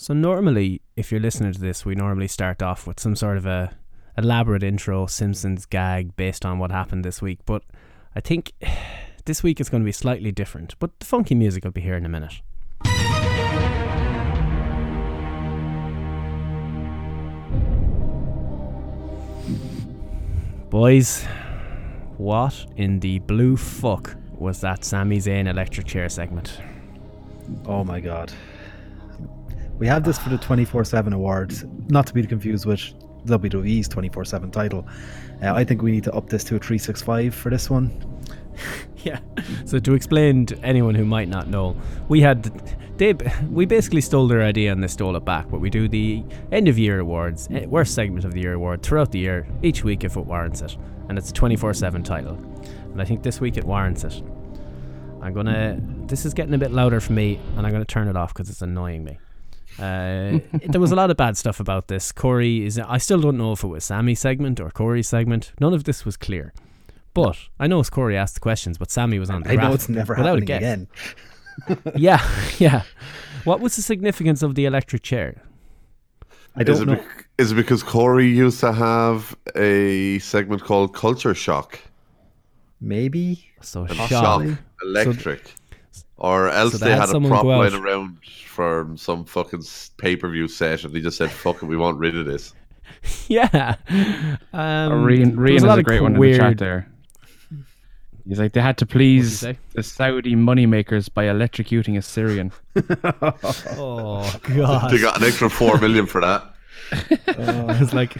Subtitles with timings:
[0.00, 3.44] So normally, if you're listening to this, we normally start off with some sort of
[3.44, 3.76] a
[4.16, 7.40] elaborate intro Simpsons gag based on what happened this week.
[7.44, 7.64] But
[8.16, 8.52] I think
[9.26, 10.74] this week is going to be slightly different.
[10.78, 12.40] But the funky music will be here in a minute.
[20.70, 21.26] Boys,
[22.16, 26.58] what in the blue fuck was that Sami Zayn electric chair segment?
[27.66, 28.32] Oh my god.
[29.80, 32.80] We have this for the 24 7 awards, not to be confused with
[33.24, 34.86] WWE's 24 7 title.
[35.42, 37.90] Uh, I think we need to up this to a 365 for this one.
[39.04, 39.20] yeah.
[39.64, 41.74] So to explain to anyone who might not know,
[42.10, 42.42] we had
[42.98, 43.14] they
[43.50, 45.48] we basically stole their idea and they stole it back.
[45.48, 48.82] But we do the end of year awards, eh, worst segment of the year award
[48.82, 50.76] throughout the year, each week if it warrants it,
[51.08, 52.34] and it's a 24 seven title.
[52.92, 54.22] And I think this week it warrants it.
[55.22, 55.80] I'm gonna.
[56.06, 58.50] This is getting a bit louder for me, and I'm gonna turn it off because
[58.50, 59.18] it's annoying me.
[59.78, 62.12] Uh, there was a lot of bad stuff about this.
[62.12, 62.78] Corey is.
[62.78, 65.52] I still don't know if it was Sami's segment or Corey's segment.
[65.60, 66.52] None of this was clear.
[67.14, 69.60] But I know it's Corey asked the questions, but Sammy was on the I know
[69.62, 70.62] graph it's never without happening guess.
[70.62, 70.88] again.
[71.96, 72.20] Yeah,
[72.58, 72.82] yeah.
[73.44, 75.42] What was the significance of the electric chair?
[76.56, 76.94] I Is don't it, know.
[76.96, 81.78] bec- is it because Corey used to have a segment called Culture Shock?
[82.80, 83.44] Maybe.
[83.60, 84.08] So shock.
[84.08, 84.46] Shock
[84.82, 85.54] Electric.
[86.20, 89.24] Or else so they they had had a someone prop go line around from some
[89.24, 89.62] fucking
[89.96, 92.54] pay per view set and they just said, fuck it, we want rid of this.
[93.28, 93.76] Yeah.
[94.52, 96.86] Um, Rian, Rian is lot a great one in the chat there.
[98.28, 102.52] He's like, they had to please the Saudi moneymakers by electrocuting a Syrian.
[103.78, 104.90] Oh god!
[104.90, 106.44] They got an extra four million for that.
[107.26, 108.14] I was like,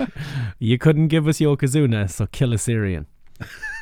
[0.59, 3.07] you couldn't give us Yokozuna, so kill a Syrian.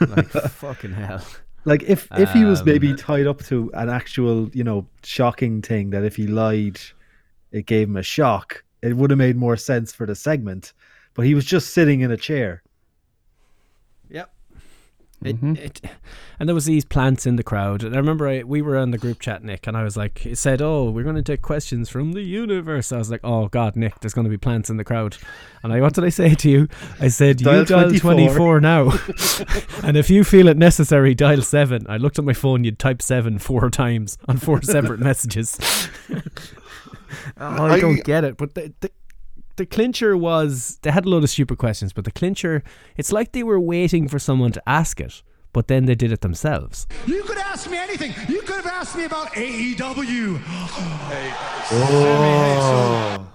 [0.00, 1.24] Like fucking hell.
[1.68, 5.62] Like if if he was Um, maybe tied up to an actual, you know, shocking
[5.62, 6.78] thing that if he lied,
[7.52, 8.64] it gave him a shock.
[8.82, 10.72] It would have made more sense for the segment.
[11.14, 12.62] But he was just sitting in a chair.
[15.20, 15.34] Yep.
[15.34, 15.56] It, mm-hmm.
[15.56, 15.80] it,
[16.38, 18.92] and there was these plants in the crowd, and I remember I, we were on
[18.92, 21.42] the group chat, Nick, and I was like, it said, "Oh, we're going to take
[21.42, 24.70] questions from the universe." I was like, "Oh God, Nick, there's going to be plants
[24.70, 25.16] in the crowd,"
[25.64, 26.68] and I, what did I say to you?
[27.00, 28.02] I said, Dial "You dial 24.
[28.14, 28.92] 24 now,
[29.82, 31.84] and if you feel it necessary, dial seven.
[31.88, 35.58] I looked at my phone; you'd type seven four times on four separate messages.
[36.10, 36.20] oh,
[37.38, 38.90] I, I- don't get it, but the, the
[39.58, 42.62] the clincher was they had a lot of stupid questions, but the clincher
[42.96, 46.22] it's like they were waiting for someone to ask it, but then they did it
[46.22, 46.86] themselves.
[47.06, 48.14] You could ask me anything.
[48.28, 50.40] You could have asked me about AEW.
[51.70, 53.28] Oh.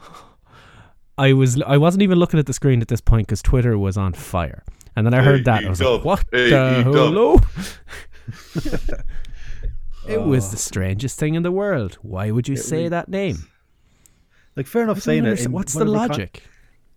[1.17, 3.97] I was I wasn't even looking at the screen at this point because Twitter was
[3.97, 4.63] on fire,
[4.95, 6.03] and then I heard that I was like, AEW.
[6.03, 6.83] "What the AEW.
[6.83, 7.39] hello?"
[10.07, 11.99] it was the strangest thing in the world.
[12.01, 13.47] Why would you say that name?
[14.55, 15.47] Like fair enough saying it.
[15.47, 16.43] What's the whatever con- logic?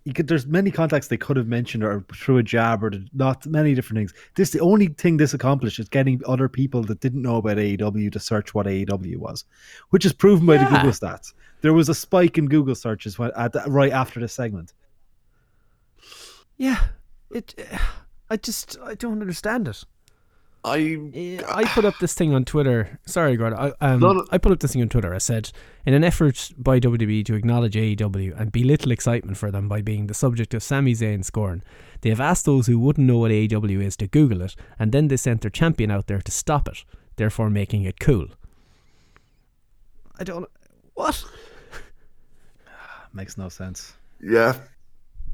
[0.07, 3.45] you could, there's many contacts they could have mentioned or through a jab or not
[3.45, 4.13] many different things.
[4.35, 8.09] This the only thing this accomplished is getting other people that didn't know about AEW
[8.13, 9.43] to search what AEW was,
[9.89, 11.33] which is proven by the Google stats.
[11.59, 14.71] There was a spike in Google searches when, at right after the segment.
[16.55, 16.81] Yeah,
[17.29, 17.53] it.
[18.29, 19.83] I just I don't understand it.
[20.63, 22.99] I Eh, I put up this thing on Twitter.
[23.05, 23.57] Sorry, Gordon.
[23.59, 24.25] I, um, No, no.
[24.31, 25.13] I put up this thing on Twitter.
[25.13, 25.51] I said,
[25.85, 30.07] in an effort by WWE to acknowledge AEW and belittle excitement for them by being
[30.07, 31.63] the subject of Sami Zayn scorn,
[32.01, 35.07] they have asked those who wouldn't know what AEW is to Google it, and then
[35.07, 36.83] they sent their champion out there to stop it,
[37.15, 38.27] therefore making it cool.
[40.19, 40.49] I don't.
[40.95, 41.23] What?
[43.13, 43.93] Makes no sense.
[44.21, 44.55] yeah.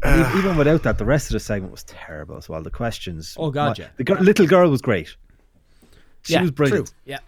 [0.04, 2.62] And even without that, the rest of the segment was terrible as well.
[2.62, 3.36] The questions.
[3.40, 3.90] Oh, God, my- yeah.
[3.98, 5.16] The gir- little girl was great.
[6.24, 6.88] She yeah, was brilliant.
[6.88, 6.96] True.
[7.06, 7.20] Yeah,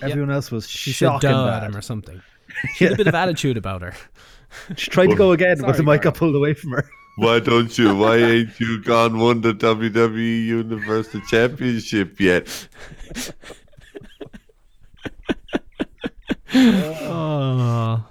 [0.00, 2.22] Everyone else was she said shocking duh at him or something.
[2.74, 3.94] She had a bit of attitude about her.
[4.76, 6.86] She tried to go again, but the mic got pulled away from her.
[7.16, 7.96] Why don't you?
[7.96, 12.68] Why ain't you gone won the WWE Universal Championship yet?
[16.54, 18.04] Oh.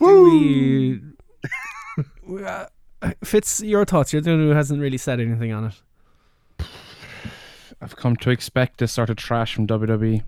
[0.00, 1.00] Do we, we,
[2.28, 2.66] Uh,
[3.24, 4.12] Fitz, your thoughts.
[4.12, 5.74] You're the one who hasn't really said anything on it.
[7.80, 9.66] I've come to expect this sort of trash from.
[9.66, 10.22] WWE.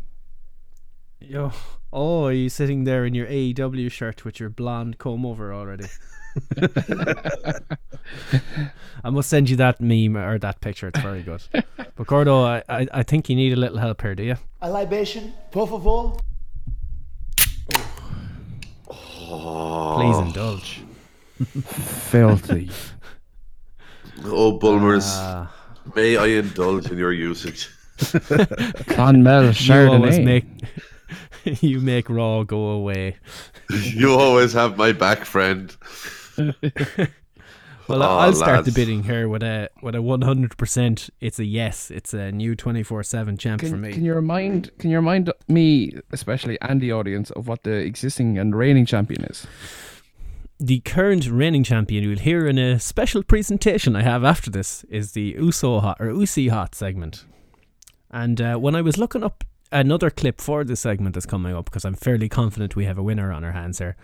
[1.20, 1.52] Yo.
[1.92, 5.86] Oh, are you sitting there in your AEW shirt with your blonde comb over already?
[9.04, 10.88] I must send you that meme or that picture.
[10.88, 11.42] It's very good.
[11.96, 14.34] But Gordo, I, I, I think you need a little help here, do you?
[14.60, 16.18] A libation, por favor.
[18.88, 20.82] Please indulge.
[22.10, 22.70] Filthy.
[24.24, 25.46] Oh, Bulmers, Uh,
[25.94, 27.68] may I indulge in your usage?
[27.98, 30.44] Clonmel you always make
[31.60, 33.16] you make Raw go away.
[33.70, 35.74] You always have my back, friend.
[37.86, 38.74] Well, Oh, I'll start the lads.
[38.74, 41.10] bidding here with a with a 100%.
[41.20, 41.90] It's a yes.
[41.90, 43.92] It's a new 24/7 champ for me.
[43.92, 48.38] can you remind can you remind me, especially and the audience, of what the existing
[48.38, 49.46] and reigning champion is?
[50.58, 55.12] The current reigning champion you'll hear in a special presentation I have after this is
[55.12, 57.24] the Uso Hot or Usi Hot segment.
[58.10, 61.64] And uh, when I was looking up another clip for this segment that's coming up,
[61.64, 63.96] because I'm fairly confident we have a winner on our hands here.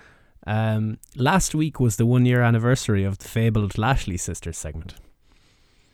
[0.46, 4.94] Um, last week was the one year anniversary of the fabled Lashley sisters segment.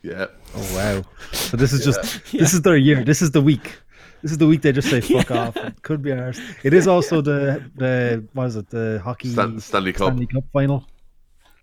[0.02, 0.26] Yeah.
[0.54, 1.02] Oh wow!
[1.32, 3.02] So this is just this is their year.
[3.02, 3.80] This is the week.
[4.26, 5.56] This is the week they just say fuck off.
[5.56, 6.40] It could be ours.
[6.64, 10.08] It is also the the what is it the hockey Stan- Stanley Cup.
[10.08, 10.84] Stanley Cup final.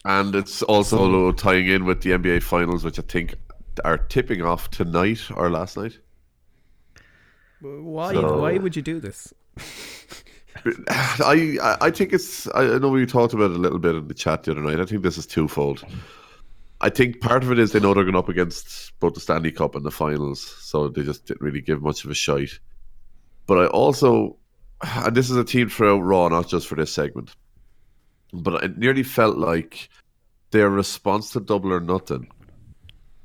[0.06, 3.36] And it's also tying in with the NBA finals, which I think
[3.83, 6.00] are tipping off tonight or last night.
[7.60, 8.13] Why?
[8.13, 9.33] So- Why would you do this?
[10.65, 13.95] I I- I think it's I I know we talked about it a little bit
[13.95, 14.80] in the chat the other night.
[14.80, 15.83] I think this is twofold.
[16.83, 19.51] I think part of it is they know they're going up against both the Stanley
[19.51, 22.59] Cup and the finals, so they just didn't really give much of a shite.
[23.47, 24.35] But I also,
[24.81, 27.31] and this is a team throughout Raw, not just for this segment,
[28.33, 29.88] but it nearly felt like
[30.51, 32.27] their response to Double or Nothing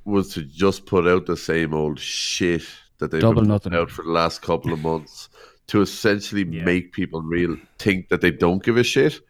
[0.04, 2.62] was to just put out the same old shit
[2.98, 3.72] that they've Double been Nothing.
[3.72, 5.28] putting out for the last couple of months
[5.66, 6.64] to essentially Yeah.
[6.64, 9.20] make people real think that they don't give a shit.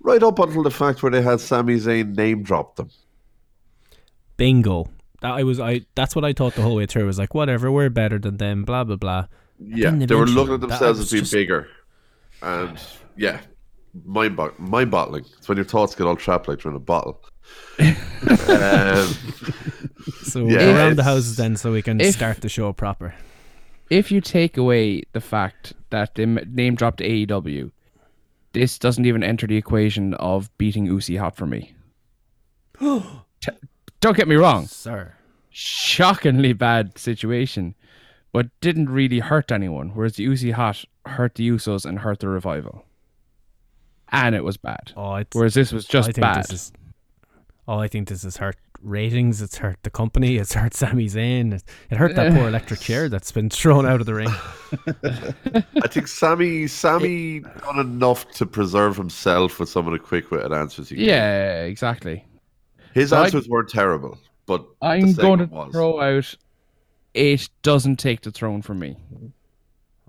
[0.00, 2.88] Right up until the fact where they had Sami Zayn name drop them.
[4.38, 4.88] Bingo.
[5.20, 5.82] That I was I.
[5.94, 7.02] That's what I thought the whole way through.
[7.02, 8.64] I was like, whatever, we're better than them.
[8.64, 9.26] Blah blah blah.
[9.60, 11.68] Yeah, they were looking at themselves as being just- bigger,
[12.40, 12.78] and
[13.16, 13.40] yeah,
[14.06, 15.24] mind bo- mind boggling.
[15.36, 17.20] It's when your thoughts get all trapped like they're in a bottle.
[17.80, 19.08] um,
[20.22, 22.72] So we'll Yeah, go around the houses then, so we can If- start the show
[22.72, 23.14] proper.
[23.90, 27.70] If you take away the fact that they name dropped AEW,
[28.52, 31.72] this doesn't even enter the equation of beating Usi Hot for me.
[32.80, 33.50] T-
[34.00, 35.14] don't get me wrong, Sir.
[35.50, 37.74] shockingly bad situation,
[38.32, 39.90] but didn't really hurt anyone.
[39.90, 42.84] Whereas the Uzi Hot hurt the Usos and hurt the revival,
[44.10, 44.92] and it was bad.
[44.96, 46.44] Oh, it's, Whereas this was just I think bad.
[46.44, 46.72] this is.
[47.66, 49.42] Oh, I think this has hurt ratings.
[49.42, 50.36] It's hurt the company.
[50.36, 51.52] It's hurt Sami Zayn.
[51.52, 54.28] It, it hurt that poor electric chair that's been thrown out of the ring.
[55.82, 60.52] I think Sammy Sammy done enough to preserve himself with some of the quick witted
[60.52, 61.06] answers he gave.
[61.08, 62.24] yeah, exactly.
[62.98, 65.72] His So I- answers weren't terrible, but the I'm going to was.
[65.72, 66.34] throw out.
[67.14, 68.96] It doesn't take the throne from me.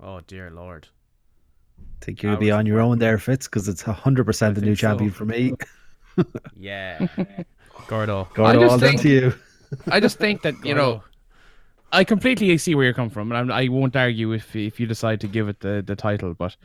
[0.02, 0.88] Oh dear lord.
[1.80, 4.68] I think you'll be on your own there, Fitz, because it's hundred percent the new
[4.68, 4.88] think so.
[4.88, 5.54] champion for me.
[6.56, 7.06] Yeah.
[7.86, 8.28] Gordo.
[8.34, 9.34] Gordo, just all think- to you.
[9.86, 11.02] I just think that you know,
[11.92, 14.86] I completely see where you're coming from, and I'm, I won't argue if if you
[14.86, 16.56] decide to give it the, the title, but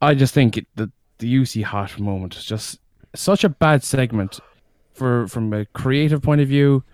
[0.00, 2.78] I just think it, the the UC hot moment is just
[3.14, 4.38] such a bad segment
[5.00, 6.84] for from a creative point of view,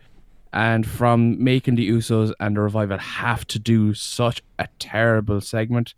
[0.53, 5.93] and from making the Usos and the revival have to do such a terrible segment.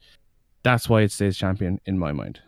[0.63, 2.41] That's why it stays champion in my mind.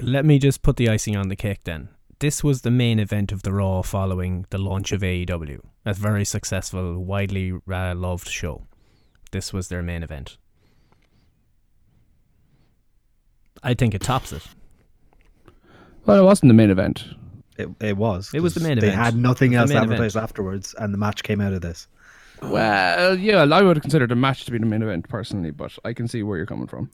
[0.00, 1.90] Let me just put the icing on the cake then.
[2.18, 5.60] This was the main event of the Raw following the launch of AEW.
[5.84, 8.66] A very successful, widely uh, loved show.
[9.32, 10.38] This was their main event.
[13.62, 14.46] I think it tops it.
[16.06, 17.04] Well, it wasn't the main event.
[17.60, 18.30] It, it was.
[18.34, 18.98] It was the 'cause main They event.
[18.98, 21.52] They had nothing It was else the main advertised afterwards, and the match came out
[21.52, 21.86] of this.
[22.42, 25.92] Well, yeah, I would consider the match to be the main event personally, but I
[25.92, 26.90] can see where you're coming from.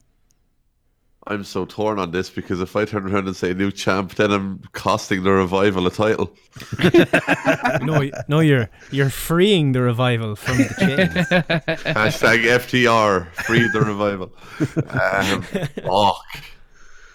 [1.29, 4.31] I'm so torn on this because if I turn around and say new champ, then
[4.31, 6.33] I'm costing the revival a title.
[7.81, 11.13] No, no, you're you're freeing the revival from the chains.
[11.95, 14.31] Hashtag FTR, free the revival.
[14.89, 16.43] Um, fuck.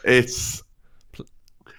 [0.04, 0.62] It's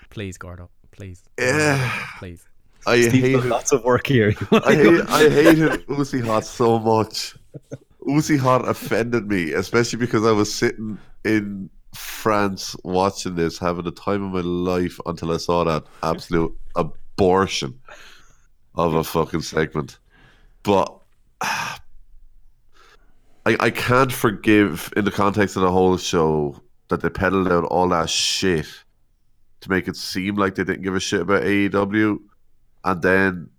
[0.10, 0.70] Please, Gordo.
[0.94, 1.24] Please.
[1.38, 2.06] Yeah.
[2.20, 2.46] Please.
[2.86, 4.34] I Steve's hate done lots of work here.
[4.52, 7.36] I hate I hated Uzi Hot so much.
[8.02, 13.92] Uzi Hot offended me, especially because I was sitting in France watching this, having the
[13.92, 17.80] time of my life until I saw that absolute abortion
[18.76, 20.00] of a fucking segment.
[20.64, 20.94] But
[21.42, 21.80] I
[23.46, 27.90] I can't forgive in the context of the whole show that they peddled out all
[27.90, 28.68] that shit
[29.64, 32.20] to make it seem like they didn't give a shit about AEW
[32.84, 33.50] and then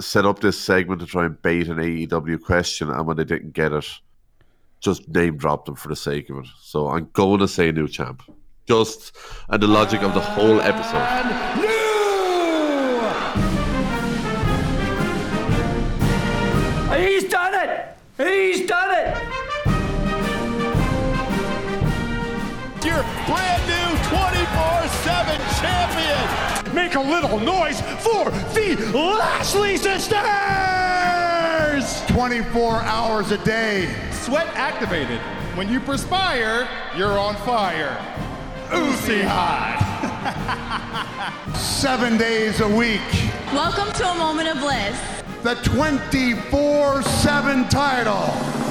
[0.00, 3.52] set up this segment to try and bait an AEW question, and when they didn't
[3.52, 3.86] get it,
[4.80, 6.46] just name dropped them for the sake of it.
[6.60, 8.22] So I'm going to say new champ,
[8.68, 9.16] just
[9.48, 11.73] and the logic of the whole episode.
[26.94, 30.14] Make a little noise for the Lashley sisters.
[32.06, 33.92] 24 hours a day.
[34.12, 35.18] Sweat activated.
[35.56, 37.96] When you perspire, you're on fire.
[38.68, 39.82] Uzi hot.
[41.56, 43.00] Seven days a week.
[43.52, 44.96] Welcome to a moment of bliss.
[45.42, 48.63] The 24 7 title.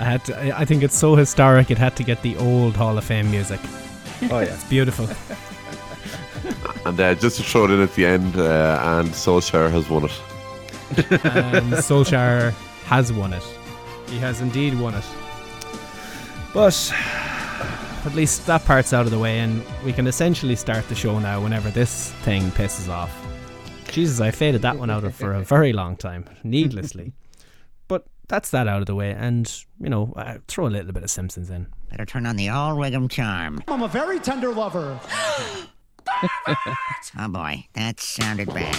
[0.00, 1.70] I had to, I- I think it's so historic.
[1.70, 3.60] It had to get the old Hall of Fame music.
[4.30, 4.54] Oh yeah.
[4.54, 5.08] It's beautiful.
[6.86, 10.04] And uh, just to throw it in at the end, uh, and Solskjaer has won
[10.06, 10.22] it.
[10.96, 12.52] and Solskjaer
[12.86, 13.42] has won it.
[14.08, 15.04] He has indeed won it.
[16.54, 16.90] But
[18.06, 21.18] at least that part's out of the way, and we can essentially start the show
[21.18, 23.12] now whenever this thing pisses off.
[23.90, 27.12] Jesus, I faded that one out of for a very long time, needlessly.
[28.30, 31.02] But that's that out of the way, and you know, uh, throw a little bit
[31.02, 31.66] of Simpsons in.
[31.90, 33.60] Better turn on the all Wiggum charm.
[33.66, 35.00] I'm a very tender lover.
[37.18, 38.76] Oh boy, that sounded bad.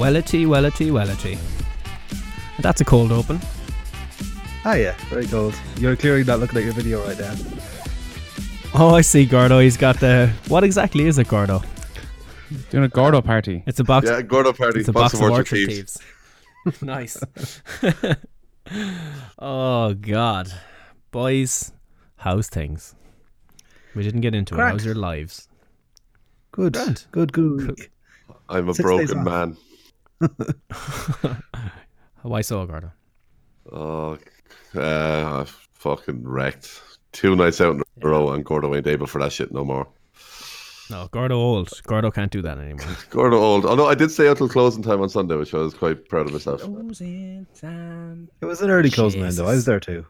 [0.00, 1.38] Wellity, wellity, wellity.
[2.60, 3.38] That's a cold open.
[4.64, 5.54] Ah yeah, very cold.
[5.78, 7.34] You're clearly not looking at your video right now.
[8.72, 9.58] Oh, I see, Gordo.
[9.58, 10.32] He's got the.
[10.48, 11.62] What exactly is it, Gordo?
[12.70, 13.62] Doing a Gordo party.
[13.66, 14.08] It's a box.
[14.08, 15.98] Yeah, Gordo Party, It's a box, of orchard thieves.
[16.82, 17.20] nice.
[19.38, 20.50] oh God,
[21.10, 21.72] boys,
[22.16, 22.94] how's things?
[23.94, 24.60] We didn't get into it.
[24.60, 25.48] How's your lives?
[26.52, 27.04] Good, Grand.
[27.12, 27.88] good, good.
[28.48, 29.24] I'm a Six days broken off.
[29.24, 29.56] man.
[32.22, 32.92] Why so, Gordo?
[33.72, 34.18] Oh,
[34.76, 36.82] uh, I fucking wrecked.
[37.12, 39.88] Two nights out in a row, and Gordo ain't able for that shit no more.
[40.90, 41.70] No, Gordo old.
[41.84, 42.96] Gordo can't do that anymore.
[43.10, 43.64] Gordo old.
[43.64, 46.32] Although I did stay until closing time on Sunday, which I was quite proud of
[46.32, 46.62] myself.
[46.64, 46.68] It
[48.46, 49.46] was an early closing end though.
[49.46, 50.04] I was there too.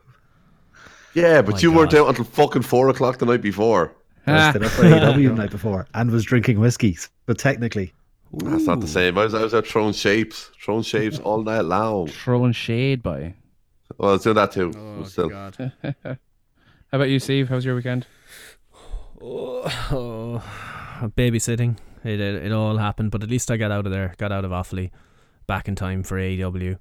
[1.15, 3.93] Yeah, but my you weren't out until fucking four o'clock the night before.
[4.27, 6.97] I was still up for AEW the night before and was drinking whiskey.
[7.27, 7.93] But technically,
[8.33, 9.19] That's not the same.
[9.19, 12.09] I was, I was out throwing shapes, throwing shapes all night long.
[12.09, 13.35] Throwing shade by.
[13.99, 14.73] Well, I was doing that too.
[14.77, 15.29] Oh, but still.
[15.29, 15.73] God.
[16.05, 16.17] How
[16.93, 17.49] about you, Steve?
[17.49, 18.07] How's your weekend?
[19.21, 20.43] Oh,
[21.17, 21.79] babysitting.
[22.05, 24.15] It, it it all happened, but at least I got out of there.
[24.17, 24.91] Got out of Offaly,
[25.47, 26.79] back in time for AEW,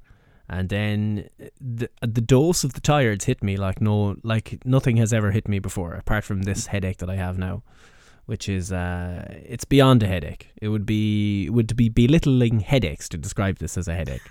[0.48, 1.29] and then
[1.60, 5.48] the the dose of the tired's hit me like no like nothing has ever hit
[5.50, 7.63] me before, apart from this headache that I have now,
[8.29, 10.51] which is uh it's beyond a headache.
[10.62, 14.27] It would be it would be belittling headaches to describe this as a headache.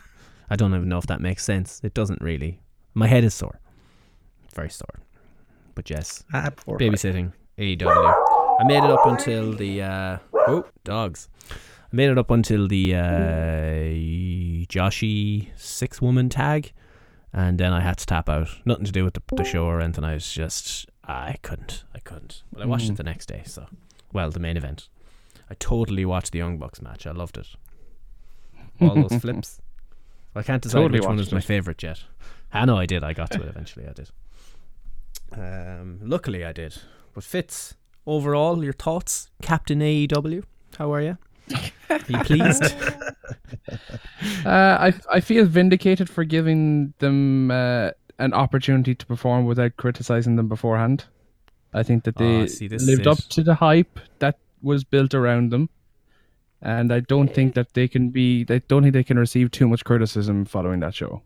[0.48, 1.80] I don't even know if that makes sense.
[1.82, 2.60] It doesn't really.
[2.94, 3.60] My head is sore,
[4.54, 5.00] very sore.
[5.74, 8.14] But yes, ah, babysitting AEW.
[8.60, 11.28] I made it up until the uh, oh dogs.
[11.50, 13.82] I made it up until the uh,
[14.72, 16.72] Joshi six woman tag,
[17.32, 18.48] and then I had to tap out.
[18.64, 20.04] Nothing to do with the, the show or anything.
[20.04, 22.42] I was just I couldn't, I couldn't.
[22.52, 23.42] But I watched it the next day.
[23.46, 23.66] So,
[24.12, 24.88] well, the main event.
[25.50, 27.06] I totally watched the Young Bucks match.
[27.06, 27.48] I loved it.
[28.80, 29.60] All those flips.
[30.34, 32.04] I can't decide Totally which one watched is my favorite yet.
[32.52, 33.02] I know I did.
[33.02, 33.86] I got to it eventually.
[33.86, 34.10] I did.
[35.32, 36.76] Um, luckily, I did.
[37.14, 37.74] But Fitz,
[38.06, 40.44] overall, your thoughts, Captain AEW?
[40.78, 41.18] How are you?
[41.90, 42.64] Are you pleased?
[44.44, 50.36] Uh, I I feel vindicated for giving them uh, an opportunity to perform without criticizing
[50.36, 51.04] them beforehand.
[51.74, 55.50] I think that they Ah, see, lived up to the hype that was built around
[55.50, 55.68] them,
[56.62, 58.46] and I don't think that they can be.
[58.48, 61.22] I don't think they can receive too much criticism following that show.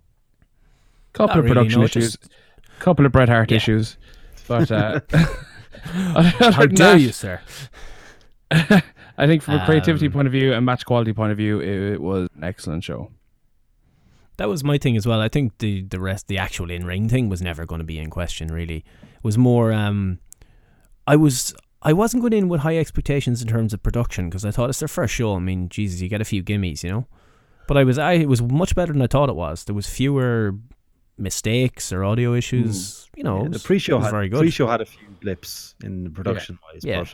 [1.12, 2.32] Couple Not of really, production no, issues, just-
[2.80, 3.56] couple of Bret Hart Yeah.
[3.58, 3.96] issues,
[4.48, 5.00] but uh,
[5.84, 7.40] How dare you, sir?
[8.50, 11.60] I think from a creativity Um, point of view and match quality point of view,
[11.60, 13.10] it, it was an excellent show.
[14.38, 15.20] That was my thing as well.
[15.20, 17.98] I think the the rest, the actual in ring thing, was never going to be
[17.98, 18.48] in question.
[18.48, 19.72] Really, it was more.
[19.72, 20.18] Um,
[21.06, 21.54] I was.
[21.84, 24.78] I wasn't going in with high expectations in terms of production because I thought it's
[24.78, 25.34] their first show.
[25.34, 27.06] I mean, Jesus, you get a few gimmies, you know.
[27.66, 27.98] But I was.
[27.98, 29.64] I it was much better than I thought it was.
[29.64, 30.54] There was fewer
[31.18, 33.08] mistakes or audio issues.
[33.16, 34.40] You know, Yeah, the pre-show was had very good.
[34.40, 37.04] pre-show had a few blips in the production wise, Yeah.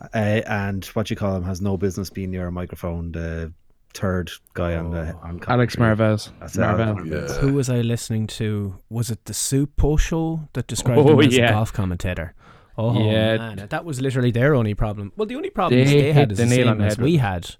[0.00, 3.12] but uh, and what you call him has no business being near a microphone.
[3.12, 3.52] The
[3.92, 5.96] third guy on the on Alex commentary.
[5.96, 6.30] Marvez.
[6.40, 6.84] That's it, Marvel.
[6.88, 7.28] Alex Marvez.
[7.28, 7.34] Yeah.
[7.40, 8.76] Who was I listening to?
[8.88, 11.50] Was it the Soup Post show that described Oh, him as yeah.
[11.50, 12.34] a golf commentator?
[12.78, 13.36] Oh Yeah.
[13.36, 15.12] man, that was literally their only problem.
[15.16, 17.04] Well, the only problem They they, had is the the nail same the as head
[17.04, 17.56] we had.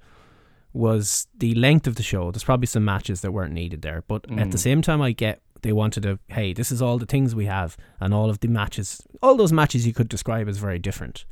[0.72, 2.30] Was the length of the show?
[2.30, 4.60] There's probably some matches that weren't needed there, but at the Mm.
[4.60, 6.18] same time, I get they wanted to.
[6.28, 9.52] Hey, this is all the things we have, and all of the matches, all those
[9.52, 11.24] matches you could describe as very different.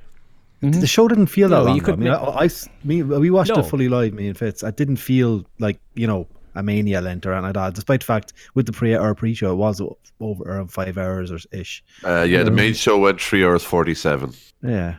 [0.60, 1.76] The show didn't feel that No, long.
[1.76, 1.92] you though.
[1.92, 3.60] I mean, make- I, I s- me, we watched No.
[3.60, 4.64] it fully live, me and Fitz.
[4.64, 6.26] I didn't feel like you know
[6.58, 7.74] a mania length or anything like that.
[7.74, 9.80] Despite the fact with the pre or pre-show, it was
[10.20, 11.82] over around five hours or ish.
[12.04, 14.32] Uh, yeah, the main show went three hours forty-seven.
[14.62, 14.96] Yeah,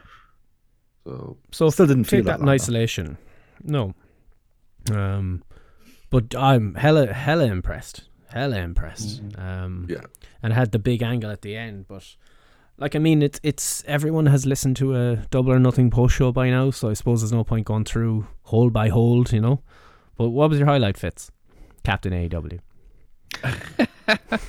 [1.06, 2.63] So So Still didn't take feel that that in long, though.
[2.63, 3.18] isolation.
[3.63, 3.94] No.
[4.92, 5.44] Um,
[6.10, 8.04] but I'm hella hella impressed.
[8.30, 9.22] Hella impressed.
[9.38, 10.01] Um, yeah,
[10.42, 11.88] and had the big angle at the end.
[11.88, 12.16] But
[12.78, 16.32] like, I mean, it's it's everyone has listened to a double or nothing post show
[16.32, 19.62] by now, so I suppose there's no point going through hold by hold, you know.
[20.18, 21.32] But what was your highlight, Fitz?
[21.83, 22.59] Captain AEW.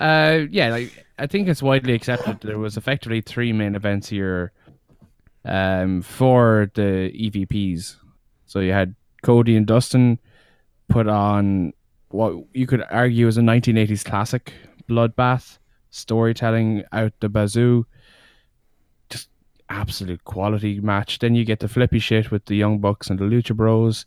[0.00, 4.50] Uh, yeah, like I think it's widely accepted there was effectively three main events here,
[5.44, 7.96] um, for the EVPs.
[8.46, 10.18] So you had Cody and Dustin
[10.88, 11.72] put on
[12.08, 14.52] what you could argue is a 1980s classic
[14.88, 15.58] bloodbath
[15.90, 17.84] storytelling out the bazoo.
[19.10, 19.28] Just
[19.68, 21.18] absolute quality match.
[21.18, 24.06] Then you get the flippy shit with the Young Bucks and the Lucha Bros.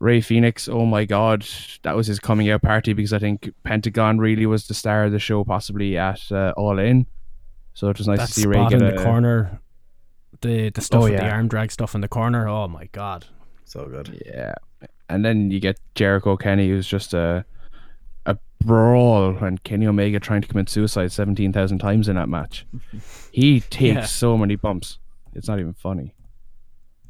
[0.00, 1.46] Rey Fenix, oh my god,
[1.82, 5.12] that was his coming out party because I think Pentagon really was the star of
[5.12, 7.06] the show, possibly at uh, All In.
[7.74, 9.60] So it was nice that to see Rey get in a the corner,
[10.42, 11.20] the the stuff Oh, yeah.
[11.20, 12.48] the arm drag stuff in the corner.
[12.48, 13.26] Oh my god.
[13.64, 14.22] so good.
[14.26, 14.54] Yeah,
[15.08, 17.44] and then you get Jericho Kenny, who's just a
[18.26, 22.66] a brawl, and Kenny Omega trying to commit suicide seventeen thousand times in that match.
[23.32, 24.04] He takes Yeah.
[24.04, 24.98] so many bumps;
[25.34, 26.14] it's not even funny.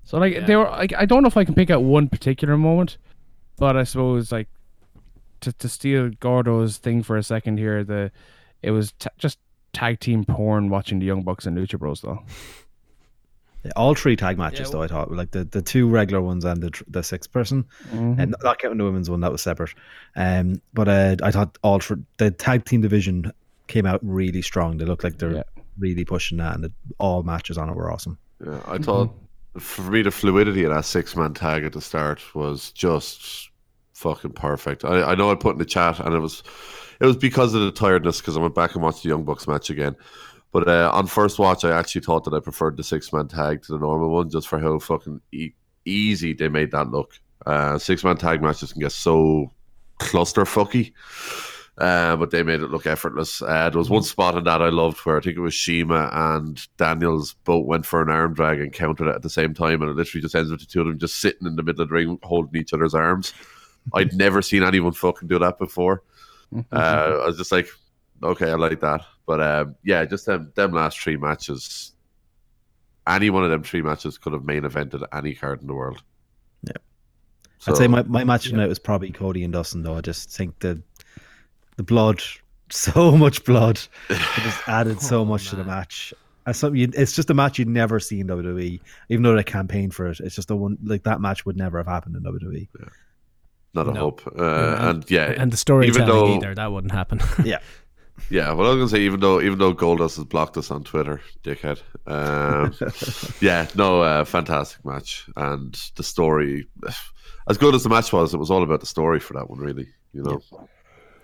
[0.04, 2.56] So like they were, like I don't know if I can pick out one particular
[2.56, 2.99] moment,
[3.56, 4.49] but I suppose like
[5.40, 8.11] to to steal Gordo's thing for a second here, the
[8.62, 9.38] it was t- just
[9.73, 12.22] tag team porn watching the Young Bucks and Lucha Bros though.
[13.64, 16.44] Yeah, all three tag matches, Yeah, though I thought like the, the two regular ones
[16.44, 19.70] and the tr- the six person, and not counting the women's one that was separate.
[20.16, 23.33] Um, but uh, I thought all thr the tag team division
[23.66, 24.76] came out really strong.
[24.76, 25.42] They looked like they're Yeah.
[25.79, 28.18] really pushing that, and the, all matches on it were awesome.
[28.44, 28.61] yeah.
[28.66, 29.14] I thought
[29.59, 33.51] for me the fluidity of that six-man tag at the start was just
[33.93, 34.85] fucking perfect.
[34.85, 36.43] I, I know I put in the chat, and it was
[37.01, 39.47] it was because of the tiredness because I went back and watched the Young Bucks
[39.47, 39.97] match again.
[40.53, 43.62] But uh, on first watch, I actually thought that I preferred the six man tag
[43.62, 45.53] to the normal one just for how fucking e-
[45.85, 47.19] easy they made that look.
[47.45, 49.53] Uh, six man tag matches can get so
[49.99, 50.93] clusterfucky,
[51.78, 53.42] uh, but they made it look effortless.
[53.42, 56.08] Uh, there was one spot in that I loved where I think it was CIMA
[56.12, 59.82] and Daniels both went for an arm drag and countered it at the same time,
[59.82, 61.82] and it literally just ends with the two of them just sitting in the middle
[61.82, 63.32] of the ring holding each other's arms.
[63.92, 66.02] I'd never seen anyone fucking do that before.
[66.70, 67.66] Uh, I was just like,
[68.22, 69.00] okay, I like that.
[69.26, 71.92] But um, yeah, just them them last three matches.
[73.08, 76.00] Any one of them three matches could have main evented any card in the world.
[76.62, 76.76] Yeah.
[77.58, 79.96] So, I'd say my, my match tonight was probably Cody and Dustin, though.
[79.96, 80.80] I just think the
[81.76, 82.22] the blood,
[82.70, 86.12] so much blood, it just added so much to the match.
[86.46, 89.42] As something you, it's just a match you'd never see in WWE, even though they
[89.42, 90.20] campaigned for it.
[90.20, 92.68] It's just a one like that match would never have happened in WWE.
[93.72, 94.00] not a No.
[94.00, 94.26] hope.
[94.38, 97.20] Uh, and yeah, And the storytelling though- either that wouldn't happen.
[97.44, 97.60] Yeah,
[98.30, 100.84] Yeah, well, I was gonna say even though even though Goldust has blocked us on
[100.84, 101.80] Twitter, dickhead.
[102.06, 102.74] Um,
[103.40, 106.66] yeah, no, uh, fantastic match, and the story,
[107.48, 109.58] as good as the match was, it was all about the story for that one,
[109.60, 109.88] really.
[110.12, 110.40] You know,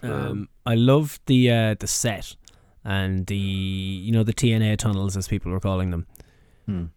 [0.03, 2.37] Um, I love the uh, the set
[2.85, 6.07] and the you know the TNA tunnels as people were calling them.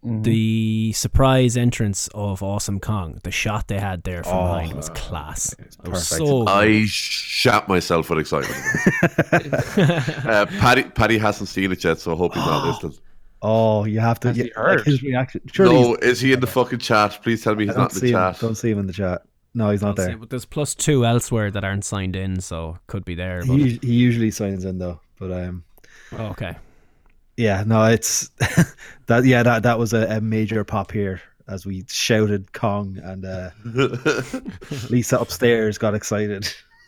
[0.04, 5.54] The surprise entrance of Awesome Kong, the shot they had there from behind was class.
[5.54, 6.04] It was perfect.
[6.04, 8.56] so I shat myself with excitement.
[10.28, 12.98] uh, Paddy Paddy hasn't seen it yet, so I hope he's not listening.
[13.42, 14.28] Oh, you have to.
[14.28, 14.86] Has he yeah, heard?
[14.86, 15.42] his reaction.
[15.52, 17.20] Surely No, is he in the fucking chat?
[17.24, 18.14] Please tell me he's don't in see the him.
[18.34, 18.40] chat.
[18.40, 19.24] Don't see him in the chat.
[19.56, 20.18] No, he's not I'll say, there.
[20.18, 23.44] but there's plus two elsewhere that aren't signed in, so could be there.
[23.46, 25.64] But, He, he usually signs in though, but um,
[26.14, 26.56] oh, okay.
[27.38, 28.30] yeah, no, it's
[29.08, 29.26] that.
[29.26, 33.50] Yeah, that that was a, a major pop here as we shouted Kong and uh,
[34.90, 36.48] Lisa upstairs got excited.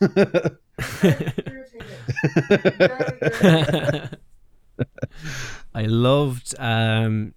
[5.74, 7.34] I loved um,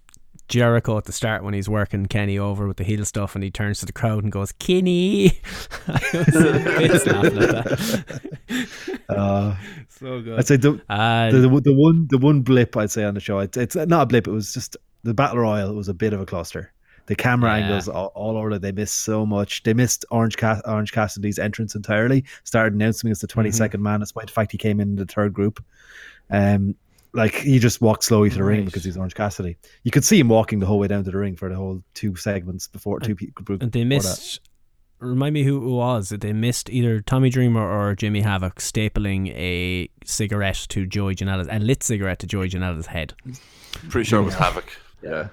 [0.50, 3.50] Jericho at the start when he's working Kenny over with the heel stuff, and he
[3.52, 5.40] turns to the crowd and goes, "Kenny."
[5.88, 8.30] I was laughing at that.
[9.10, 9.56] Uh,
[9.90, 10.38] so good.
[10.38, 13.20] I'd say the, Uh, the the the one the one blip I'd say on the
[13.20, 13.40] show.
[13.40, 14.28] It's, it's not a blip.
[14.28, 16.72] It was just the battle royal was a bit of a cluster.
[17.08, 17.66] The camera Yeah.
[17.66, 18.60] angles all, all over.
[18.60, 19.64] They missed so much.
[19.64, 22.24] They missed Orange Ca- Orange Cassidy's entrance entirely.
[22.44, 25.64] Started announcing as the 22nd man, despite the fact he came in the third group.
[26.30, 26.76] Um,
[27.14, 29.58] like he just walked slowly to the ring because he's Orange Cassidy.
[29.84, 31.84] You could see him walking the whole way down to the ring for the whole
[31.94, 33.44] two segments before two people.
[33.44, 34.10] group And they before that.
[34.10, 34.42] missed.
[35.00, 36.10] Remind me who it was.
[36.10, 41.58] They missed either Tommy Dreamer or Jimmy Havoc stapling a cigarette to Joey Janela's a
[41.60, 43.14] lit cigarette to Joey Janela's head.
[43.90, 44.70] Pretty sure it was Havoc.
[45.02, 45.30] Yeah.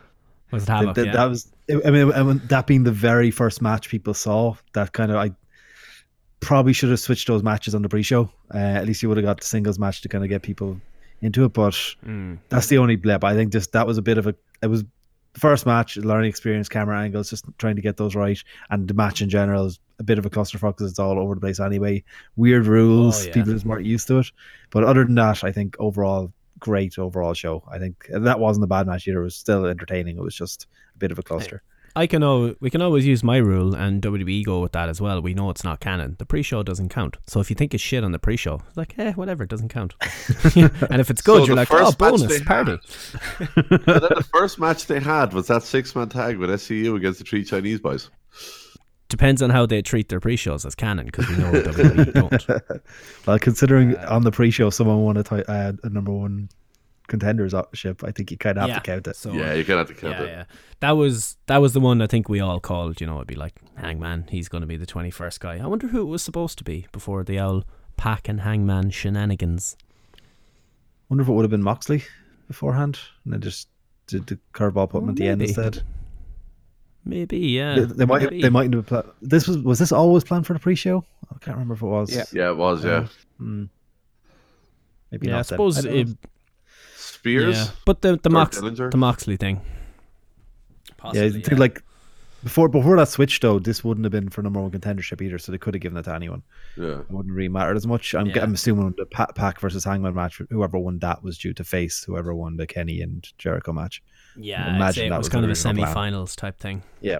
[0.52, 0.94] Was it Th- Havoc?
[0.94, 1.12] th- yeah.
[1.14, 1.52] That was.
[1.84, 5.16] I mean, I mean, that being the very first match people saw, that kind of
[5.16, 5.32] I
[6.38, 8.30] probably should have switched those matches on the pre-show.
[8.54, 10.80] Uh, at least you would have got the singles match to kind of get people
[11.22, 11.52] into it.
[11.52, 11.72] But
[12.06, 12.38] Mm.
[12.48, 13.24] that's the only blip.
[13.24, 14.34] I think just that was a bit of a.
[14.62, 14.84] It was
[15.32, 18.94] the first match, learning experience, camera angles, just trying to get those right, and the
[18.94, 21.60] match in general is a bit of a clusterfuck because it's all over the place
[21.60, 22.02] anyway.
[22.36, 23.34] Weird rules, Oh, yeah.
[23.34, 24.30] people just weren't used to it.
[24.70, 27.62] But other than that, I think overall great overall show.
[27.70, 29.20] I think that wasn't a bad match either.
[29.20, 30.16] It was still entertaining.
[30.16, 31.62] It was just a bit of a cluster.
[31.96, 35.00] I can al- we can always use my rule and WWE go with that as
[35.00, 35.22] well.
[35.22, 36.16] We know it's not canon.
[36.18, 37.16] The pre-show doesn't count.
[37.26, 39.70] So if you think it's shit on the pre-show, it's like eh, whatever, it doesn't
[39.70, 39.94] count.
[40.54, 42.72] and if it's good, So you're like, oh, bonus they party.
[43.38, 47.18] And then the first match they had was that six man tag with SCU against
[47.18, 48.10] the three Chinese boys.
[49.08, 52.82] Depends on how they treat their pre-shows as canon because we know WWE don't.
[53.26, 56.50] Well, considering on the pre-show someone won a, ti- uh, a number one
[57.08, 58.74] contendership, I think you kind of have Yeah.
[58.76, 59.16] to count it.
[59.16, 60.28] So yeah, you kind gonna have to count yeah, it.
[60.28, 60.44] yeah.
[60.80, 63.00] That was that was the one I think we all called.
[63.00, 64.26] You know, it'd be like Hangman.
[64.30, 65.58] He's going to be the twenty first guy.
[65.62, 67.64] I wonder who it was supposed to be before the old
[67.96, 69.76] Pac and Hangman shenanigans.
[71.08, 72.04] Wonder if it would have been Moxley
[72.48, 73.68] beforehand, and then just
[74.06, 75.82] did the curveball put him Oh, at the end instead.
[77.04, 77.76] Maybe, yeah.
[77.76, 78.42] They, they might maybe.
[78.42, 81.04] they might have pla- this was was this always planned for the pre-show?
[81.30, 82.14] I can't remember if it was.
[82.14, 82.24] Yeah.
[82.32, 82.84] Yeah, it was.
[82.84, 83.06] Yeah,
[83.38, 83.64] Hmm.
[85.12, 85.46] Maybe Yeah, I not.
[85.46, 85.56] then.
[85.56, 86.14] suppose don't it, know.
[87.26, 87.56] Spears.
[87.56, 87.66] yeah.
[87.84, 88.90] But the the Mox Dillinger.
[88.90, 89.60] the Moxley thing.
[89.64, 91.82] yeah, Possibly, I think like
[92.44, 95.50] before before that switch though, this wouldn't have been for number one contendership either, so
[95.50, 96.42] they could have given it to anyone.
[96.76, 97.00] Yeah.
[97.00, 98.14] It wouldn't really matter as much.
[98.14, 98.42] I'm, Yeah.
[98.42, 102.04] I'm assuming the Pa- Pac versus Hangman match, whoever won that was due to face
[102.04, 104.02] whoever won the Kenny and Jericho match.
[104.36, 106.82] Yeah, I'd imagine say it that was was kind of a semi-finals type thing.
[107.00, 107.18] Yeah.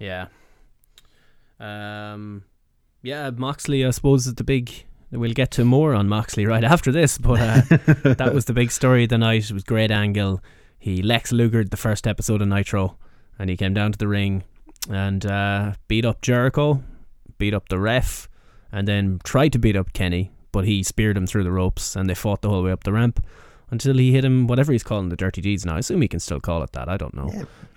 [0.00, 0.26] Yeah.
[1.60, 2.44] Um,
[3.02, 4.84] yeah, Moxley, I suppose, is the big.
[5.10, 7.60] We'll get to more on Moxley right after this, but uh,
[8.14, 9.44] that was the big story of the night.
[9.44, 10.42] It was great angle.
[10.78, 12.96] He Lex Lugered the first episode of Nitro,
[13.38, 14.44] and he came down to the ring
[14.90, 16.82] and uh, beat up Jericho,
[17.38, 18.28] beat up the ref,
[18.70, 22.08] and then tried to beat up Kenny, but he speared him through the ropes, and
[22.08, 23.24] they fought the whole way up the ramp
[23.70, 25.76] until he hit him, whatever he's calling the dirty deeds now.
[25.76, 26.88] I assume he can still call it that.
[26.88, 27.30] I don't know.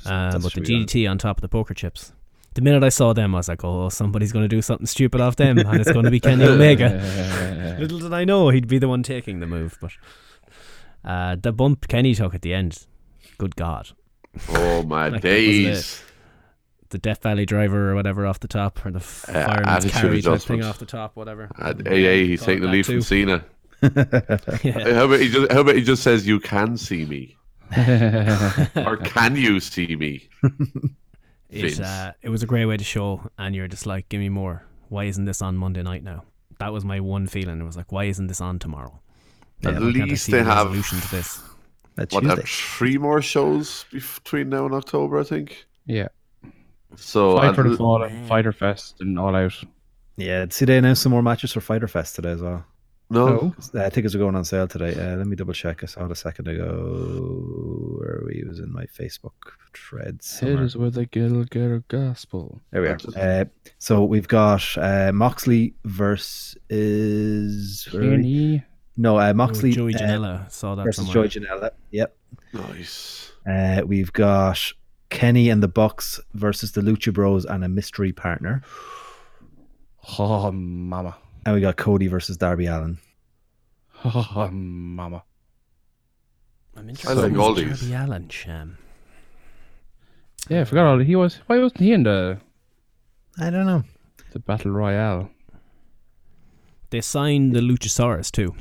[0.05, 0.85] Uh, but the yeah.
[0.85, 2.13] DDT on top of the poker chips.
[2.53, 5.21] The minute I saw them, I was like, "Oh, somebody's going to do something stupid
[5.21, 8.77] off them, and it's going to be Kenny Omega." Little did I know he'd be
[8.77, 9.77] the one taking the move.
[9.79, 9.91] But
[11.05, 12.85] uh, the bump Kenny took at the end,
[13.37, 13.89] good God,
[14.49, 16.03] Oh my Like, days.
[16.89, 20.21] the Death Valley driver or whatever off the top, or the fireman's Uh, attitude carry
[20.21, 21.49] type thing off the top, whatever.
[21.57, 23.01] And AA, he's taking the lead that from.
[23.01, 23.45] Cena.
[24.63, 24.93] Yeah.
[24.93, 25.51] How about he just?
[25.51, 27.35] How about he just says, "You can see me,"
[28.75, 30.29] or "Can you see me?"
[31.51, 34.29] It, uh, it was a great way to show, and you're just like, give me
[34.29, 34.63] more.
[34.89, 36.23] Why isn't this on Monday night now?
[36.59, 37.59] That was my one feeling.
[37.59, 38.99] It was like, why isn't this on tomorrow?
[39.63, 41.41] At Why least see they a have resolution to this.
[41.95, 42.43] That what, Tuesday.
[42.45, 45.65] three more shows between now and October, I think.
[45.85, 46.07] Yeah.
[46.95, 49.53] So Fight for and- the Fallen, Fyter Fest, and All Out.
[50.17, 52.65] Yeah, see, they announced some more matches for Fyter Fest today as well.
[53.11, 53.81] No, no.
[53.81, 54.93] Uh, tickets are going on sale today.
[54.95, 55.83] Uh, let me double check.
[55.83, 57.95] I saw it a second ago.
[57.99, 58.35] Where we?
[58.41, 59.31] It was in my Facebook
[59.73, 60.23] thread.
[60.23, 60.67] somewhere.
[60.75, 62.61] with a Gilgir Gospel.
[62.71, 62.97] There we are.
[63.15, 63.45] Uh,
[63.77, 68.11] so we've got uh, Moxley versus where are we?
[68.11, 68.63] Kenny.
[68.97, 71.27] no uh, Moxley Oh, Joey uh, Janela saw that versus somewhere.
[71.27, 71.71] Joey Janela.
[71.91, 72.15] Yep.
[72.53, 73.31] nice.
[73.47, 74.59] Uh, we've got
[75.09, 78.61] Kenny and the Bucks versus the Lucha Bros and a mystery partner,
[80.19, 81.15] Oh, mama.
[81.45, 82.97] And we got Cody versus Darby Allin.
[84.05, 85.23] Oh, mama.
[86.75, 87.91] I'm I interested like in all Darby these.
[87.91, 88.77] Allin, Sham.
[90.49, 90.99] Yeah, I forgot all.
[90.99, 91.35] He was.
[91.47, 92.39] Why wasn't he in the
[93.39, 93.83] I don't know.
[94.33, 95.29] the Battle Royale?
[96.89, 98.53] They signed the Luchasaurus too.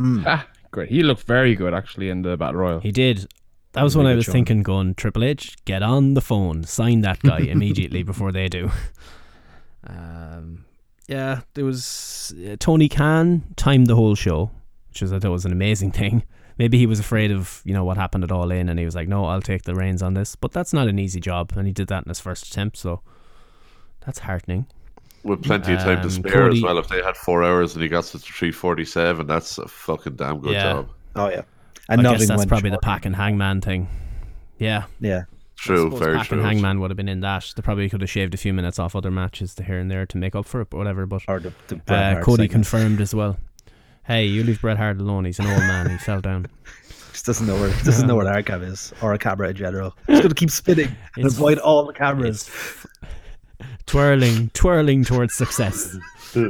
[0.00, 0.90] Ah, great.
[0.90, 2.80] He looked very good actually in the Battle Royal.
[2.80, 3.26] He did.
[3.72, 4.32] That was Really when I was showing.
[4.32, 8.70] thinking, going Triple H, get on the phone, sign that guy immediately before they do.
[9.88, 10.64] Um,
[11.08, 14.50] yeah, there was uh, Tony Khan timed the whole show,
[14.88, 16.24] which was I thought was an amazing thing.
[16.58, 18.94] Maybe he was afraid of you know what happened at All In, and he was
[18.94, 21.66] like, "No, I'll take the reins on this." But that's not an easy job, and
[21.66, 23.02] he did that in his first attempt, so
[24.04, 24.66] that's heartening.
[25.22, 26.78] With plenty of time to Um, spare as well.
[26.78, 30.38] If they had four hours and he got to three forty-seven, that's a fucking damn
[30.40, 30.72] good Yeah.
[30.72, 30.88] job.
[31.16, 31.42] Oh yeah.
[31.88, 32.78] and I guess that's went probably the.
[32.78, 33.88] Pac and Hangman thing.
[34.58, 35.24] Yeah, Yeah.
[35.56, 36.38] True, suppose very Pac true.
[36.38, 37.52] and Hangman would have been in that.
[37.56, 40.04] They probably could have shaved a few minutes off other matches to here and there
[40.06, 41.06] to make up for it, but whatever.
[41.06, 42.50] But Or the, the uh, Cody segment.
[42.52, 43.38] confirmed as well.
[44.04, 45.24] Hey, you leave Bret Hart alone.
[45.24, 45.90] He's an old man.
[45.90, 46.46] He fell down.
[47.12, 49.96] Just doesn't know where doesn't know where the archive is or a camera in general.
[50.06, 52.48] He's gonna keep spinning and It's- avoid all the cameras.
[53.86, 55.96] twirling, twirling towards success.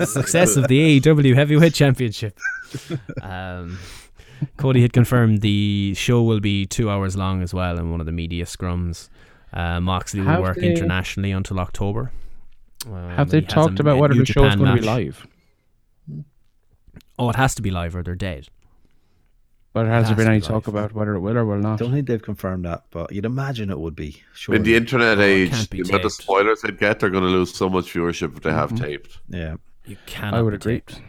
[0.04, 2.38] success of the AEW Heavyweight Championship.
[3.22, 3.78] Um,
[4.56, 8.06] Cody had confirmed the show will be two hours long as well in one of
[8.06, 9.08] the media scrums.
[9.52, 12.12] Uh, Moxley will Have work they- internationally until October.
[12.86, 14.96] Um, Have they talked a- about a whether the show is going to be match.
[15.04, 15.26] live?
[17.18, 18.48] Oh, it has to be live or they're dead.
[19.72, 20.74] But has It there been any be talk live.
[20.74, 21.78] about whether it will or will not?
[21.78, 24.22] Don't think they've confirmed that, but you'd imagine it would be.
[24.34, 24.54] Sure.
[24.54, 27.30] In the internet Oh, age, can't the amount of spoilers they'd get, they're going to
[27.30, 29.18] lose so much viewership if they have taped.
[29.28, 29.56] yeah.
[29.86, 30.34] You cannot.
[30.34, 30.74] I would be agree.
[30.80, 31.00] taped.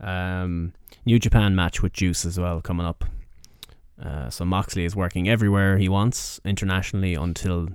[0.00, 0.72] Um,
[1.06, 3.04] New Japan match with Juice as well coming up.
[4.02, 7.68] Uh, so Moxley is working everywhere he wants internationally until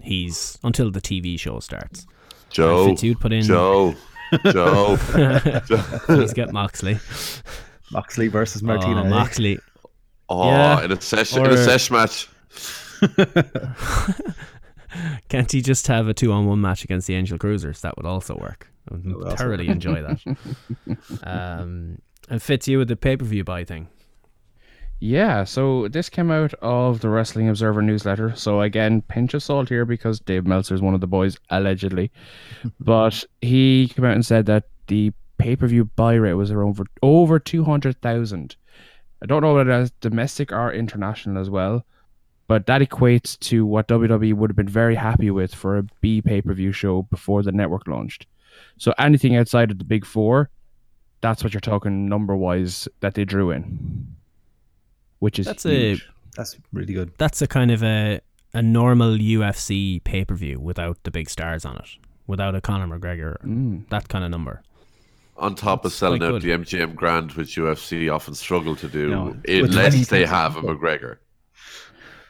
[0.00, 2.06] he's until the TV show starts.
[2.50, 3.94] Joe, Fitz, you'd put in- Joe,
[4.50, 4.96] Joe.
[6.06, 6.98] Please get Moxley.
[7.92, 9.04] Moxley versus Oh, Martina.
[9.04, 9.08] eh?
[9.08, 9.58] Moxley.
[10.28, 10.84] Oh, Yeah.
[10.84, 12.28] in a session, Or- in a sesh match.
[15.28, 17.80] Can't he just have a two-on-one match against the Angel Cruisers?
[17.80, 18.68] That would also work.
[18.90, 20.36] I would would thoroughly enjoy that.
[21.22, 23.88] um, and fits you with the pay-per-view buy thing.
[25.00, 28.36] Yeah, so this came out of the Wrestling Observer newsletter.
[28.36, 32.12] So again, pinch of salt here because Dave Meltzer is one of the boys, allegedly.
[32.80, 36.68] but he came out and said that the pay per view buy rate was around
[36.68, 38.56] over, over 200,000.
[39.20, 41.84] I don't know whether that's domestic or international as well,
[42.46, 46.22] but that equates to what WWE would have been very happy with for a B
[46.22, 48.26] pay per view show before the network launched.
[48.78, 50.48] So anything outside of the big four,
[51.22, 54.06] that's what you're talking number wise that they drew in,
[55.20, 55.96] which is That's a.
[56.36, 57.12] That's really good.
[57.18, 58.20] that's a kind of a
[58.54, 61.88] a normal UFC pay per view without the big stars on it,
[62.26, 63.88] without a Conor McGregor, Mm.
[63.90, 64.62] that kind of number.
[65.38, 66.42] On top of selling out good.
[66.42, 71.16] the MGM Grand, which UFC often struggle to do, No, unless they have a McGregor.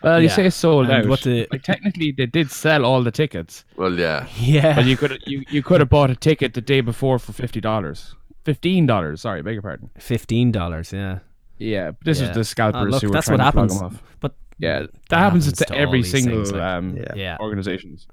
[0.03, 0.35] Well, you Yeah.
[0.35, 1.09] say sold And out.
[1.09, 4.27] what the- like technically, they did sell all the tickets, Well, yeah.
[4.37, 7.33] Yeah, but you could you, you could have bought a ticket the day before for
[7.33, 9.21] fifty dollars, fifteen dollars.
[9.21, 9.91] Sorry, beg your pardon.
[9.99, 10.93] fifteen dollars.
[10.93, 11.21] Yeah,
[11.59, 12.31] Yeah, this Yeah.
[12.31, 13.79] is the scalpers Uh, look, who were that's trying what to plug happens.
[13.81, 14.03] them off.
[14.21, 17.15] But Yeah, that, that happens, happens to to every single things, like- um, Yeah.
[17.17, 18.07] yeah, organizations.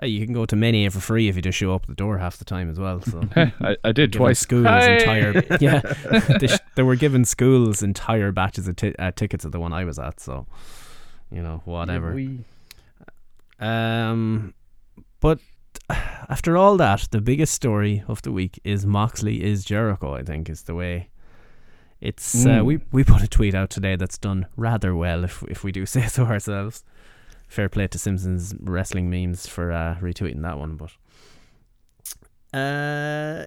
[0.00, 1.94] Hey, you can go to many for free if you just show up at the
[1.94, 3.02] door half the time as well.
[3.02, 4.38] So I, I did twice.
[4.38, 4.98] Schools Hey!
[4.98, 5.80] entire yeah,
[6.40, 9.74] they, sh- they were giving schools entire batches of ti- uh, tickets at the one
[9.74, 10.18] I was at.
[10.20, 10.46] So
[11.30, 12.14] you know whatever.
[12.14, 12.44] We-
[13.58, 14.54] Um,
[15.20, 15.38] but
[16.30, 20.14] after all that, the biggest story of the week is Moxley is Jericho.
[20.14, 21.08] I think is the way.
[22.00, 22.64] It's uh, Mm.
[22.64, 25.84] we we put a tweet out today that's done rather well if if we do
[25.94, 26.84] say so ourselves.
[27.48, 30.92] Fair play to Simpsons wrestling memes for uh, retweeting that one, but
[32.56, 33.46] uh,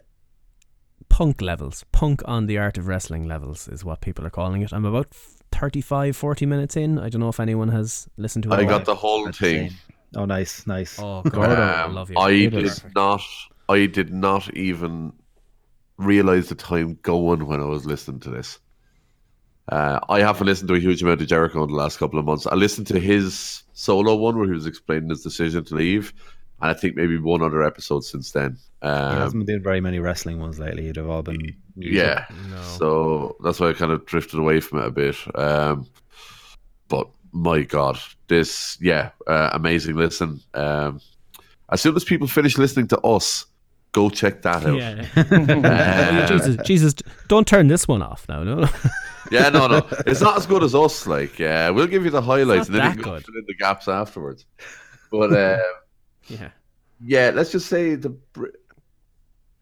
[1.10, 4.74] punk levels, punk on the art of wrestling levels is what people are calling it.
[4.74, 5.08] I'm about
[5.54, 7.00] 35, 40 minutes in.
[7.00, 8.60] I don't know if anyone has listened to it.
[8.60, 9.72] I got the whole thing.
[10.14, 10.22] Insane.
[10.22, 11.00] Oh, nice, nice.
[11.00, 12.18] Oh, Gordo, I Um, love you.
[12.18, 13.22] I You're did not.
[13.70, 15.14] I did not even
[15.98, 18.60] realize the time going when I was listening to this.
[19.70, 22.26] Uh, I haven't listened to a huge amount of Jericho in the last couple of
[22.26, 22.46] months.
[22.46, 26.14] I listened to his solo one where he was explaining his decision to leave,
[26.62, 28.58] and I think maybe one other episode since then.
[28.82, 30.92] he Um, hasn't been doing very many wrestling ones lately.
[30.92, 31.96] They've all been music.
[31.96, 32.62] yeah, No.
[32.62, 35.16] so that's why I kind of drifted away from it a bit.
[35.36, 35.88] Um,
[36.90, 39.96] but my God, this yeah, uh, amazing.
[39.96, 41.02] Listen, um,
[41.70, 43.46] as soon as people finish listening to us,
[43.92, 44.78] go check that out.
[44.78, 45.06] Yeah.
[45.64, 46.94] Uh, Jesus, Jesus,
[47.28, 48.44] don't turn this one off now.
[48.44, 48.68] No,
[49.32, 51.08] Yeah, no, no, it's not as good as us.
[51.08, 53.26] Like, uh, we'll give you the highlights and then you can go good.
[53.26, 54.46] fill in the gaps afterwards.
[55.12, 55.58] But uh,
[56.28, 56.50] yeah.
[57.04, 58.48] yeah, let's just say the br-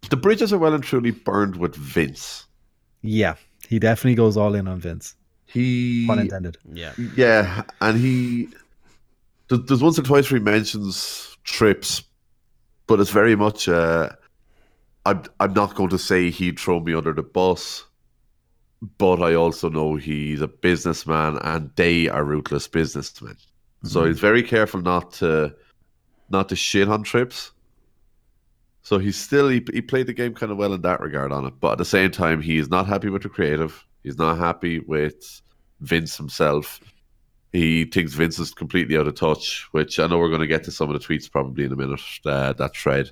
[0.10, 2.46] the bridges are well and truly burned with Vince.
[3.02, 3.36] yeah.
[3.70, 5.16] He definitely goes all in on Vince.
[5.52, 6.58] He Pun intended.
[6.72, 6.94] Yeah.
[7.16, 8.48] Yeah, and he
[9.50, 12.04] there- there's once or twice where he mentions trips,
[12.88, 13.68] but it's very much.
[13.68, 14.10] Uh,
[15.06, 17.86] I'm I'm not going to say he'd throw me under the bus,
[18.98, 23.36] but I also know he's a businessman, and they are ruthless businessmen.
[23.84, 25.56] So he's very careful not to
[26.30, 27.52] not to shit on trips.
[28.84, 31.46] So he's still he, he played the game kind of well in that regard on
[31.46, 33.84] it, but at the same time he is not happy with the creative.
[34.04, 35.42] He's not happy with
[35.80, 36.80] Vince himself.
[37.54, 40.64] He thinks Vince is completely out of touch, which I know we're going to get
[40.64, 42.00] to some of the tweets probably in a minute.
[42.26, 43.12] Uh, that thread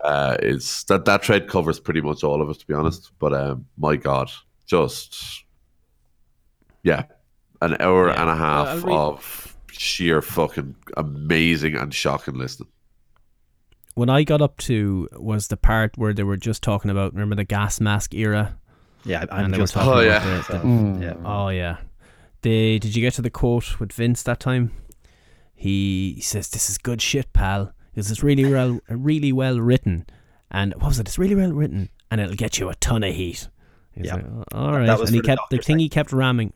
[0.00, 3.10] uh, is that that thread covers pretty much all of it, to be honest.
[3.18, 4.30] But um, my God,
[4.66, 5.44] just
[6.84, 7.04] yeah,
[7.60, 8.20] an hour Yeah.
[8.20, 12.68] and a half Well, I'll read- of sheer fucking amazing and shocking listening.
[13.94, 17.12] What I got up to was the part where they were just talking about.
[17.12, 18.56] Remember the gas mask era?
[19.04, 20.16] Yeah, I'm And just talking Oh, yeah.
[20.26, 21.02] about the- the- Mm.
[21.02, 21.14] yeah.
[21.24, 21.76] Oh yeah.
[22.42, 24.70] They did you get to the quote with Vince that time?
[25.54, 27.72] He, he says, "This is good shit, pal.
[27.94, 30.06] This is really well, really well written."
[30.50, 31.08] And what was it?
[31.08, 33.48] It's really well written, and it'll get you a ton of heat.
[33.92, 34.16] He's Yeah.
[34.16, 34.88] like, "Oh, all right.
[34.88, 36.52] And he the kept the doctor thing he kept ramming.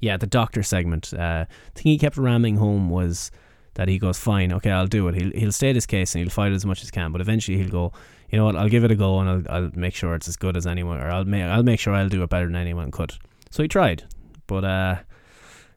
[0.00, 1.12] Yeah, the doctor segment.
[1.14, 3.30] Uh, the thing he kept ramming home was
[3.74, 5.14] that he goes, "Fine, okay, I'll do it.
[5.14, 7.70] He'll he'll state his case and he'll fight as much as can, but eventually he'll
[7.70, 7.92] go."
[8.30, 8.56] You know what?
[8.56, 11.00] I'll give it a go, and I'll, I'll make sure it's as good as anyone,
[11.00, 13.12] or I'll make I'll make sure I'll do it better than anyone could.
[13.50, 14.04] So he tried,
[14.46, 14.96] but uh,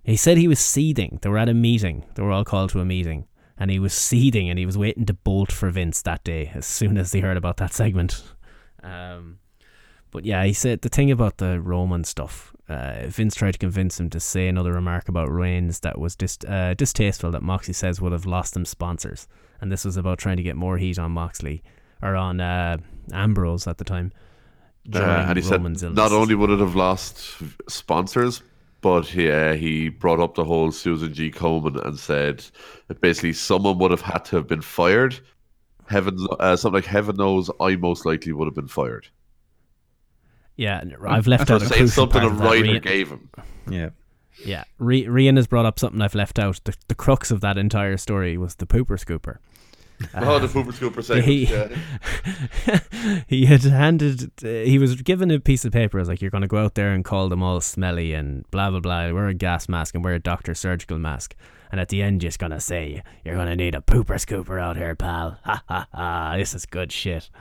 [0.04, 1.20] he said he was seething.
[1.22, 2.06] They were at a meeting.
[2.16, 3.28] They were all called to a meeting,
[3.60, 6.66] and he was seething, and he was waiting to bolt for Vince that day as
[6.66, 8.24] soon as he heard about that segment.
[8.82, 9.40] Um,
[10.12, 12.56] but yeah, he said the thing about the Roman stuff.
[12.70, 16.38] Uh, Vince tried to convince him to say another remark about Reigns that was dis-
[16.48, 19.28] uh, distasteful that Moxley says would have lost them sponsors,
[19.62, 21.64] and this was about trying to get more heat on Moxley
[22.02, 22.78] or on uh,
[23.14, 24.12] Ambrose at the time.
[24.94, 25.98] Uh, and he said Roman's illness.
[25.98, 27.36] not only would it have lost
[27.70, 28.42] sponsors,
[28.82, 31.32] but he, uh, he brought up the whole Susan G.
[31.32, 32.46] Komen and said
[32.88, 35.20] that basically someone would have had to have been fired.
[35.88, 39.08] Heaven, uh, something like heaven knows, I most likely would have been fired.
[40.58, 42.44] Yeah, I've left out a saying crucial something part a of that.
[42.46, 43.30] writer Rhea- gave him.
[43.70, 43.90] Yeah.
[44.46, 46.60] Yeah, Re- Rian has brought up something I've left out.
[46.64, 49.38] The, the crux of that entire story was the pooper scooper.
[50.14, 51.26] oh, the Pooper Scooper segment.
[51.26, 52.80] he, yeah.
[53.28, 55.98] he had handed, uh, he was given a piece of paper.
[55.98, 58.46] I was like, you're going to go out there and call them all smelly and
[58.52, 59.12] blah, blah, blah.
[59.12, 61.36] Wear a gas mask and wear a doctor surgical mask.
[61.72, 64.62] And at the end, just going to say, you're going to need a pooper scooper
[64.62, 65.40] out here, pal.
[65.46, 66.36] Ha ha ha.
[66.38, 67.32] This is good shit.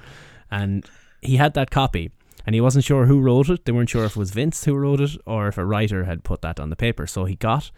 [0.51, 0.87] And
[1.21, 2.11] he had that copy.
[2.47, 3.65] And he wasn't sure who wrote it.
[3.65, 6.23] They weren't sure if it was Vince who wrote it or if a writer had
[6.25, 7.07] put that on the paper.
[7.07, 7.73] So he got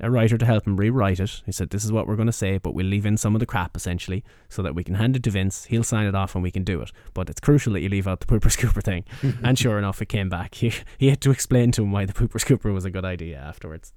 [0.00, 1.42] a writer to help him rewrite it.
[1.46, 3.40] He said, This is what we're going to say, but we'll leave in some of
[3.40, 5.66] the crap essentially so that we can hand it to Vince.
[5.66, 6.90] He'll sign it off and we can do it.
[7.14, 9.04] But it's crucial that you leave out the pooper scooper thing.
[9.44, 10.54] and sure enough, it came back.
[10.60, 13.38] He, he had to explain to him why the pooper scooper was a good idea
[13.38, 13.92] afterwards.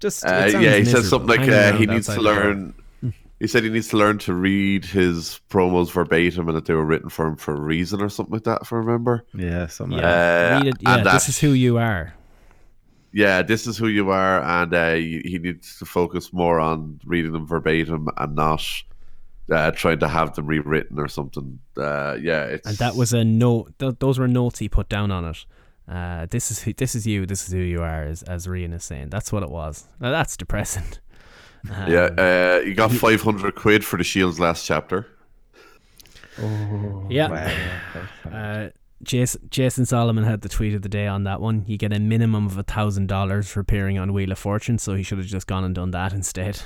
[0.00, 2.72] Just, Uh, yeah, he said miserable, something like uh, he needs to learn.
[2.72, 2.74] door.
[3.40, 3.46] Learn.
[3.46, 6.84] He said he needs to learn to read his promos verbatim and that they were
[6.84, 9.24] written for him for a reason or something like that, if I remember.
[9.34, 10.76] Yeah, something like Yeah, Uh, read it.
[10.80, 12.14] Yeah, and this that- is who you are.
[13.12, 17.00] Yeah, this is who you are, and uh, he he needs to focus more on
[17.04, 18.62] reading them verbatim and not
[19.50, 21.58] uh, trying to have them rewritten or something.
[21.76, 23.76] Uh, yeah, it's And that was a note.
[23.80, 25.44] Th- those were notes he put down on it.
[25.88, 27.26] Uh, this is who, this is you.
[27.26, 29.08] This is who you are, as as Rian is saying.
[29.10, 29.88] That's what it was.
[29.98, 30.84] Now that's depressing.
[31.68, 32.08] Um, yeah.
[32.16, 35.06] Uh, you got five hundred quid for the Shield's last chapter.
[36.40, 37.50] Oh, Yeah.
[38.30, 38.68] Uh,
[39.02, 41.64] Jason, Jason Solomon had the tweet of the day on that one.
[41.66, 44.94] You get a minimum of a thousand dollars for appearing on Wheel of Fortune, so
[44.94, 46.60] he should have just gone and done that instead.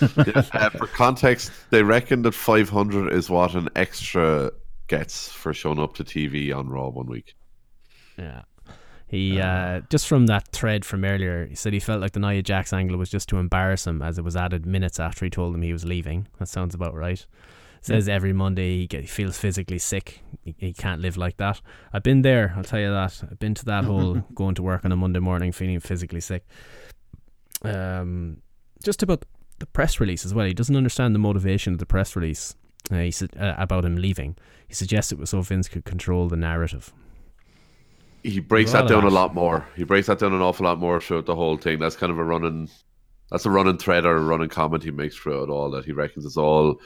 [0.00, 4.50] uh, for context, they reckon that five hundred is what an extra
[4.88, 7.34] gets for showing up to TV on Raw one week.
[8.16, 8.42] Yeah.
[9.08, 12.42] He uh, just from that thread from earlier, he said he felt like the Nia
[12.42, 15.54] Jax angle was just to embarrass him, as it was added minutes after he told
[15.54, 16.28] him he was leaving.
[16.38, 17.24] That sounds about right.
[17.80, 20.20] Says every Monday he, get, he feels physically sick.
[20.42, 21.60] He, he can't live like that.
[21.92, 22.52] I've been there.
[22.56, 23.22] I'll tell you that.
[23.22, 26.44] I've been to that whole going to work on a Monday morning feeling physically sick.
[27.62, 28.42] Um,
[28.84, 29.24] just about
[29.58, 30.44] the press release as well.
[30.44, 32.54] He doesn't understand the motivation of the press release.
[32.90, 34.36] Uh, he said uh, about him leaving.
[34.66, 36.92] He suggests it was so Vince could control the narrative.
[38.22, 39.66] He breaks that down a lot more.
[39.76, 41.78] He breaks that down an awful lot more throughout the whole thing.
[41.78, 42.68] That's kind of a running,
[43.30, 45.70] that's a running thread or a running comment he makes throughout all.
[45.70, 46.80] That he reckons it's all.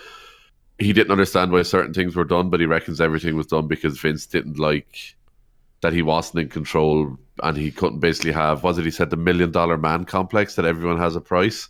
[0.78, 3.98] He didn't understand why certain things were done, but he reckons everything was done because
[3.98, 5.16] Vince didn't like
[5.82, 8.62] that he wasn't in control and he couldn't basically have.
[8.62, 11.68] Was it he said the million dollar man complex that everyone has a price?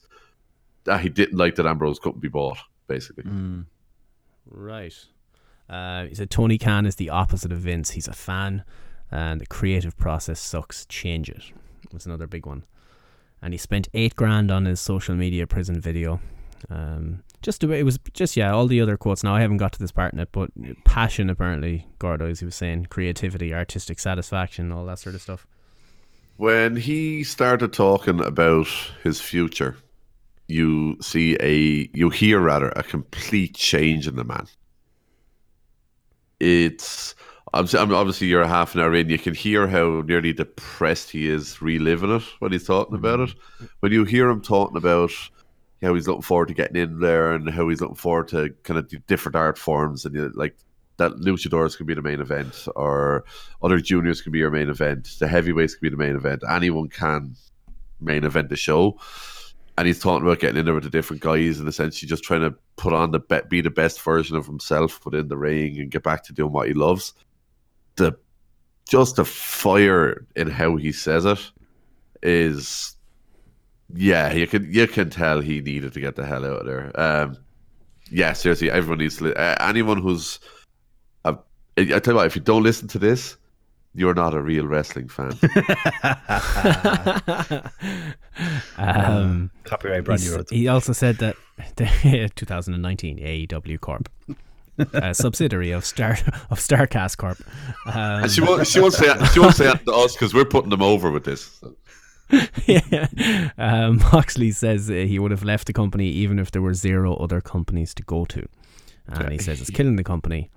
[0.84, 2.58] That he didn't like that Ambrose couldn't be bought.
[2.88, 3.24] Basically,
[4.46, 4.94] Right.
[5.68, 7.90] Uh, he said Tony Khan is the opposite of Vince.
[7.90, 8.64] He's a fan,
[9.12, 10.86] and the creative process sucks.
[10.86, 11.42] Change it.
[11.92, 12.64] Was another big one.
[13.42, 16.20] And he spent eight grand on his social media prison video.
[16.70, 19.24] Um, just it was just yeah, all the other quotes.
[19.24, 20.50] Now I haven't got to this part in it, but
[20.84, 25.46] passion apparently, Gordo, as he was saying, creativity, artistic satisfaction, all that sort of stuff.
[26.36, 28.66] when he started talking about
[29.02, 29.76] his future,
[30.48, 34.46] you see a you hear rather a complete change in the man.
[36.40, 37.14] It's
[37.54, 39.08] obviously, I mean, obviously you're a half an hour in.
[39.08, 43.30] You can hear how nearly depressed he is reliving it when he's talking about it.
[43.30, 43.66] Mm-hmm.
[43.80, 45.12] When you hear him talking about
[45.82, 48.78] how he's looking forward to getting in there and how he's looking forward to kind
[48.78, 50.56] of different art forms and you know, like
[50.98, 53.24] that luchadors could be the main event or
[53.62, 56.88] other juniors could be your main event the heavyweights could be the main event anyone
[56.88, 57.34] can
[58.00, 58.96] main event the show
[59.78, 62.42] and he's talking about getting in there with the different guys and essentially just trying
[62.42, 65.90] to put on the be- be the best version of himself within the ring and
[65.90, 67.14] get back to doing what he loves.
[67.96, 68.16] The
[68.88, 71.50] just the fire in how he says it
[72.22, 72.96] is
[73.94, 76.92] yeah, you can you can tell he needed to get the hell out of there.
[76.98, 77.36] Um,
[78.10, 79.24] yeah, seriously, everyone needs to.
[79.24, 80.38] Li- uh, anyone who's,
[81.24, 81.34] uh,
[81.76, 83.36] I tell you what, if you don't listen to this,
[83.94, 85.32] you're not a real wrestling fan.
[88.78, 91.36] um, Copyright brand new he also said that
[91.76, 94.08] the 2019 AEW Corp,
[94.78, 96.12] a subsidiary of Star
[96.50, 97.38] of Starcast Corp.
[97.86, 98.66] Um, and she won't.
[98.66, 99.12] She won't say.
[99.32, 101.62] She won't say that to us because we're putting them over with this.
[102.66, 103.50] yeah.
[103.58, 107.40] Um, Moxley says he would have left the company even if there were zero other
[107.40, 108.46] companies to go to.
[109.08, 110.50] And he says it's killing the company.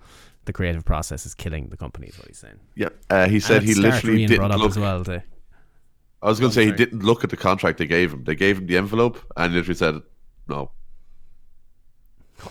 [0.45, 2.59] The creative process is killing the company, is what he's saying.
[2.75, 4.69] Yeah, uh, he said he literally Ian didn't up look.
[4.69, 5.03] as well.
[5.03, 5.23] To,
[6.21, 8.23] I was going to say he didn't look at the contract they gave him.
[8.23, 10.01] They gave him the envelope and literally said
[10.47, 10.71] no.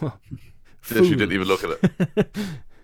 [0.91, 1.79] Literally didn't even look at
[2.17, 2.37] it.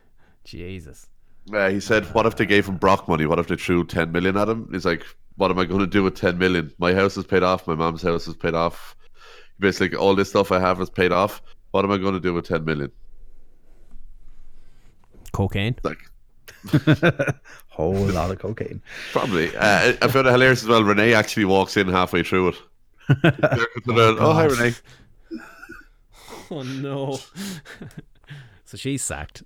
[0.44, 1.08] Jesus.
[1.52, 3.26] Uh, he said, "What if they gave him Brock money?
[3.26, 5.04] What if they threw ten million at him?" He's like,
[5.36, 6.72] "What am I going to do with ten million?
[6.78, 7.66] My house is paid off.
[7.66, 8.96] My mom's house is paid off.
[9.58, 11.42] Basically, all this stuff I have is paid off.
[11.72, 12.90] What am I going to do with ten million?
[15.32, 15.76] Cocaine.
[15.82, 15.98] Like,
[17.68, 18.82] Whole lot of cocaine.
[19.12, 19.54] probably.
[19.56, 20.84] Uh, I found it hilarious as well.
[20.84, 22.56] Renee actually walks in halfway through it.
[23.88, 24.74] oh, hi, Renee.
[26.52, 27.18] Oh, no.
[28.64, 29.44] so she's sacked.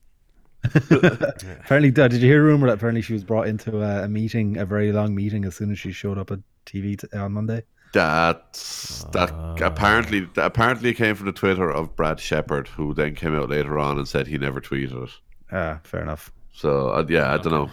[0.64, 4.08] Apparently, uh, did you hear a rumor that apparently she was brought into a, a
[4.08, 7.32] meeting, a very long meeting, as soon as she showed up at TV t- on
[7.32, 7.62] Monday?
[7.92, 9.30] That's that
[9.60, 13.50] apparently that apparently it came from the Twitter of Brad Shepard, who then came out
[13.50, 15.10] later on and said he never tweeted it.
[15.52, 16.32] Ah, fair enough.
[16.52, 17.70] So uh, yeah, I don't know.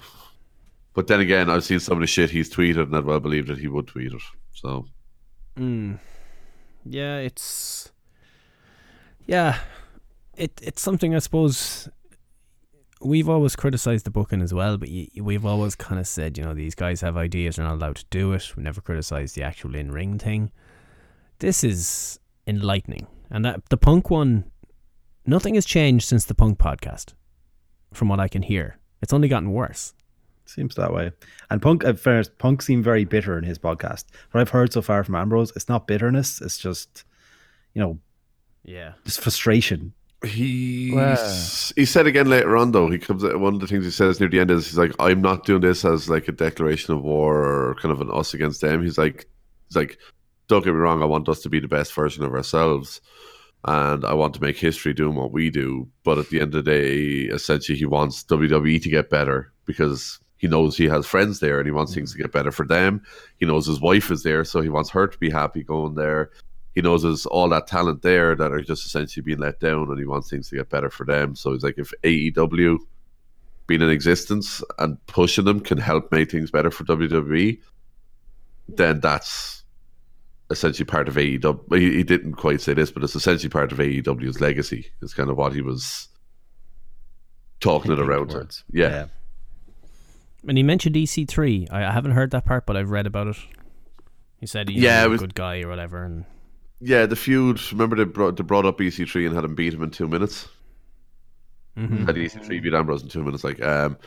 [0.94, 3.48] But then again, I've seen some of the shit he's tweeted, and I'd well believe
[3.48, 4.22] that he would tweet it.
[4.54, 4.86] So
[5.58, 6.00] Mm.
[6.86, 7.91] Yeah, it's
[9.26, 9.60] yeah,
[10.36, 11.90] it it's something I suppose
[13.02, 16.54] we've always criticized the booking as well, but we've always kind of said you know
[16.54, 18.56] these guys have ideas, they're not allowed to do it.
[18.56, 20.52] We never criticized the actual in ring thing.
[21.40, 24.46] This is enlightening, and that the punk one,
[25.26, 27.14] nothing has changed since the punk podcast,
[27.94, 28.78] from what I can hear.
[29.02, 29.94] It's only gotten worse.
[30.46, 31.12] Seems that way.
[31.50, 34.06] And Punk, at first, Punk seemed very bitter in his podcast.
[34.32, 36.42] What I've heard so far from Ambrose, it's not bitterness.
[36.42, 37.06] It's just,
[37.74, 38.00] you know,
[38.64, 38.94] Yeah.
[39.06, 39.94] just frustration.
[40.24, 41.16] he Wow.
[41.76, 42.90] he said again later on though.
[42.90, 45.22] He comes one of the things he says near the end is he's like, "I'm
[45.22, 48.62] not doing this as like a declaration of war or kind of an us against
[48.62, 49.28] them." He's like,
[49.68, 49.98] he's like,
[50.48, 51.02] "Don't get me wrong.
[51.02, 53.02] I want us to be the best version of ourselves."
[53.66, 56.66] And I want to make history doing what we do, but at the end of
[56.66, 61.40] the day, essentially, he wants WWE to get better because he knows he has friends
[61.40, 63.04] there and he wants things to get better for them.
[63.38, 66.32] He knows his wife is there, so he wants her to be happy going there.
[66.76, 70.00] He knows there's all that talent there that are just essentially being let down, and
[70.00, 71.36] he wants things to get better for them.
[71.36, 72.78] So he's like, if AEW
[73.68, 77.60] being in existence and pushing them can help make things better for WWE,
[78.70, 79.64] then that's
[80.50, 81.78] essentially part of AEW.
[81.78, 84.92] He, he didn't quite say this, but it's essentially part of AEW's legacy.
[85.02, 86.08] It's kind of what he was
[87.60, 88.64] talking it around towards.
[88.72, 89.08] Yeah.
[90.48, 91.68] And he mentioned EC3.
[91.72, 93.38] I, I haven't heard that part, but I've read about it.
[94.40, 96.26] He said he's Yeah, a was- good guy or whatever, and
[96.82, 97.60] Yeah, the feud.
[97.72, 100.50] Remember they brought, they brought up EC3 and had him beat him in two minutes.
[101.78, 102.06] Mhm.
[102.06, 103.44] Had EC3 beat Ambrose in two minutes.
[103.44, 103.98] Like, um,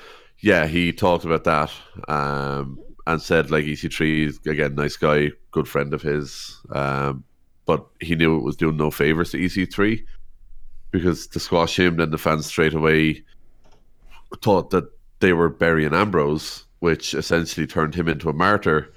[0.40, 1.70] yeah, he talked about that
[2.08, 7.24] um, and said like EC3 is again nice guy, good friend of his, um,
[7.64, 10.04] but he knew it was doing no favors to EC3
[10.90, 13.24] because to squash him, then the fans straight away
[14.42, 14.84] thought that
[15.20, 18.92] they were burying Ambrose, which essentially turned him into a martyr.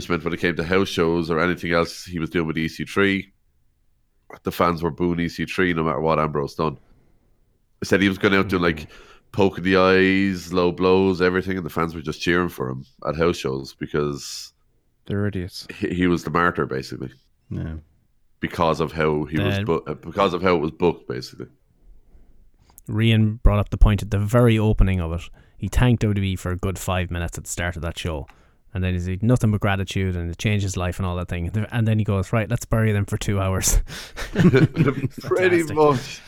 [0.00, 2.56] Which meant when it came to house shows or anything else he was doing with
[2.56, 3.30] EC3,
[4.44, 6.78] the fans were booing EC3 no matter what Ambrose done.
[7.80, 8.86] He said he was going out doing like
[9.32, 13.14] poking the eyes, low blows, everything, and the fans were just cheering for him at
[13.14, 14.54] house shows because
[15.04, 15.66] They're idiots.
[15.76, 17.12] he, he was the martyr basically
[17.50, 17.74] Yeah.
[18.40, 21.48] because of how he was bu- uh, because of how it was booked basically.
[22.88, 25.28] Rian brought up the point at the very opening of it.
[25.58, 28.26] He thanked WWE for a good five minutes at the start of that show.
[28.72, 31.28] And then he's like, nothing but gratitude and it changed his life and all that
[31.28, 31.50] thing.
[31.72, 33.80] And then he goes, right, let's bury them for two hours.
[34.32, 35.74] Pretty Fantastic.
[35.76, 36.20] much.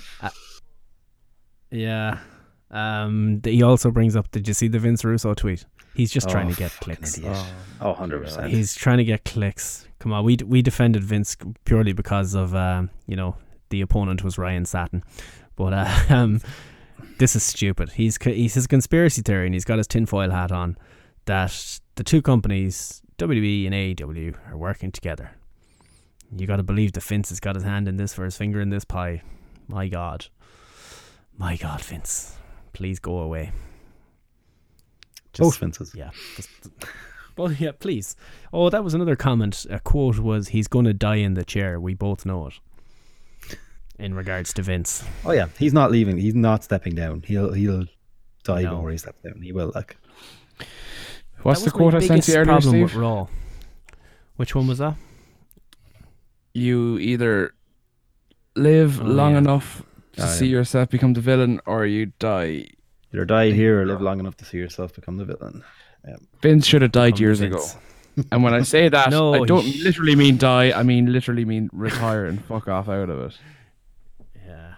[1.71, 2.19] yeah.
[2.71, 5.65] Um, he also brings up, did you see the Vince Russo tweet?
[5.95, 7.19] He's just trying Oh, to get clicks.
[7.19, 7.37] idiot.
[7.81, 8.49] Oh, 100%.
[8.49, 9.87] He's trying to get clicks.
[9.99, 13.37] Come on, we d- we defended Vince purely because of um, you know
[13.69, 15.05] the opponent was Ryan Satin,
[15.55, 16.41] but uh, um,
[17.19, 17.91] this is stupid.
[17.93, 20.77] He's he's his conspiracy theory, and he's got his tinfoil hat on
[21.27, 25.33] that the two companies WWE and AEW are working together.
[26.35, 28.61] You got to believe that Vince has got his hand in this for his finger
[28.61, 29.23] in this pie.
[29.69, 30.27] My God.
[31.37, 32.37] My God, Vince.
[32.73, 33.53] Please go away.
[35.39, 35.93] Both Vinces.
[35.95, 36.11] Yeah.
[36.37, 36.49] Just,
[37.37, 38.17] well, yeah, please.
[38.53, 39.67] Oh, that was another comment.
[39.71, 41.79] A quote was, he's going to die in the chair.
[41.81, 42.55] We both know it.
[43.99, 45.05] In regards to Vince.
[45.25, 46.17] Oh yeah, he's not leaving.
[46.19, 47.23] He's not stepping down.
[47.25, 47.85] He'll he'll
[48.43, 48.71] die No.
[48.77, 49.41] before he steps down.
[49.43, 49.97] He will like.
[51.43, 52.83] What's the quote I sent you earlier, problem Steve?
[52.85, 53.27] with Raw.
[54.37, 54.95] Which one was that?
[56.55, 57.55] You either
[58.55, 59.39] live Oh, long yeah.
[59.39, 59.83] enough
[60.17, 60.59] to Oh, see yeah.
[60.59, 62.67] yourself become the villain, or you die.
[63.13, 65.63] Either die here or live long enough to see yourself become the villain.
[66.41, 67.75] Vince should have died Become years Vince.
[67.75, 68.25] ago.
[68.31, 70.73] And when I say that, No, I don't he- literally mean die.
[70.73, 73.39] I mean literally mean retire and fuck off out of it.
[74.47, 74.75] Yeah.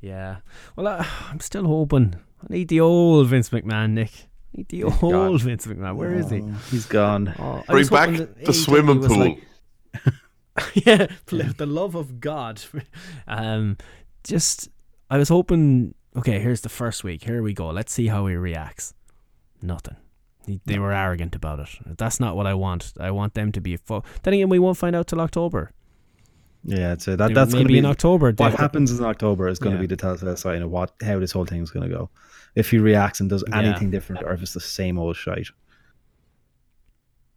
[0.00, 0.36] Yeah.
[0.76, 2.14] Well, I, I'm still hoping.
[2.42, 4.28] I need the old Vince McMahon, Nick.
[4.54, 5.14] I need the gone.
[5.14, 5.96] old Vince McMahon.
[5.96, 6.40] Where is he?
[6.42, 7.34] Oh, He's gone.
[7.38, 9.18] Oh, I Bring was back hoping that the AEW swimming was pool.
[9.18, 9.42] like-
[10.74, 12.62] yeah, pl- the love of God.
[13.26, 13.76] Um,
[14.22, 14.68] just
[15.10, 15.94] I was hoping.
[16.16, 17.24] Okay, here's the first week.
[17.24, 17.68] Here we go.
[17.70, 18.94] Let's see how he reacts.
[19.62, 19.96] Nothing.
[20.46, 21.68] He- They were arrogant about it.
[21.98, 22.92] That's not what I want.
[23.00, 23.76] I want them to be.
[23.76, 25.72] Fu- then again, we won't find out till October.
[26.62, 27.28] Yeah, it's uh, that.
[27.28, 28.26] They- That's going to maybe be in October.
[28.26, 29.80] What they- happens in October is going to Yeah.
[29.82, 32.10] be the telltale sign of what how this whole thing is going to go.
[32.54, 33.58] If he reacts and does Yeah.
[33.58, 35.48] anything different, or if it's the same old shit.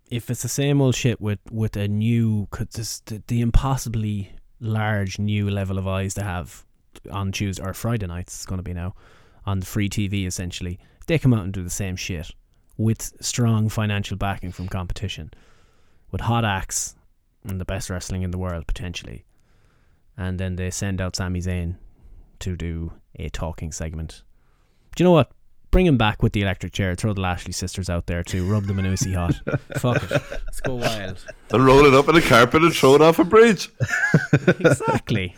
[0.09, 4.31] if it's the same old shit with with a new, cause this, the, the impossibly
[4.59, 6.65] large new level of eyes to have
[7.11, 8.95] on Tuesday or Friday nights, it's going to be now
[9.45, 10.79] on free TV essentially.
[11.07, 12.31] They come out and do the same shit
[12.77, 15.31] with strong financial backing from competition,
[16.11, 16.95] with hot acts
[17.43, 19.25] and the best wrestling in the world potentially,
[20.15, 21.75] and then they send out Sami Zayn
[22.39, 24.23] to do a talking segment.
[24.97, 25.31] Do you know what?
[25.69, 26.95] Bring him back with the electric chair.
[26.95, 28.49] Throw the Lashley sisters out there too.
[28.49, 29.35] Rub them in Uzi hot.
[29.77, 30.09] Fuck it.
[30.11, 31.23] Let's go wild.
[31.51, 33.69] And roll it up in a carpet and throw it off a bridge.
[34.47, 35.35] Exactly.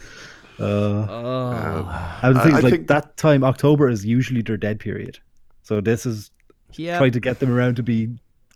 [0.60, 2.20] Uh, Oh.
[2.22, 5.20] I would I- think I like think- that time October is usually their dead period,
[5.64, 6.32] so this is
[6.76, 6.98] Yeah.
[7.00, 8.10] trying to get them around to be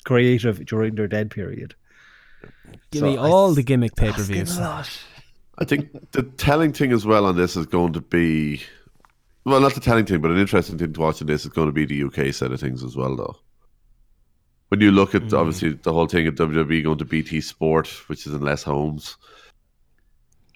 [0.06, 1.76] creative during their dead period.
[2.92, 4.58] Give So me all s- the gimmick pay per views.
[4.60, 8.62] I think the telling thing as well on this is going to be,
[9.46, 11.68] well, not the telling thing, but an interesting thing to watch in this is going
[11.68, 13.36] to be the UK side of things as well, though.
[14.70, 15.36] When you look at mm-hmm.
[15.36, 19.18] obviously the whole thing at WWE going to BT Sport, which is in less homes,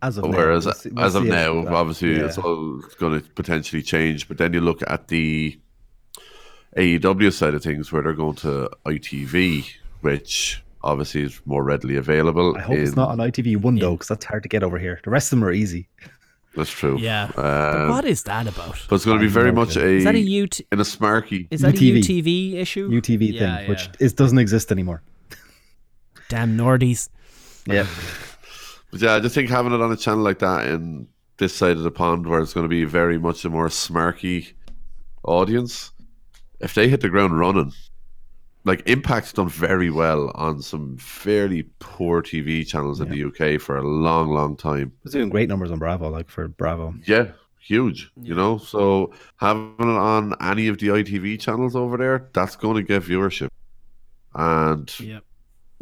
[0.02, 2.26] As of now, whereas we'll we'll as of it now, obviously Yeah.
[2.26, 4.28] it's all going to potentially change.
[4.28, 5.60] But then you look at the
[6.76, 9.70] AEW side of things, where they're going to ITV,
[10.02, 12.56] which obviously is more readily available.
[12.58, 15.00] I hope it's not on ITV one though, because that's hard to get over here.
[15.04, 15.90] The rest of them are easy.
[16.58, 16.98] That's true.
[17.00, 17.30] Yeah.
[17.36, 18.76] But Um, what is that about?
[18.90, 20.60] But it's going to be very much a Is that a UT?
[20.72, 21.48] in a smarky.
[21.52, 21.98] Is that UTV.
[21.98, 22.90] a UTV issue?
[22.90, 25.02] UTV Yeah, thing, which is doesn't exist anymore.
[26.30, 27.10] Damn Nordies.
[27.68, 27.86] Yeah,
[28.92, 31.78] But yeah, I just think having it on a channel like that in this side
[31.78, 34.54] of the pond, where it's going to be very much a more smarky
[35.24, 35.92] audience,
[36.60, 37.74] if they hit the ground running,
[38.68, 43.78] like Impact's done very well on some fairly poor TV channels in the UK for
[43.78, 44.92] a long, long time.
[45.04, 46.94] it's doing great numbers on Bravo, like for Bravo.
[47.08, 48.12] Yeah, huge.
[48.22, 52.76] You know, so having it on any of the ITV channels over there, that's going
[52.76, 53.50] to get viewership,
[54.36, 55.24] and Yep.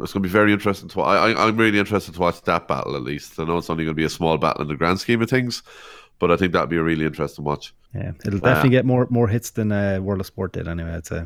[0.00, 1.00] it's going to be very interesting to.
[1.02, 3.38] I, I, I'm really interested to watch that battle at least.
[3.38, 5.30] I know it's only going to be a small battle in the grand scheme of
[5.30, 5.62] things,
[6.18, 7.74] but I think that'd be a really interesting watch.
[7.94, 10.68] Yeah, it'll definitely get more more hits than uh, World of Sport did.
[10.68, 11.24] Anyway, I'd say.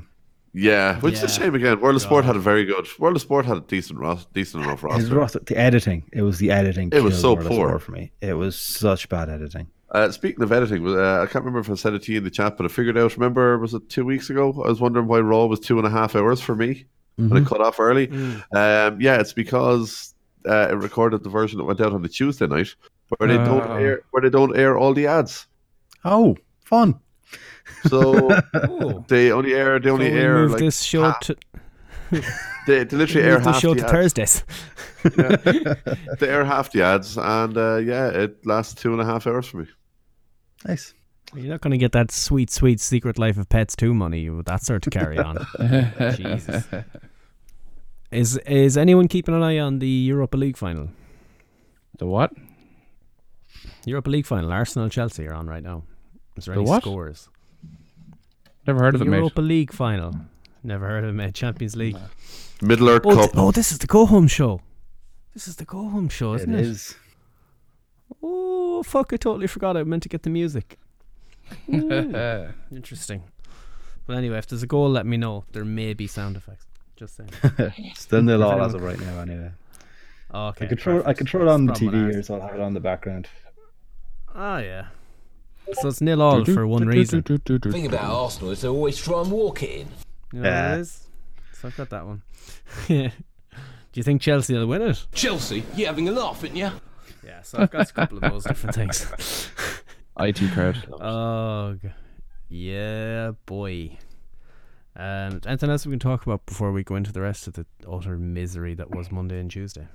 [0.52, 1.32] Yeah, which is a Yeah.
[1.32, 1.80] shame again.
[1.80, 2.86] World of Sport had a very good.
[2.98, 4.00] World of Sport had a decent,
[4.32, 5.14] decent enough His roster.
[5.14, 6.90] roster, the editing, it was the editing.
[6.92, 7.78] It was so World poor.
[7.78, 8.10] For me.
[8.20, 9.68] It was such bad editing.
[9.92, 12.24] Uh, speaking of editing, uh, I can't remember if I said it to you in
[12.24, 13.16] the chat, but I figured out.
[13.16, 14.50] Remember, was it two weeks ago?
[14.64, 16.86] I was wondering why Raw was two and a half hours for me
[17.18, 17.28] Mm-hmm.
[17.34, 18.08] when it cut off early.
[18.10, 20.14] Um, yeah, it's because
[20.48, 22.74] uh, it recorded the version that went out on the Tuesday night,
[23.18, 23.76] where they don't Ah.
[23.76, 25.46] air, where they don't air all the ads.
[26.04, 26.98] Oh, fun!
[27.88, 28.28] So
[29.08, 29.78] they only air.
[29.78, 31.36] They So only we air move like this show half- to
[32.66, 33.92] they, they literally air this half show the to ads.
[33.92, 34.44] Thursdays.
[36.18, 39.46] They air half the ads, and uh, yeah, it lasts two and a half hours
[39.46, 39.66] for me.
[40.66, 40.92] Nice.
[41.34, 44.46] You're not going to get that sweet, sweet Secret Life of Pets 2 money with
[44.46, 45.46] that sort to carry on.
[46.16, 46.64] Jesus.
[48.10, 50.88] Is is anyone keeping an eye on the Europa League final?
[51.98, 52.32] The what?
[53.86, 54.50] Europa League final.
[54.52, 55.84] Arsenal Chelsea are on right now.
[56.36, 56.82] Is there The any what?
[56.82, 57.28] scores?
[58.66, 59.16] Never heard of the it, mate.
[59.18, 60.14] Europa League final.
[60.62, 61.34] Never heard of it, mate.
[61.34, 61.96] Champions League.
[62.62, 63.24] Middle Earth Oh, Cup.
[63.32, 64.60] th- oh, this is the go home show.
[65.32, 66.60] This is the go home show, It isn't it?
[66.60, 66.94] is.
[68.22, 69.12] Oh, fuck.
[69.12, 70.78] I totally forgot I meant to get the music.
[71.72, 71.88] Ooh,
[72.70, 72.74] hmm.
[72.76, 73.22] Interesting.
[74.06, 75.44] But anyway, if there's a goal, let me know.
[75.52, 76.66] There may be sound effects.
[76.96, 77.30] Just saying.
[77.94, 79.20] Still nil all as of right now.
[79.20, 79.50] Anyway.
[80.34, 80.64] Okay.
[80.64, 82.54] I could throw I could throw it on the TV with here, so I'll have
[82.54, 83.26] it on the background.
[84.34, 84.86] Oh yeah.
[85.74, 87.22] So it's nil all for one reason.
[87.26, 89.88] The thing about Arsenal is they always try and walk it in.
[90.32, 90.74] You know Yeah.
[90.76, 91.08] it is?
[91.52, 92.22] So I've got that one.
[92.88, 93.10] yeah.
[93.92, 95.04] Do you think Chelsea will win it?
[95.12, 96.70] Chelsea, You're having a laugh, aren't you?
[97.24, 99.50] Yeah, so I've got a couple of those different things.
[100.18, 100.84] IT crowd.
[100.92, 101.76] Oh,
[102.48, 103.98] yeah, boy.
[104.96, 107.66] Um, anything else we can talk about before we go into the rest of the
[107.90, 109.88] utter misery that was Monday and Tuesday?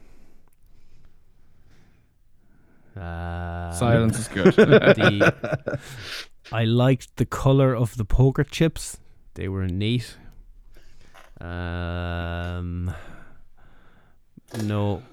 [2.99, 4.53] Uh, Silence is good.
[4.55, 5.79] the,
[6.51, 8.97] I liked the color of the poker chips.
[9.33, 10.17] They were neat.
[11.41, 12.93] Um,
[14.63, 15.03] no,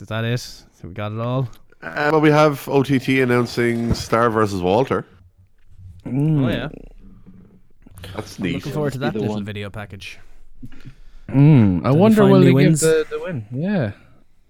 [0.00, 0.40] is that it?
[0.40, 1.48] So we got it all.
[1.82, 5.06] Uh, but we have OTT announcing Starr versus Walter.
[6.06, 6.68] Oh yeah,
[8.14, 8.54] That's neat.
[8.54, 9.44] looking forward to that little one.
[9.44, 10.18] video package.
[11.28, 13.46] Mm, I Did he wonder will finally they give the, the win?
[13.52, 13.92] Yeah.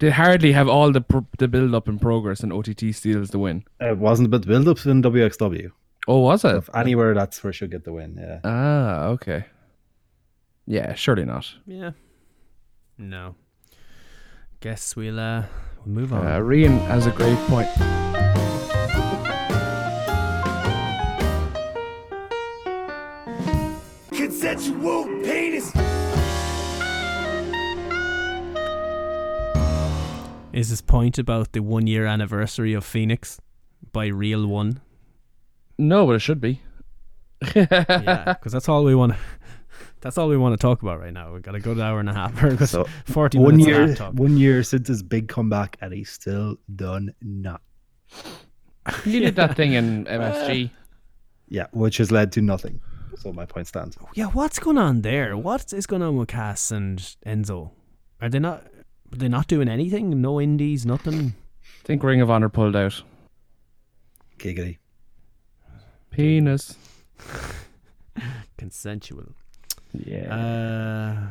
[0.00, 3.38] They hardly have all the pr- the build up in progress, and OTT steals the
[3.38, 3.64] win.
[3.80, 5.70] It wasn't about the build ups in WXW.
[6.08, 6.56] Oh, was it?
[6.56, 8.16] If anywhere, that's where she'll get the win.
[8.18, 8.40] Yeah.
[8.42, 9.44] Ah, okay.
[10.66, 11.52] Yeah, surely not.
[11.66, 11.90] Yeah.
[12.96, 13.34] No.
[14.60, 15.44] Guess we'll uh
[15.84, 16.26] we'll move on.
[16.26, 17.68] Uh, Rian has a great point.
[24.12, 25.39] Consensual penis.
[30.52, 33.40] Is his point about the one year anniversary of Phoenix
[33.92, 34.80] by Real One?
[35.78, 36.60] No, but it should be.
[37.54, 39.14] Yeah, because that's all we want.
[40.02, 41.30] That's all we want to talk about right now.
[41.32, 42.42] We've got a good hour and a half.
[42.42, 46.56] Or So, forty One minutes year, one year since his big comeback, and he's still
[46.74, 47.60] done not.
[49.04, 50.70] He did that thing in MSG.
[51.48, 52.80] Yeah, which has led to nothing.
[53.18, 53.98] So my point stands.
[54.14, 55.36] Yeah, what's going on there?
[55.36, 57.70] What is going on with Cass and Enzo?
[58.22, 58.64] Are they not?
[59.12, 60.20] Are they not doing anything?
[60.20, 61.34] No indies, nothing.
[61.82, 63.02] I think Ring of Honor pulled out.
[64.38, 64.78] Giggity.
[66.10, 66.76] Penis.
[68.56, 69.32] Consensual.
[69.92, 70.34] Yeah.
[70.34, 71.26] Uh,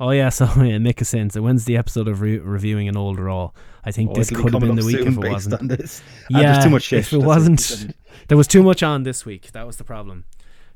[0.00, 1.36] oh yeah, so yeah, make a sense.
[1.36, 3.50] When's the episode of re- reviewing an old Raw?
[3.84, 5.60] I think Oh, this could have been the week if it wasn't.
[5.60, 6.02] on this.
[6.34, 6.98] Ah, Yeah, there's too much shit.
[7.00, 7.86] if it wasn't,
[8.28, 9.52] there was too much on this week.
[9.52, 10.24] That was the problem.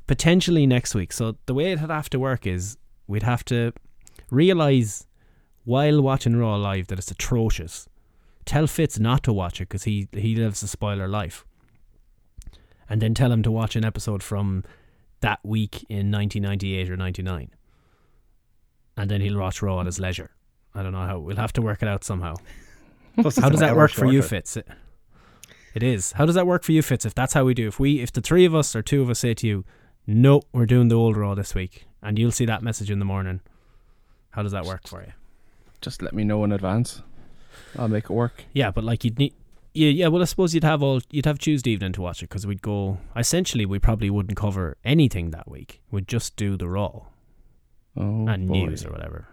[0.07, 1.13] Potentially next week.
[1.13, 2.77] So the way it'd have to work is
[3.07, 3.71] we'd have to
[4.31, 5.05] realize
[5.65, 7.87] while watching Raw live that it's atrocious.
[8.45, 11.45] Tell Fitz not to watch it because he he lives a spoiler life,
[12.89, 14.63] and then tell him to watch an episode from
[15.21, 17.51] that week in 1998 or 99,
[18.97, 20.31] and then he'll watch Raw at his leisure.
[20.75, 21.19] I don't know how.
[21.19, 22.35] We'll have to work it out somehow.
[23.15, 24.23] How does that work for you.
[24.23, 24.57] Fitz?
[24.57, 24.67] It,
[25.75, 26.13] it is.
[26.13, 27.05] How does that work for you, Fitz?
[27.05, 29.09] If that's how we do, if we, if the three of us or two of
[29.11, 29.65] us say to you,
[30.07, 33.05] "No, we're doing the old Raw this week," and you'll see that message in the
[33.05, 33.41] morning,
[34.31, 35.13] how does that work for you?
[35.83, 37.01] Just let me know in advance.
[37.77, 38.45] I'll make it work.
[38.53, 39.33] Yeah, but like you'd need.
[39.75, 40.07] Yeah, yeah.
[40.07, 42.61] Well, I suppose you'd have all you'd have Tuesday evening to watch it because we'd
[42.61, 42.97] go.
[43.15, 45.81] Essentially, we probably wouldn't cover anything that week.
[45.91, 47.01] We'd just do the Raw
[47.97, 48.65] Oh, and boy.
[48.65, 49.27] news or whatever.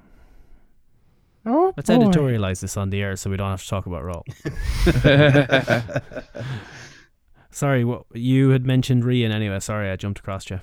[1.47, 1.97] Oh, Let's boy.
[1.99, 4.23] editorialize this on the air so we don't have to talk about Raw.
[7.51, 9.59] Sorry, what you had mentioned Rian anyway.
[9.61, 10.61] Sorry, I jumped across you.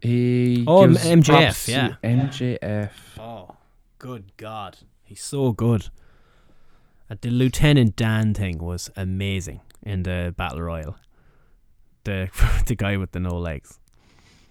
[0.00, 1.94] He Oh, gives MJF, props yeah.
[2.02, 2.90] MJF.
[3.18, 3.54] Oh,
[3.98, 5.88] good God, he's so good.
[7.10, 10.96] Uh, the Lieutenant Dan thing was amazing in the battle royal.
[12.04, 12.28] The
[12.66, 13.78] the guy with the no legs.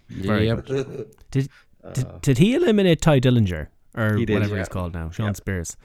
[0.10, 0.66] Very Yep.
[0.66, 1.16] good.
[1.32, 1.50] Did
[1.94, 4.62] did, did he eliminate Tye Dillinger or He did, whatever yeah.
[4.62, 5.36] he's called now, Shawn Yep.
[5.38, 5.78] Spears?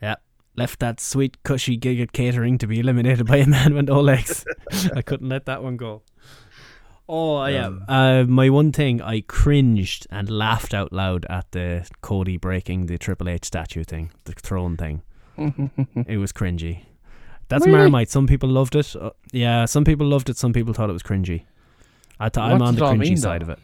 [0.00, 0.16] Yeah,
[0.56, 4.00] left that sweet cushy gig at catering to be eliminated by a man with no
[4.00, 4.44] legs.
[4.96, 6.02] I couldn't let that one go.
[7.08, 12.36] Oh yeah, uh, my one thing I cringed and laughed out loud at the Cody
[12.36, 15.02] breaking the Triple H statue thing, the throne thing.
[15.36, 16.84] it was cringy.
[17.48, 17.78] That's Really?
[17.78, 18.10] Marmite.
[18.10, 18.94] Some people loved it.
[18.96, 20.36] Uh, yeah, some people loved it.
[20.38, 21.44] Some people thought it was cringy.
[22.18, 23.58] I thought I'm on the cringy mean, side of it.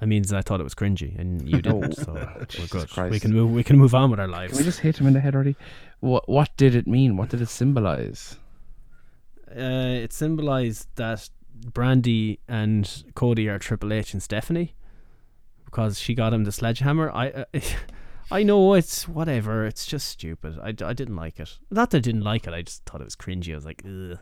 [0.00, 1.96] That means I thought it was cringy, and you didn't.
[1.96, 2.12] so
[2.58, 3.10] we're good.
[3.10, 3.50] We can move.
[3.50, 5.56] We can move on with our Can we just hit him in the head already?
[6.00, 7.16] What What did it mean?
[7.16, 8.36] What did it symbolize?
[9.50, 11.28] Uh, it symbolized that
[11.66, 14.74] Brandi and Cody are Triple H and Stephanie
[15.64, 17.10] because she got him the sledgehammer.
[17.10, 17.30] I.
[17.30, 17.44] Uh,
[18.30, 19.64] I know it's whatever.
[19.64, 20.58] It's just stupid.
[20.62, 21.58] I, I didn't like it.
[21.70, 22.52] Not that I didn't like it.
[22.52, 23.52] I just thought it was cringy.
[23.52, 24.18] I was like, ugh,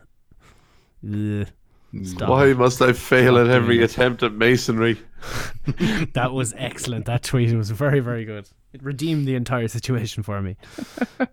[1.03, 1.47] ugh.
[2.03, 2.57] Stop Why it.
[2.57, 3.91] must I fail Stop at every it.
[3.91, 4.97] attempt at masonry?
[6.13, 7.05] that was excellent.
[7.05, 8.47] That tweet was very, very good.
[8.71, 10.55] It redeemed the entire situation for me.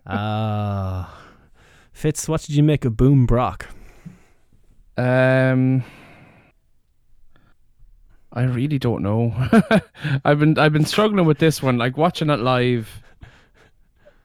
[0.05, 1.05] Uh,
[1.91, 3.67] Fitz, what did you make of Boom Brock?
[4.97, 5.83] Um,
[8.31, 9.33] I really don't know.
[10.25, 11.77] I've been I've been struggling with this one.
[11.77, 13.01] Like watching it live,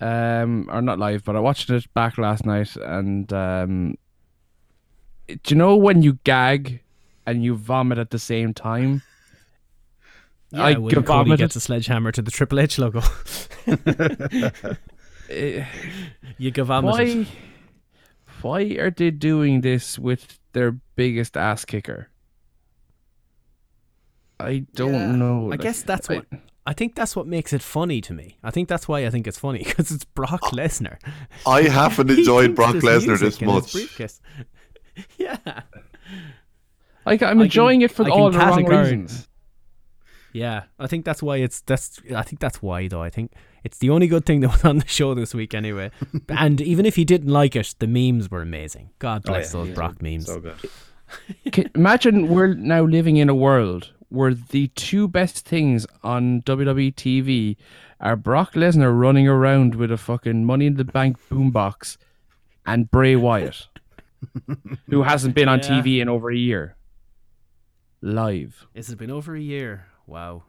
[0.01, 3.95] um, or not live, but I watched it back last night, and um,
[5.29, 6.81] do you know when you gag
[7.27, 9.03] and you vomit at the same time?
[10.53, 13.03] Yeah, I when Cody gets a sledgehammer to the Triple H logo.
[15.31, 15.65] Eh,
[16.39, 16.91] you go vomit.
[16.91, 17.27] why?
[18.43, 22.09] Why are they doing this with their biggest ass kicker?
[24.39, 25.13] I don't Yeah.
[25.17, 25.47] know.
[25.47, 26.27] I like, guess that's I- what.
[26.67, 28.37] I think that's what makes it funny to me.
[28.45, 30.99] I think that's why I think it's funny because it's Brock Lesnar.
[31.47, 33.73] I haven't He enjoyed Brock Lesnar music this in his much.
[33.73, 34.21] briefcase.
[35.19, 39.29] yeah, I, I'm can- enjoying it for I all the wrong categori- reasons.
[40.33, 40.65] yeah.
[40.79, 42.01] I think that's why it's that's.
[42.15, 43.03] I think that's why though.
[43.03, 43.33] I think
[43.65, 45.91] it's the only good thing that was on the show this week anyway.
[46.29, 48.91] and even if you didn't like it, the memes were amazing.
[48.99, 49.75] God Oh, bless yeah, those yeah.
[49.75, 50.27] Brock memes.
[50.27, 50.57] So good.
[51.53, 56.95] Can- imagine we're now living in a world where the two best things on WWE
[56.95, 57.57] TV
[58.01, 61.97] are Brock Lesnar running around with a fucking Money in the Bank boombox
[62.67, 63.69] and Bray Wyatt,
[64.89, 65.83] who hasn't been on Yeah.
[65.83, 66.77] TV in over a year.
[68.03, 68.67] Live.
[68.75, 69.87] It's been over a year?
[70.07, 70.45] Wow.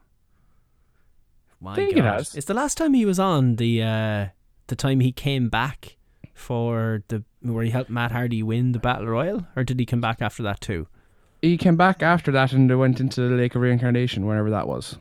[1.62, 2.36] My Think it has.
[2.36, 4.28] It's the last time he was on the uh
[4.68, 5.96] the time he came back
[6.34, 10.02] for the where he helped Matt Hardy win the Battle Royal, or did he come
[10.02, 10.88] back after that too?
[11.42, 14.68] He came back after that and they went into the Lake of Reincarnation, whenever that
[14.68, 14.98] was.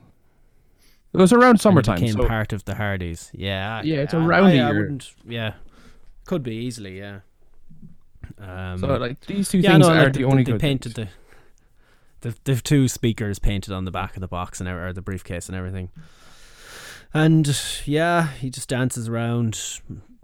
[1.13, 1.97] It was around And summertime.
[1.97, 3.31] became so- part of the Hardys.
[3.35, 3.83] Yeah.
[3.83, 4.99] Yeah, it's around I, a year.
[5.27, 5.55] yeah.
[6.25, 7.21] Could be easily, yeah.
[8.39, 10.61] Um, so, like, these two yeah, things no, are like, the they, only they good
[10.61, 11.11] painted things.
[12.21, 15.03] the the the two speakers painted on the back of the box and or the
[15.03, 15.91] briefcase and everything.
[17.13, 19.81] And yeah, he just dances around.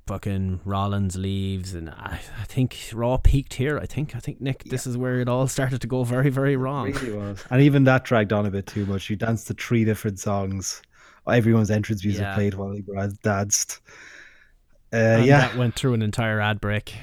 [0.06, 3.76] Fucking Rollins leaves, and I, I think Raw peaked here.
[3.76, 6.54] I think I think Nick, this is where it all started to go very very
[6.54, 6.92] wrong.
[6.92, 7.44] Really was.
[7.50, 9.04] And even that dragged on a bit too much.
[9.08, 10.80] He danced to three different songs.
[11.28, 12.36] Everyone's entrance music Yeah.
[12.36, 13.80] played while he grad- danced.
[14.92, 16.94] Uh, and yeah, that went through an entire ad break.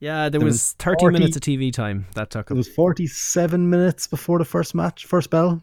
[0.00, 2.68] Yeah, there, There was, was 30 40 minutes of TV time that took it was
[2.68, 5.62] 47 minutes before the first match, first bell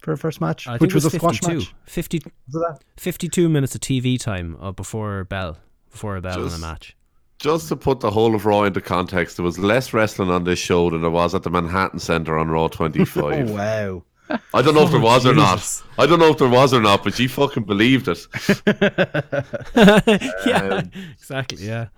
[0.00, 1.58] for a first match, I which was, was a squash 52.
[1.58, 1.74] match.
[1.86, 2.22] 50,
[2.52, 2.78] Was that?
[2.96, 5.58] 52 minutes of TV time uh, before bell,
[5.90, 6.96] before a bell in a match.
[7.38, 10.58] Just to put the whole of Raw into context, there was less wrestling on this
[10.58, 13.50] show than there was at the Manhattan Center on Raw 25.
[13.50, 14.02] Oh wow!
[14.54, 15.82] I don't know if there was or not.
[15.98, 18.26] I don't know if there was or not, but she fucking believed it.
[20.46, 20.82] yeah,
[21.12, 21.66] exactly.
[21.66, 21.88] Yeah,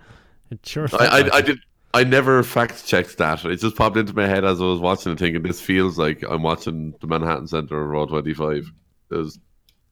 [0.49, 0.87] it sure.
[0.93, 1.59] I, I, I did.
[1.93, 3.45] I never fact checked that.
[3.45, 6.23] It just popped into my head as I was watching it, thinking this feels like
[6.27, 8.71] I'm watching the Manhattan Center of Raw 25.
[9.11, 9.39] It was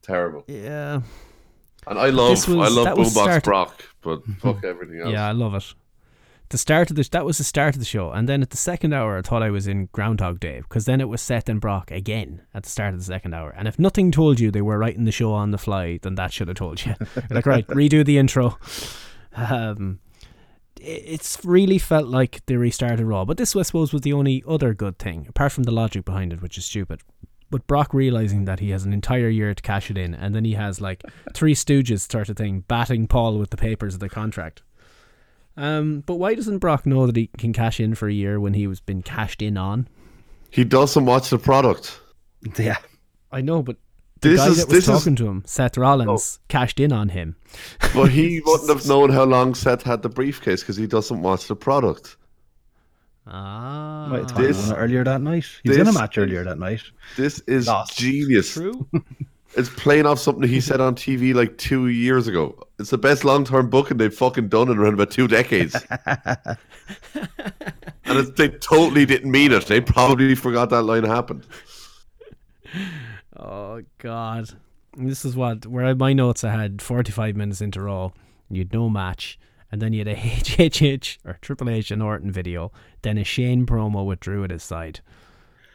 [0.02, 1.02] terrible, Yeah,
[1.86, 5.12] and I love was- I love Boombox start- Brock, but fuck everything else.
[5.12, 5.74] yeah, I love it.
[6.50, 8.58] The start of the that was the start of the show, and then at the
[8.58, 11.62] second hour, I thought I was in Groundhog Day because then it was Seth and
[11.62, 13.54] Brock again at the start of the second hour.
[13.58, 16.34] And if nothing told you they were writing the show on the fly, then that
[16.34, 16.96] should have told you.
[17.30, 18.58] Like, right, redo the intro.
[19.34, 20.00] Um,
[20.80, 24.74] it's really felt like they restarted Raw, but this, I suppose, was the only other
[24.74, 27.02] good thing, apart from the logic behind it, which is stupid.
[27.50, 30.46] But Brock realizing that he has an entire year to cash it in, and then
[30.46, 31.04] he has like
[31.34, 34.62] three stooges sort of thing, batting Paul with the papers of the contract.
[35.58, 38.54] Um, but why doesn't Brock know that he can cash in for a year when
[38.54, 39.88] he was been cashed in on?
[40.50, 42.00] He doesn't watch the product.
[42.58, 42.78] Yeah,
[43.32, 43.78] I know, but
[44.22, 44.94] the This guy is- that was this is- Oh.
[44.98, 47.36] talking to him, Seth Rollins, cashed in on him.
[47.94, 51.48] But he wouldn't have known how long Seth had the briefcase because he doesn't watch
[51.48, 52.18] the product.
[53.28, 55.46] Ah, might have This- he won it earlier that night.
[55.64, 56.82] He was in a match earlier that night.
[57.18, 57.98] This is Lost.
[57.98, 58.54] genius.
[58.54, 58.88] true.
[59.54, 62.58] It's playing off something he said on TV like two years ago.
[62.80, 65.76] It's the best long term booking they've fucking done in around about two decades.
[66.06, 66.58] and
[68.06, 69.66] it's, they totally didn't mean it.
[69.66, 71.46] They probably forgot that line happened.
[73.42, 74.50] Oh God,
[74.96, 78.12] this is what where my notes I had forty-five minutes into Raw.
[78.50, 79.40] You'd no match,
[79.72, 82.72] and then you had a HHH or Triple H and Orton video,
[83.02, 85.00] then a Shane promo with Drew at his side.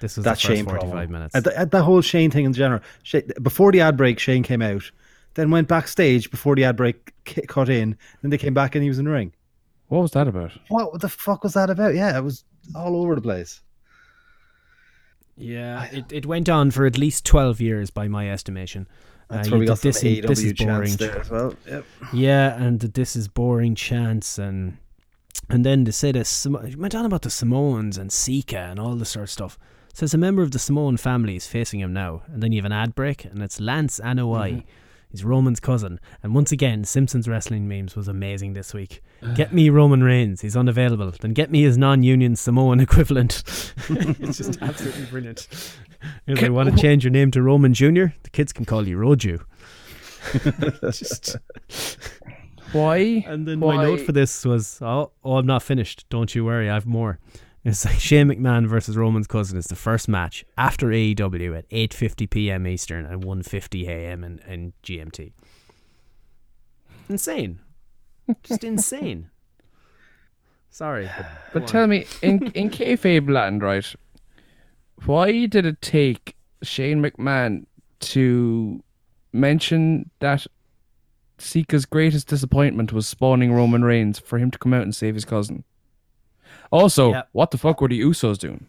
[0.01, 1.13] This was That the first Shane forty-five promo.
[1.13, 1.35] minutes.
[1.35, 2.81] And the, and the whole Shane thing in general.
[3.03, 4.91] Sha before the ad break, Shane came out,
[5.35, 7.97] then went backstage before the ad break c- cut in.
[8.23, 9.33] Then they came back and he was in the ring.
[9.89, 10.53] What was that about?
[10.69, 11.95] What the fuck was that about?
[11.95, 12.45] Yeah, it was
[12.75, 13.61] all over the place.
[15.37, 18.89] Yeah, it, it went on for at least 12 years by my estimation.
[19.29, 20.87] That's Uh, where we got this, in- this is boring.
[20.87, 21.55] chance there as well.
[21.69, 21.85] Yep.
[22.15, 24.79] Yeah, and this is boring chants and
[25.51, 28.95] and then they say this it went on about the Samoans and Sika and all
[28.97, 29.59] this sort of stuff.
[29.93, 32.65] Says a member of the Samoan family is facing him now, and then you have
[32.67, 34.65] an ad break, and it's Lance Anoa'i.
[35.17, 39.03] He's Roman's cousin, and once again, Simpsons wrestling memes was amazing this week.
[39.35, 41.11] Get me Roman Reigns, he's unavailable.
[41.19, 43.43] Then get me his non-union Samoan equivalent.
[43.89, 45.49] it's just absolutely brilliant.
[46.27, 48.99] If they want to change your name to Roman Junior, the kids can call you
[48.99, 49.43] Roju.
[50.93, 51.39] Just
[52.73, 53.25] Why?
[53.27, 53.77] and then Why?
[53.77, 56.05] my note for this was, oh, oh, I'm not finished.
[56.11, 57.19] Don't you worry, I have more.
[57.67, 62.31] It's like Shane McMahon versus Roman's cousin is the first match after AEW at 8:50
[62.31, 62.65] p.m.
[62.65, 64.23] Eastern and 1:50 a.m.
[64.23, 65.33] in, in GMT.
[67.09, 67.59] Insane,
[68.45, 69.31] just insane.
[70.71, 73.95] Sorry, but, But tell me, in in kayfabe land, right?
[75.05, 77.67] Why did it take Shane McMahon
[77.99, 78.81] to
[79.33, 80.47] mention that
[81.39, 85.25] Sika's greatest disappointment was spawning Roman Reigns for him to come out and save his
[85.25, 85.65] cousin?
[86.71, 87.23] Also, Yeah.
[87.33, 88.67] what the fuck were the Usos doing?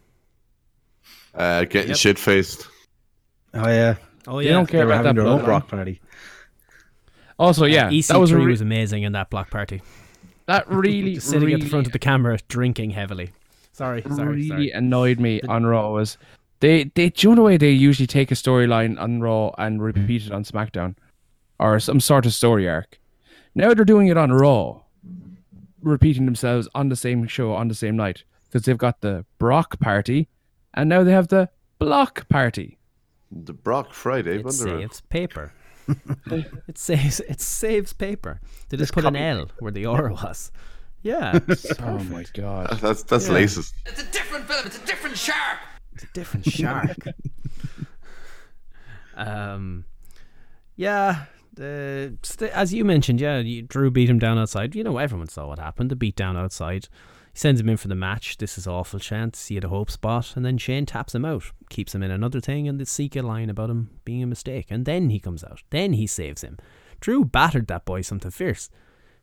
[1.34, 1.96] Uh, getting Yep.
[1.96, 2.66] shit faced.
[3.54, 3.94] Oh yeah,
[4.26, 5.68] oh They yeah, don't care they were about having that their own bloodline.
[5.68, 6.00] Party.
[7.38, 9.80] Also, yeah, EC3 that was re- was amazing in that block party.
[10.46, 13.30] that really, Just sitting really, at the front of the camera, drinking heavily.
[13.72, 14.70] Sorry, sorry, really sorry.
[14.72, 16.18] annoyed me on Raw was
[16.60, 19.80] they they do you know the way they usually take a storyline on Raw and
[19.80, 20.96] repeat it on SmackDown
[21.60, 22.98] or some sort of story arc.
[23.54, 24.80] Now they're doing it on Raw,
[25.88, 29.78] repeating themselves on the same show on the same night because they've got the Brock
[29.80, 30.28] party
[30.74, 32.78] and now they have the Block party.
[33.30, 34.36] The Brock Friday.
[34.38, 35.52] It wonder- saves paper.
[36.26, 38.40] it saves it saves paper.
[38.68, 40.52] They just put an L where the R was.
[41.02, 41.38] Yeah,
[41.80, 42.78] Oh my god!
[42.82, 43.34] That's that's Yeah.
[43.34, 43.72] laces.
[43.86, 44.66] It's a different film.
[44.66, 45.58] It's a different shark.
[45.94, 46.96] it's a different shark.
[49.16, 49.84] um,
[50.76, 51.24] yeah.
[51.58, 54.76] The, st- as you mentioned, yeah, you, Drew beat him down outside.
[54.76, 55.90] You know, everyone saw what happened.
[55.90, 56.88] The beat down outside.
[57.32, 58.38] He sends him in for the match.
[58.38, 59.48] This is awful chance.
[59.48, 62.40] He had a hope spot, and then Shane taps him out, keeps him in another
[62.40, 64.66] thing, and the Sika line about him being a mistake.
[64.70, 65.62] And then he comes out.
[65.70, 66.58] Then he saves him.
[67.00, 68.70] Drew battered that boy something fierce.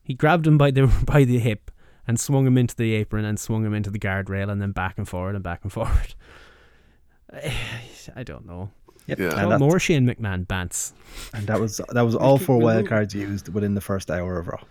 [0.04, 1.72] He grabbed him by the by the hip
[2.06, 4.98] and swung him into the apron and swung him into the guardrail and then back
[4.98, 6.16] and forward and back and forward.
[8.16, 8.72] I don't know.
[9.08, 9.20] Yep.
[9.20, 9.48] Yeah.
[9.52, 10.94] And, more Shane McMahon bants.
[11.34, 14.48] and that was that was all four wild cards used within the first hour of
[14.48, 14.62] Raw.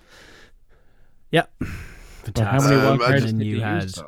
[1.30, 1.52] Yep.
[2.24, 4.02] But how many Um, wild cards did you you had use,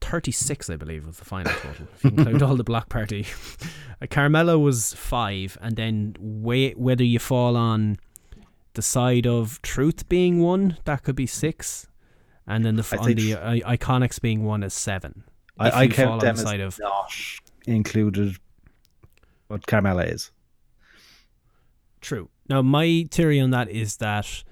[0.00, 1.86] 36, I believe, was the final total.
[1.96, 3.26] If you include all the block party.
[4.00, 7.96] Uh, Carmella was five, and then wa- whether you fall on
[8.74, 11.88] the side of truth being one, that could be six.
[12.46, 15.24] And then the f- I'd on the tr- uh, iconics being one is seven.
[15.58, 17.12] I, If I you fall count on them the as side of not
[17.66, 18.36] included
[19.48, 20.30] what Carmella is.
[22.00, 22.28] True.
[22.48, 24.44] Now, my theory on that is that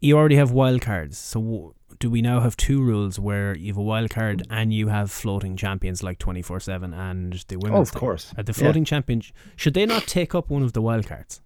[0.00, 1.18] you already have wild cards.
[1.18, 4.46] So, do we now have two rules where you have a wild card mm.
[4.50, 7.78] and you have floating champions like 24 7 and the women?
[7.78, 8.32] Oh, of course.
[8.36, 8.58] Are the Yeah.
[8.58, 9.22] floating champion,
[9.56, 11.40] should they not take up one of the wild cards?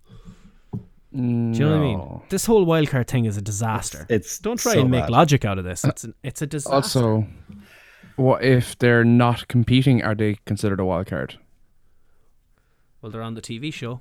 [1.12, 1.24] Do you
[1.60, 2.20] know what I mean?
[2.28, 4.06] This whole wild card thing is a disaster.
[4.10, 5.10] It's Don't try so and make bad.
[5.10, 5.84] logic out of this.
[5.84, 6.74] Uh, it's, an, it's a disaster.
[6.74, 7.26] Also,
[8.16, 10.02] what if they're not competing?
[10.02, 11.38] Are they considered a wild card?
[13.06, 14.00] Well, they're on the TV show.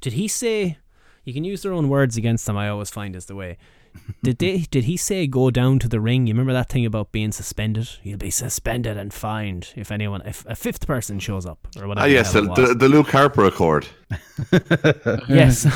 [0.00, 0.78] Did he say?
[1.24, 2.56] You can use their own words against them.
[2.56, 3.58] I always find is the way.
[4.22, 4.60] Did they?
[4.70, 6.26] Did he say go down to the ring?
[6.26, 7.86] You remember that thing about being suspended?
[8.02, 12.06] You'll be suspended and fined if anyone, if a fifth person shows up or whatever.
[12.06, 13.86] Ah, yes, the, the, hell it the, the Luke Harper Accord.
[15.28, 15.66] yes,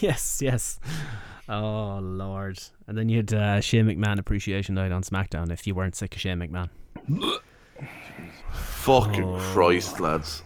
[0.00, 0.80] yes, yes.
[1.48, 2.58] Oh lord!
[2.88, 5.52] And then you had uh, Shane McMahon Appreciation Night on SmackDown.
[5.52, 6.70] If you weren't sick of Shane McMahon,
[8.50, 9.38] Fucking Oh.
[9.52, 10.42] Christ, lads.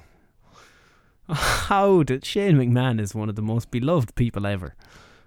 [1.28, 4.74] How did Shane McMahon is one of the most beloved people ever?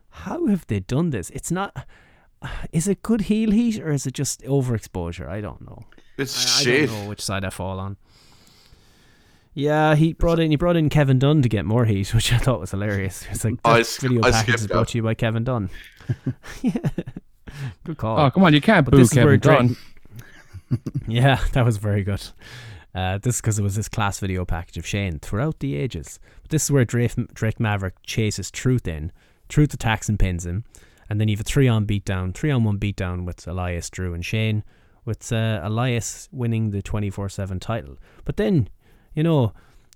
[0.09, 1.29] How have they done this?
[1.31, 1.85] It's not.
[2.71, 5.27] Is it good heel heat or is it just overexposure?
[5.27, 5.83] I don't know.
[6.17, 7.97] It's I, I don't know which side I fall on.
[9.53, 12.37] Yeah, he brought in he brought in Kevin Dunn to get more heat, which I
[12.37, 13.25] thought was hilarious.
[13.29, 14.87] It's like this sk- video I package is brought that.
[14.89, 15.69] to you by Kevin Dunn.
[16.61, 16.71] yeah.
[17.83, 18.19] Good call.
[18.19, 19.77] Oh, come on, you can't But boo this is where Kevin Drake-
[20.69, 20.81] Dunn.
[21.07, 22.21] Yeah, that was very good.
[22.99, 26.19] Uh, this is because it was this class video package of Shane throughout the ages.
[26.41, 29.13] But this is where Drake, Drake Maverick chases Truth in.
[29.47, 30.65] Truth attacks and pins him.
[31.09, 34.13] And then you have a three on beatdown, three on one beatdown with Elias, Drew,
[34.13, 34.63] and Shane,
[35.05, 37.97] with uh, Elias winning the 24 7 title.
[38.25, 38.67] But then,
[39.15, 39.53] you know,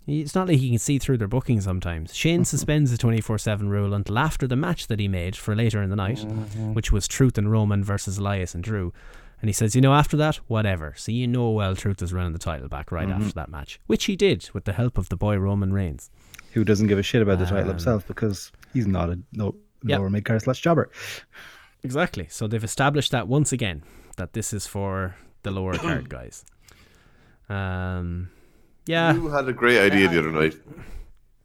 [0.08, 2.16] it's not like you can see through their booking sometimes.
[2.16, 5.84] Shane suspends the 24 7 rule until after the match that he made for later
[5.84, 6.24] in the night,
[6.74, 8.94] which was Truth and Roman versus Elias and Drew.
[9.44, 10.94] And he says, you know, after that, whatever.
[10.96, 14.06] So you know well Truth is running the title back right after that match, which
[14.06, 16.10] he did with the help of the boy Roman Reigns.
[16.54, 19.54] Who doesn't give a shit about the title Um, himself because he's not a no,
[19.84, 20.00] Yep.
[20.00, 20.90] lower mid card slash jobber.
[21.84, 22.28] Exactly.
[22.30, 23.84] So they've established that once again
[24.16, 26.46] that this is for the lower card guys.
[27.50, 28.30] Um,
[28.86, 29.14] yeah.
[29.14, 30.56] You had a great idea the other night.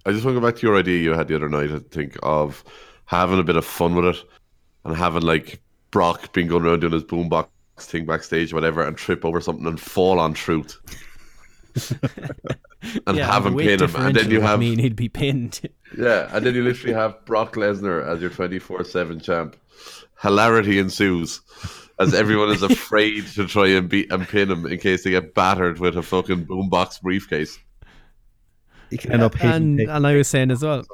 [0.07, 1.81] I just want to go back to your idea you had the other night, I
[1.91, 2.63] think, of
[3.07, 4.25] having a bit of fun with it
[4.85, 7.49] and having like Brock being going around doing his boombox
[7.87, 10.79] thing backstage, whatever, and trip over something and fall on truth.
[13.07, 13.97] and yeah, have him weight pin him.
[13.97, 15.61] And then you have mean he'd be pinned.
[15.97, 19.57] Yeah, and then you literally have Brock Lesnar as your 24 7 champ.
[20.21, 21.41] Hilarity ensues
[21.99, 25.33] as everyone is afraid to try and beat and pin him in case they get
[25.33, 27.59] battered with a fucking boombox briefcase.
[28.91, 29.51] You can end up hitting.
[29.51, 30.85] and, and I was saying as well.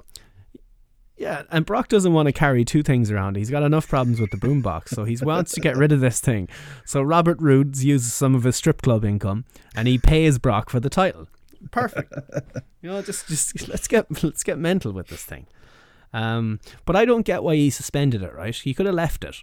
[1.16, 3.36] Yeah, and Brock doesn't want to carry two things around.
[3.36, 6.20] He's got enough problems with the boombox, so he wants to get rid of this
[6.20, 6.48] thing.
[6.84, 9.44] So Robert Roode uses some of his strip club income,
[9.76, 11.28] and he pays Brock for the title.
[11.70, 12.12] Perfect.
[12.82, 15.46] you know, just just let's get let's get mental with this thing.
[16.12, 18.34] Um, but I don't get why he suspended it.
[18.34, 18.54] Right?
[18.54, 19.36] He could have left it,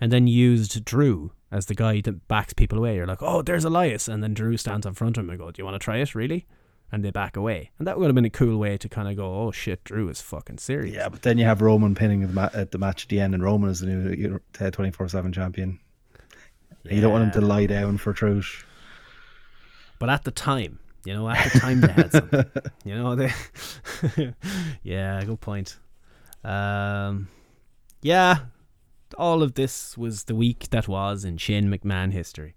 [0.00, 2.96] and then used Drew as the guy that backs people away.
[2.96, 5.50] You're like, oh, there's Elias, and then Drew stands in front of him and go,
[5.50, 6.14] do you want to try it?
[6.16, 6.46] Really?
[6.94, 9.16] And they back away, and that would have been a cool way to kind of
[9.16, 10.94] go, oh shit, Drew is fucking serious.
[10.94, 13.32] Yeah, but then you have Roman pinning the ma- at the match at the end,
[13.32, 14.40] and Roman is the new
[14.70, 15.80] twenty four seven champion.
[16.84, 18.66] You don't want him to lie down for truth.
[19.98, 22.44] But at the time, you know, at the time they had something.
[22.84, 23.32] You know, they.
[24.82, 25.78] yeah, good point.
[26.44, 27.28] Um,
[28.02, 28.40] yeah,
[29.16, 32.54] all of this was the week that was in Shane McMahon history.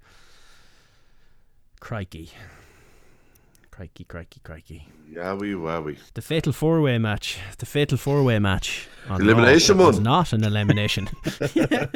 [1.79, 2.31] Crikey.
[3.75, 4.87] Crikey, crikey, crikey.
[5.11, 5.97] Yowie wowie.
[6.13, 7.39] The fatal four way match.
[7.57, 8.87] The fatal four way match.
[9.09, 10.03] on Raw Elimination was one.
[10.03, 11.09] not an elimination.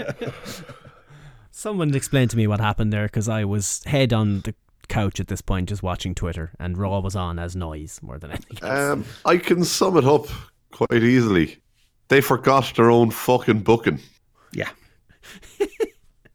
[1.52, 4.54] Someone explained to me what happened there because I was head on the
[4.90, 8.32] couch at this point just watching Twitter and Raw was on as noise more than
[8.32, 8.92] anything else.
[8.92, 10.28] Um, I can sum it up
[10.72, 11.62] quite easily.
[12.10, 14.02] They forgot their own fucking booking.
[14.52, 14.72] Yeah.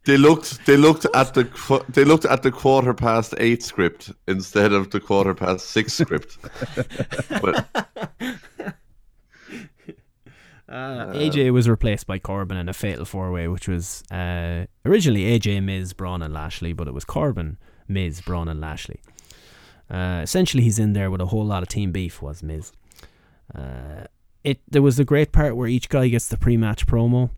[0.05, 0.65] They looked.
[0.65, 1.83] They looked at the.
[1.89, 6.37] They looked at the quarter past eight script instead of the quarter past six script.
[7.41, 7.67] but
[10.67, 15.23] Uh, AJ was replaced by Corbin in a fatal four way, which was uh, originally
[15.23, 18.99] AJ, Miz, Braun, and Lashley, but it was Corbin, Miz, Braun, and Lashley.
[19.89, 22.21] Uh, essentially, he's in there with a whole lot of team beef.
[22.21, 22.71] Was Miz?
[23.53, 24.05] Uh,
[24.43, 27.29] it there was a great part where each guy gets the pre-match promo.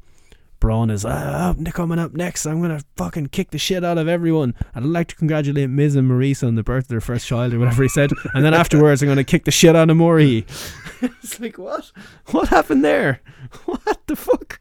[0.60, 2.46] Braun is ah, I'm coming up next.
[2.46, 4.56] I'm gonna fucking kick the shit out of everyone.
[4.74, 7.60] I'd like to congratulate Miz and Maryse on the birth of their first child or
[7.60, 8.12] whatever he said.
[8.34, 10.46] And then afterwards, I'm gonna kick the shit out of Mori.
[11.02, 11.92] it's like what?
[12.28, 13.22] What happened there?
[13.66, 14.60] What the fuck?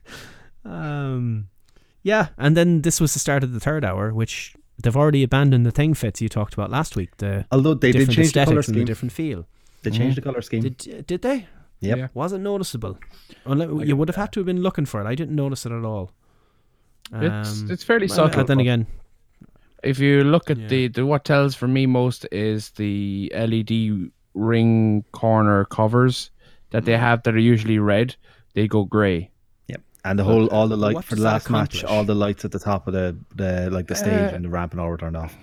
[0.65, 1.49] Um,
[2.03, 2.29] yeah.
[2.39, 5.71] And then this was the start of the third hour, which they've already abandoned the
[5.71, 7.17] thing Fitz you talked about last week.
[7.17, 9.47] The Although they did change the color and the different feel.
[9.83, 10.63] They changed the color scheme.
[10.63, 11.47] Did did they?
[11.81, 11.99] Yep.
[11.99, 12.09] Yeah.
[12.15, 12.99] Wasn't noticeable.
[13.45, 15.07] Unless, you would have had to have been looking for it.
[15.07, 16.11] I didn't notice it at all.
[17.13, 18.41] It's Um, it's fairly well, subtle.
[18.41, 18.87] But then again,
[19.85, 20.69] if you look at Yeah.
[20.69, 26.31] the, the what tells for me most is the LED ring corner covers
[26.71, 26.87] that Mm.
[26.87, 28.17] they have that are usually red.
[28.55, 29.31] They go grey.
[29.69, 29.83] Yep.
[30.05, 32.51] And the whole all the light what for the last match, all the lights at
[32.53, 34.97] the top of the, the like the stage Uh, and the ramp and all were
[34.97, 35.37] turned off.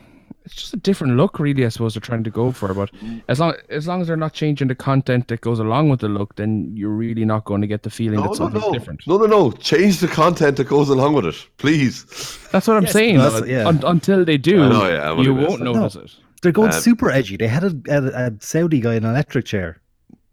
[0.45, 1.65] It's just a different look, really.
[1.65, 2.89] I suppose they're trying to go for, but
[3.29, 6.09] as long as long as they're not changing the content that goes along with the
[6.09, 8.73] look, then you're really not going to get the feeling no, that no, something's no,
[8.73, 9.01] different.
[9.07, 9.51] no, no, no.
[9.51, 12.03] Change the content that goes along with it, please.
[12.51, 13.17] That's what I'm Yes, saying.
[13.19, 13.67] that's- yeah.
[13.67, 15.63] Un- until they do, know, yeah, you won't miss that.
[15.63, 16.11] notice it.
[16.41, 17.37] They're going Um, super edgy.
[17.37, 19.79] They had a, a, a Saudi guy in an electric chair,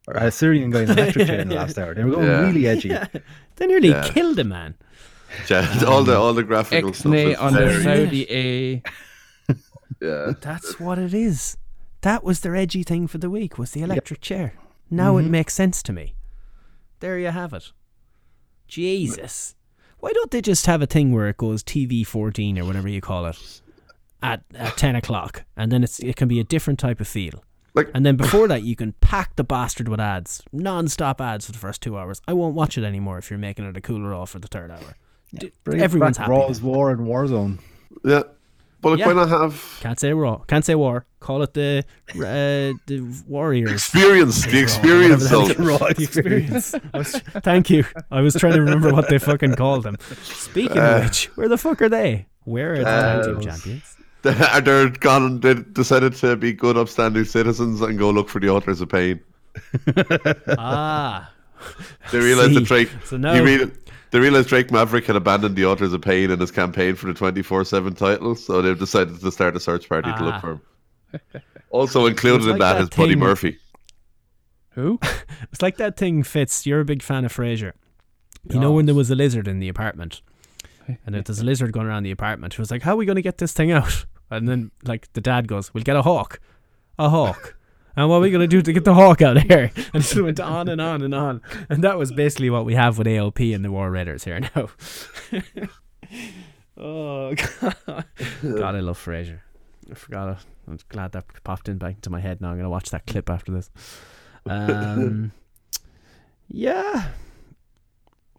[0.08, 1.94] or a Syrian guy in an electric chair in the last hour.
[1.94, 2.40] They were going Yeah.
[2.46, 2.88] really edgy.
[3.56, 4.08] they nearly Yeah.
[4.08, 4.74] killed a man.
[5.48, 8.82] Yeah, all the all the graphical stuff X-nay is on the Saudi A.
[10.00, 10.32] yeah.
[10.40, 11.56] That's what it is.
[12.02, 13.58] That was their edgy thing for the week.
[13.58, 14.54] Was the electric chair.
[14.90, 15.32] Now it mm-hmm.
[15.32, 16.14] makes sense to me.
[17.00, 17.72] There you have it.
[18.66, 19.54] Jesus.
[19.98, 23.00] Why don't they just have a thing where it goes TV fourteen or whatever you
[23.00, 23.60] call it
[24.22, 27.44] at, at ten o'clock, and then it's it can be a different type of feel.
[27.74, 31.52] Like- and then before that, you can pack the bastard with ads, non-stop ads for
[31.52, 32.20] the first two hours.
[32.26, 34.70] I won't watch it anymore if you're making it a cooler off for the third
[34.70, 34.96] hour.
[35.32, 36.40] D- Everyone's back happy.
[36.40, 37.58] Raw's War and Warzone.
[38.04, 38.24] Yeah.
[38.82, 39.06] But like, Yeah.
[39.08, 40.38] why not have Can't say raw.
[40.48, 41.04] Can't say war.
[41.20, 43.72] Call it the uh, the warriors.
[43.72, 44.46] experience?
[44.46, 45.66] The experience Whatever zone.
[45.66, 46.74] the hell- experience.
[46.94, 47.12] Was,
[47.42, 47.84] thank you.
[48.10, 49.96] I was trying to remember what they fucking called them.
[50.22, 52.26] Speaking of which, where the fuck are they?
[52.44, 53.96] Where are the tag team Uh, champions?
[54.22, 55.40] They're, they're gone.
[55.40, 59.20] They decided to be good, upstanding citizens and go look for the authors of pain.
[60.58, 61.32] Ah,
[62.12, 62.90] They realized See, that Drake.
[63.04, 63.70] so now- you real-
[64.10, 67.14] they realized Drake Maverick had abandoned the authors of pain in his campaign for the
[67.14, 70.24] twenty four seven title, so they've decided to start a search party to Ah.
[70.24, 71.42] look for him.
[71.70, 73.58] Also included It's in that that is Buddy Murphy.
[74.70, 74.98] Who?
[75.52, 76.22] it's like that thing.
[76.22, 77.72] Fitz, you're a big fan of Frasier.
[78.48, 80.22] You know when there was a lizard in the apartment,
[81.06, 83.04] and if there's a lizard going around the apartment, he was like, "How are we
[83.06, 86.02] going to get this thing out?" And then like the dad goes, "We'll get a
[86.02, 86.38] hawk,
[86.98, 87.56] a hawk."
[87.96, 89.70] And what are we going to do to get the hawk out of here?
[89.94, 91.42] And it went on and on and on.
[91.68, 94.68] And that was basically what we have with AOP and the War Raiders here now.
[96.76, 97.74] oh, God.
[98.42, 99.40] God, I love Frasier.
[99.90, 100.38] I forgot it.
[100.68, 102.48] I'm glad that popped in back into my head now.
[102.50, 103.70] I'm going to watch that clip after this.
[104.46, 105.32] Um,
[106.48, 107.08] Yeah.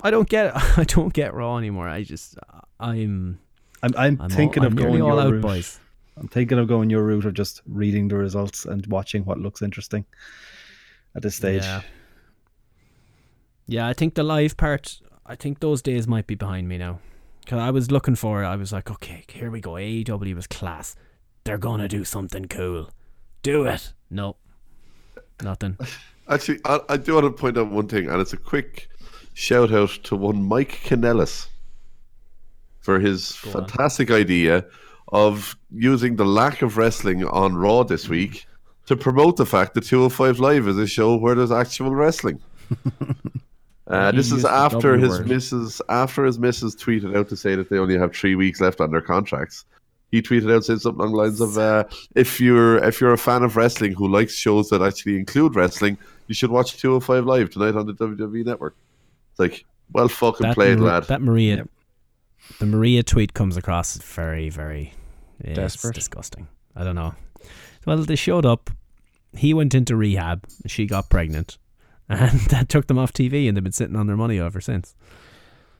[0.03, 1.87] I don't get I don't get Raw anymore.
[1.87, 2.35] I just
[2.79, 3.39] I'm
[3.83, 5.41] I'm I'm, I'm thinking all, of I'm going all your out, route.
[5.41, 5.79] boys.
[6.17, 9.61] I'm thinking of going your route of just reading the results and watching what looks
[9.61, 10.05] interesting
[11.15, 11.63] at this stage.
[11.63, 11.81] Yeah.
[13.67, 14.99] Yeah, I think the live part.
[15.25, 16.99] I think those days might be behind me now.
[17.45, 18.43] Cause I was looking for.
[18.43, 18.47] it.
[18.47, 19.71] I was like, okay, here we go.
[19.71, 20.95] AEW was class.
[21.43, 22.89] They're gonna do something cool.
[23.41, 23.93] Do it.
[24.09, 24.35] No,
[25.41, 25.77] nothing.
[26.29, 28.89] Actually, I, I do want to point out one thing, and it's a quick
[29.33, 31.47] shout out to one Mike Kanellis
[32.79, 33.51] for his on.
[33.53, 34.65] fantastic idea
[35.11, 38.45] of using the lack of wrestling on Raw this week
[38.87, 42.39] to promote the fact that 205 Live is a show where there's actual wrestling.
[43.87, 45.27] Uh, this is after his word.
[45.27, 48.79] missus after his missus tweeted out to say that they only have three weeks left
[48.79, 49.65] on their contracts.
[50.11, 51.83] He tweeted out saying something along the lines of, uh,
[52.15, 55.97] "If you're if you're a fan of wrestling who likes shows that actually include wrestling,
[56.27, 58.75] you should watch 205 Live tonight on the WWE Network."
[59.31, 61.03] It's like, well, fucking That, played, Mar- lad.
[61.05, 61.67] that Maria,
[62.59, 64.93] the Maria tweet comes across very, very
[65.43, 65.95] it's Desperate.
[65.95, 66.47] disgusting.
[66.75, 67.15] I don't know.
[67.85, 68.69] Well, they showed up.
[69.35, 70.45] He went into rehab.
[70.67, 71.57] She got pregnant,
[72.09, 74.95] and that took them off TV, and they've been sitting on their money ever since.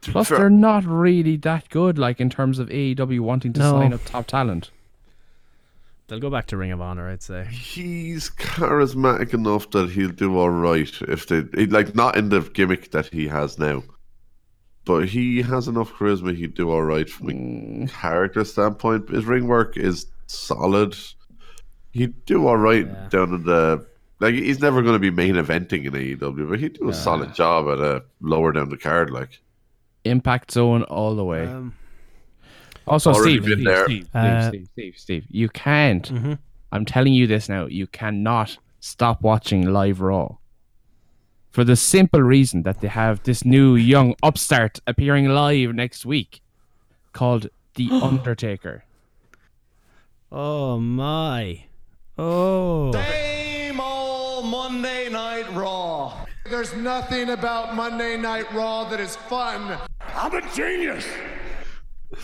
[0.01, 3.71] Plus, they're not really that good, like in terms of AEW wanting to No.
[3.73, 4.71] sign up top talent.
[6.07, 7.45] They'll go back to Ring of Honor, I'd say.
[7.45, 12.91] He's charismatic enough that he'll do all right if they like not in the gimmick
[12.91, 13.83] that he has now,
[14.85, 16.35] but he has enough charisma.
[16.35, 19.09] He'd do all right from a character standpoint.
[19.09, 20.95] His ring work is solid.
[21.91, 23.07] He'd do all right Yeah.
[23.09, 23.85] down in the
[24.19, 24.33] like.
[24.35, 27.67] He's never going to be main eventing in AEW, but he'd do a solid job
[27.67, 29.09] at a lower down the card.
[29.09, 29.39] Like
[30.05, 31.45] Impact Zone all the way.
[31.45, 31.73] Um,
[32.87, 33.85] also, Steve, Steve, there.
[33.85, 36.11] Steve, Steve, Uh, Steve, Steve, Steve, you can't.
[36.11, 36.39] mhm.
[36.71, 37.65] I'm telling you this now.
[37.67, 40.37] You cannot stop watching live Raw.
[41.51, 46.41] For the simple reason that they have this new young upstart appearing live next week
[47.11, 48.85] called The Undertaker.
[50.31, 51.65] Oh my.
[52.17, 52.93] Oh.
[52.93, 56.25] Same old Monday Night Raw.
[56.49, 59.77] There's nothing about Monday Night Raw that is fun.
[60.15, 61.05] I'm a genius.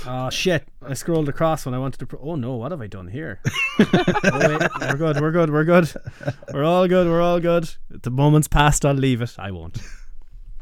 [0.06, 0.68] Oh shit!
[0.86, 2.06] I scrolled across when I wanted to.
[2.08, 2.56] Pro- oh no!
[2.56, 3.40] What have I done here?
[3.80, 3.86] oh,
[4.24, 5.22] wait, we're good.
[5.22, 5.50] We're good.
[5.50, 5.94] We're good.
[6.54, 7.08] We're all good.
[7.08, 7.70] We're all good.
[7.90, 8.86] The moment's passed.
[8.86, 9.36] I'll leave it.
[9.40, 9.78] I won't.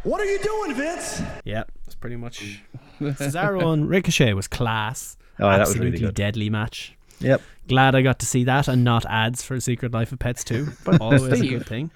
[0.03, 1.21] What are you doing, Vince?
[1.43, 2.61] Yeah, that's pretty much.
[3.01, 5.17] Cesaro and Ricochet was class.
[5.39, 6.15] Oh, that was Absolutely really good.
[6.15, 6.95] deadly match.
[7.19, 7.41] Yep.
[7.67, 10.67] Glad I got to see that and not ads for Secret Life of Pets too.
[10.85, 11.89] But always a good thing.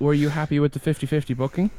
[0.00, 1.70] Were you happy with the 50 50 booking?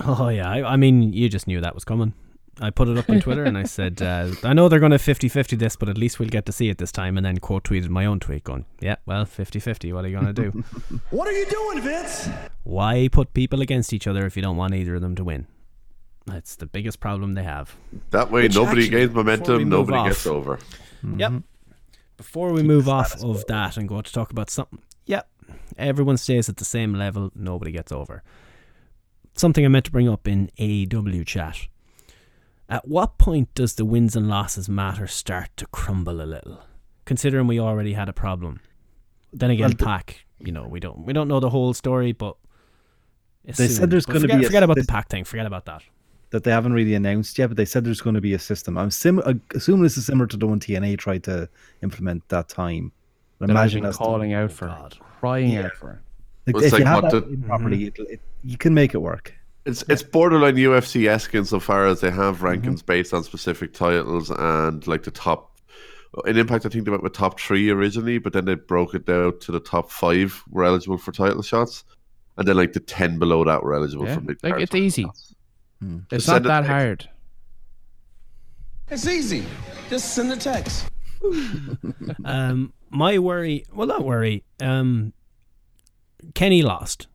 [0.00, 2.14] Oh yeah, I, I mean, you just knew that was coming.
[2.60, 4.98] I put it up on Twitter and I said, uh, I know they're going to
[4.98, 7.16] 50-50 this, but at least we'll get to see it this time.
[7.16, 10.32] And then quote tweeted my own tweet going, yeah, well, 50-50, what are you going
[10.34, 10.64] to do?
[11.10, 12.28] What are you doing, Vince?
[12.64, 15.46] Why put people against each other if you don't want either of them to win?
[16.26, 17.74] That's the biggest problem they have.
[18.10, 20.58] that way, Which nobody actually, gains momentum, nobody off- gets over.
[21.16, 21.32] Yep.
[22.16, 25.28] Before we move off of that and go to talk about something, yep,
[25.76, 28.22] everyone stays at the same level, nobody gets over.
[29.34, 31.66] Something I meant to bring up in AEW chat.
[32.72, 36.62] At what point does the wins and losses matter start to crumble a little?
[37.04, 38.60] Considering we already had a problem.
[39.30, 42.12] Then again, Well, the- Pac, you know, we don't we don't know the whole story,
[42.12, 42.34] but
[43.44, 45.24] They said there's gonna forget, be a- forget about they- the Pac thing.
[45.24, 45.82] Forget about that.
[46.30, 48.78] That they haven't really announced yet, but they said there's going to be a system.
[48.78, 51.50] I'm sim- uh, assuming this is similar to the one TNA tried to
[51.82, 52.90] implement that time.
[53.38, 54.96] But I've imagine been that's the- calling out for, God.
[55.20, 56.00] crying out for.
[56.46, 58.72] like, It's if like you have what that the- in properly, it'll- it, you can
[58.72, 59.34] make it work.
[59.64, 64.84] It's it's borderline UFC esque insofar as they have rankings based on specific titles and
[64.86, 65.50] like the top.
[66.26, 69.06] In Impact, I think they went with top three originally, but then they broke it
[69.06, 71.84] down to the top five were eligible for title shots,
[72.36, 74.42] and then like the ten below that were eligible Yeah, for mid.
[74.42, 75.06] like it's easy.
[76.10, 76.68] It's not that text.
[76.70, 77.08] hard.
[78.88, 79.44] It's easy.
[79.88, 80.86] Just send a text.
[82.24, 84.42] Um, my worry, well, not worry.
[84.60, 85.12] Um,
[86.34, 87.06] Kenny lost,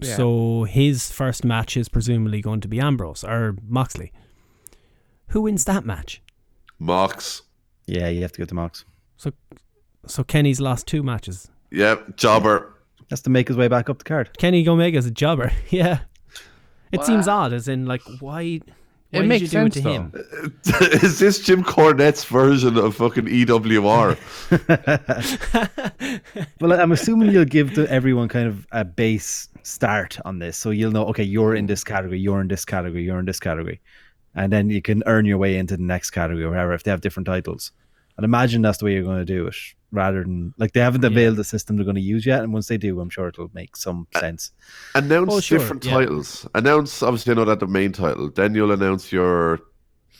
[0.00, 0.16] Yeah.
[0.16, 4.12] so his first match is presumably going to be Ambrose or Moxley.
[5.28, 6.22] Who wins that match?
[6.78, 7.42] Mox.
[7.86, 8.84] Yeah, you have to go to Mox.
[9.16, 9.32] So,
[10.06, 11.50] so Kenny's lost two matches.
[11.70, 12.74] Yep, jobber.
[13.10, 14.36] Has to make his way back up the card.
[14.38, 15.50] Kenny Omega's a jobber.
[15.70, 16.00] yeah,
[16.92, 17.52] it seems odd.
[17.52, 18.60] As in, like, why?
[19.10, 20.12] Why It did makes you do it sense, to him?
[21.02, 24.18] Is this Jim Cornette's version of fucking EWR?
[26.60, 30.70] Well, I'm assuming you'll give the, everyone kind of a base start on this, so
[30.70, 31.06] you'll know.
[31.06, 32.18] Okay, you're in this category.
[32.18, 33.02] You're in this category.
[33.04, 33.80] You're in this category,
[34.34, 36.90] and then you can earn your way into the next category or whatever if they
[36.90, 37.72] have different titles.
[38.16, 39.54] And imagine that's the way you're going to do it.
[39.92, 42.42] rather than like they haven't unveiled the system they're going to use yet.
[42.42, 44.50] And once they do, I'm sure it'll make some sense.
[44.94, 45.92] Announce Oh, sure, different yeah.
[45.92, 46.46] titles.
[46.54, 48.30] Announce obviously I know that the main title.
[48.30, 49.60] Then you'll announce your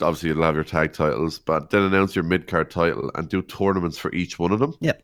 [0.01, 3.43] obviously you'll have your tag titles, but then announce your mid card title and do
[3.43, 4.75] tournaments for each one of them.
[4.81, 5.03] Yep.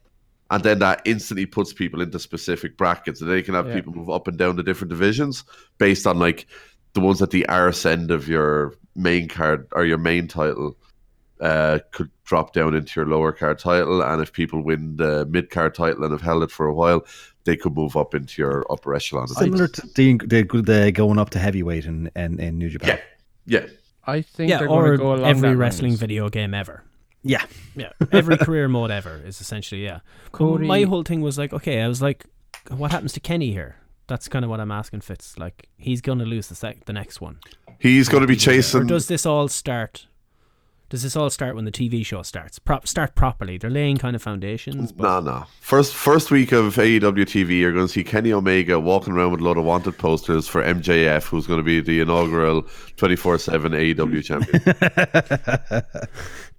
[0.50, 3.74] And then that instantly puts people into specific brackets, and they can have Yeah.
[3.74, 5.42] people move up and down the different divisions
[5.78, 6.46] based on like
[6.92, 10.76] the ones at the arse end of your main card or your main title
[11.40, 15.50] uh, could drop down into your lower card title, and if people win the mid
[15.50, 17.04] card title and have held it for a while,
[17.44, 19.26] they could move up into your upper echelon.
[19.26, 22.98] Similar to the, the, the going up to heavyweight in, in, in New Japan.
[23.46, 23.60] Yeah.
[23.60, 23.66] yeah.
[24.06, 26.00] I think Yeah, they're going or to go along every that wrestling lines.
[26.00, 26.84] video game ever.
[27.24, 27.44] Yeah.
[27.74, 30.00] Yeah, every career mode ever is essentially yeah.
[30.32, 32.24] Cody- My whole thing was like, okay, I was like,
[32.68, 33.76] what happens to Kenny here?
[34.06, 35.38] That's kind of what I'm asking Fitz.
[35.38, 37.38] Like, he's going to lose the sec- the next one.
[37.78, 38.86] He's going to be Or chasing.
[38.86, 40.06] does this all start?
[40.90, 42.58] Does this all start when the TV show starts?
[42.58, 43.56] Prop start properly.
[43.58, 44.92] They're laying kind of foundations.
[44.92, 45.44] But No, no.
[45.60, 49.40] First, first week of AEW TV, you're going to see Kenny Omega walking around with
[49.40, 52.62] a load of wanted posters for MJF, who's going to be the inaugural
[52.96, 55.82] 24/7 AEW champion.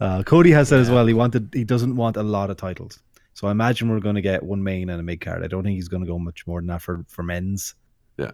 [0.00, 3.00] Uh, Cody has said as well he wanted he doesn't want a lot of titles.
[3.34, 5.44] So I imagine we're going to get one main and a mid card.
[5.44, 7.74] I don't think he's going to go much more than that for, for men's.
[8.16, 8.30] Yeah.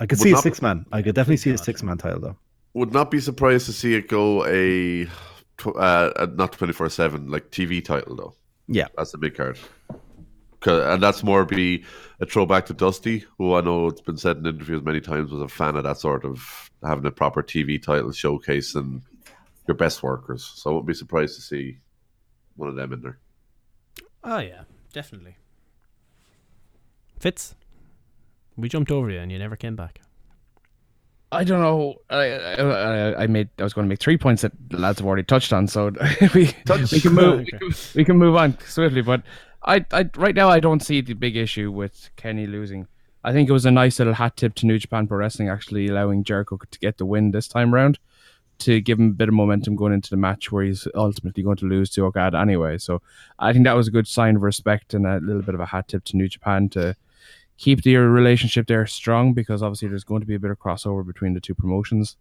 [0.00, 0.84] I could Would see a six man.
[0.90, 2.36] I could definitely see a six man title though.
[2.74, 5.06] Would not be surprised to see it go a
[5.64, 8.34] uh, not 24/7 like TV title though.
[8.66, 8.88] Yeah.
[8.96, 9.58] That's the big card.
[10.66, 11.84] And that's more be
[12.20, 15.42] a throwback to Dusty, who I know it's been said in interviews many times was
[15.42, 19.02] a fan of that sort of having a proper TV title showcase and
[19.66, 20.44] your best workers.
[20.54, 21.78] So I wouldn't be surprised to see
[22.56, 23.18] one of them in there.
[24.22, 24.62] oh yeah,
[24.92, 25.36] definitely.
[27.18, 27.54] Fitz,
[28.56, 30.00] we jumped over you and you never came back.
[31.32, 31.96] I don't know.
[32.10, 33.48] I, I, I made.
[33.58, 35.90] I was going to make three points that the lads have already touched on, so
[36.34, 36.54] we,
[36.92, 37.38] we can move.
[37.40, 39.02] We can, we can move on swiftly.
[39.02, 39.22] But
[39.64, 42.86] I, I, right now, I don't see the big issue with Kenny losing.
[43.24, 45.88] I think it was a nice little hat tip to New Japan Pro Wrestling actually
[45.88, 47.98] allowing Jericho to get the win this time round
[48.64, 51.56] to give him a bit of momentum going into the match where he's ultimately going
[51.56, 52.78] to lose to Okada anyway.
[52.78, 53.00] So
[53.38, 55.66] I think that was a good sign of respect and a little bit of a
[55.66, 56.96] hat tip to New Japan to
[57.56, 61.06] keep their relationship there strong because obviously there's going to be a bit of crossover
[61.06, 62.16] between the two promotions.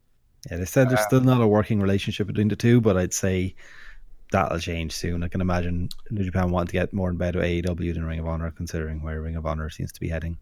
[0.49, 3.55] Yeah, they said there's still not a working relationship between the two, but I'd say
[4.31, 5.23] that'll change soon.
[5.23, 8.19] I can imagine New Japan wanting to get more in bed with AEW than Ring
[8.19, 10.37] of Honor, considering where Ring of Honor seems to be heading.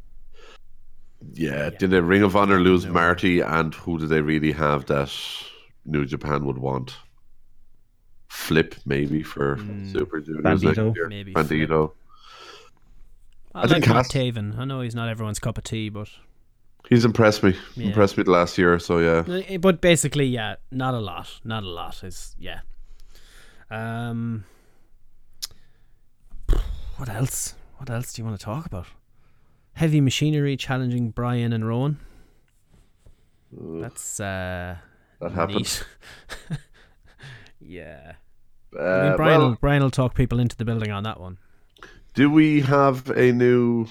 [1.33, 5.13] Yeah, did the Ring of Honor lose Marty, and who do they really have that
[5.85, 6.95] New Japan would want?
[8.29, 9.57] Flip maybe for
[9.91, 10.95] Super Juniors next Bandido?
[10.95, 11.07] year.
[11.09, 11.91] Maybe Bandido.
[13.53, 14.57] I, I think like Matt Cass- Taven.
[14.57, 16.09] I know he's not everyone's cup of tea, but
[16.89, 17.55] He's impressed me.
[17.75, 17.87] Yeah.
[17.87, 19.23] Impressed me the last year, or so yeah.
[19.47, 21.39] Eh, But basically, yeah, not a lot.
[21.43, 22.61] Not a lot is yeah.
[23.69, 24.45] Um,
[26.97, 27.53] what else?
[27.77, 28.87] What else do you want to talk about?
[29.73, 31.99] Heavy machinery challenging Bryan and Rowan.
[33.51, 34.77] That's uh,
[35.21, 35.57] That happened.
[35.59, 35.83] neat.
[37.59, 38.13] yeah.
[38.77, 41.19] I Uh, mean, Bryan, well, will, Bryan will talk people into the building on that
[41.19, 41.37] one.
[42.13, 43.87] do we have a new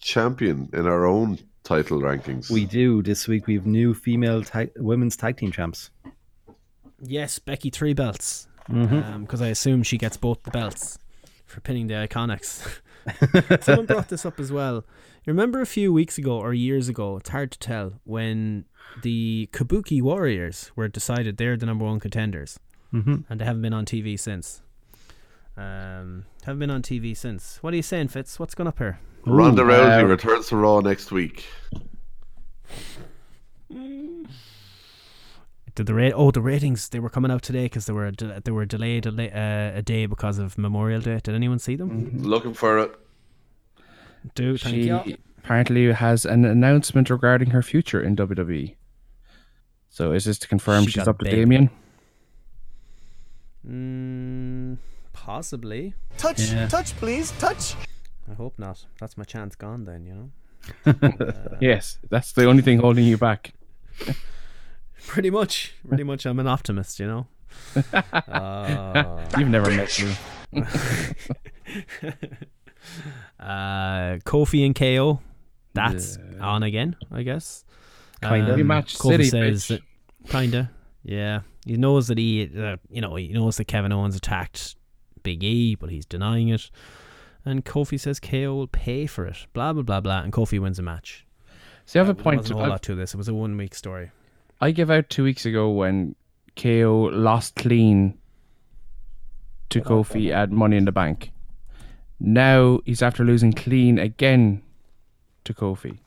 [0.00, 2.50] champion in our own title rankings?
[2.50, 3.46] We do this week.
[3.46, 5.90] We have new female tag, women's tag team champs.
[7.00, 8.48] Yes, Becky three belts.
[8.70, 9.20] Mhm.
[9.20, 10.98] Because I assume she gets both the belts
[11.46, 12.80] for pinning the Iconics.
[13.60, 14.76] Someone brought this up as well.
[15.24, 17.16] You remember a few weeks ago or years ago?
[17.16, 18.64] It's hard to tell when
[19.02, 22.58] the Kabuki Warriors were decided they're the number one contenders,
[22.92, 23.24] Mhm.
[23.28, 24.62] and they haven't been on TV since.
[25.56, 27.58] Um, haven't been on TV since.
[27.62, 28.38] What are you saying, Fitz?
[28.38, 28.98] What's going up here?
[29.24, 31.46] Ronda Ooh, Rousey uh, returns to Raw next week.
[35.76, 36.12] Did the rate?
[36.16, 39.06] Oh, the ratings they were coming out today because they were de- they were delayed
[39.06, 41.20] a, la- uh, a day because of Memorial Day.
[41.22, 42.10] Did anyone see them?
[42.22, 42.98] Looking for it.
[44.34, 45.16] Do thank She you.
[45.38, 48.74] apparently has an announcement regarding her future in WWE.
[49.90, 51.36] So is this to confirm She she's up to baby.
[51.36, 51.70] Damien?
[53.68, 54.78] Mm,
[55.12, 55.94] possibly.
[56.18, 56.68] Touch, Yeah.
[56.68, 57.74] touch, please, touch.
[58.30, 58.86] I hope not.
[59.00, 60.30] That's my chance gone then, you know.
[61.60, 63.52] Yes, that's the only thing holding you back.
[65.06, 65.74] Pretty much.
[65.88, 66.26] Pretty much.
[66.26, 67.26] I'm an optimist, you know.
[67.92, 70.62] uh, You've never met me.
[73.40, 75.20] uh, Kofi and KO.
[75.74, 77.64] That's on again, I guess.
[78.22, 78.54] Kinda.
[78.54, 79.68] Um, Rematch Kofi city, says bitch.
[79.68, 80.70] that, kinda.
[81.02, 84.74] Yeah, he knows that he, uh, you know, he knows that Kevin Owens attacked
[85.22, 86.70] Big E, but he's denying it.
[87.44, 89.46] And Kofi says KO will pay for it.
[89.52, 90.20] Blah blah blah blah.
[90.22, 91.26] And Kofi wins a match.
[91.84, 92.24] So you have a point.
[92.24, 92.36] There point.
[92.38, 93.14] wasn't a whole I've- lot to this.
[93.14, 94.10] It was a one week story.
[94.60, 96.14] I gave out two weeks ago when
[96.56, 98.16] KO lost clean
[99.68, 101.30] to Kofi at Money in the Bank.
[102.18, 104.62] Now he's after losing clean again
[105.44, 105.98] to Kofi.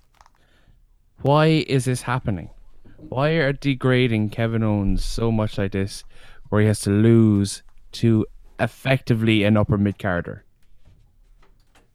[1.21, 2.49] Why is this happening?
[2.97, 6.03] Why are degrading Kevin Owens so much like this,
[6.49, 7.61] where he has to lose
[7.93, 8.25] to
[8.59, 10.43] effectively an upper mid carder?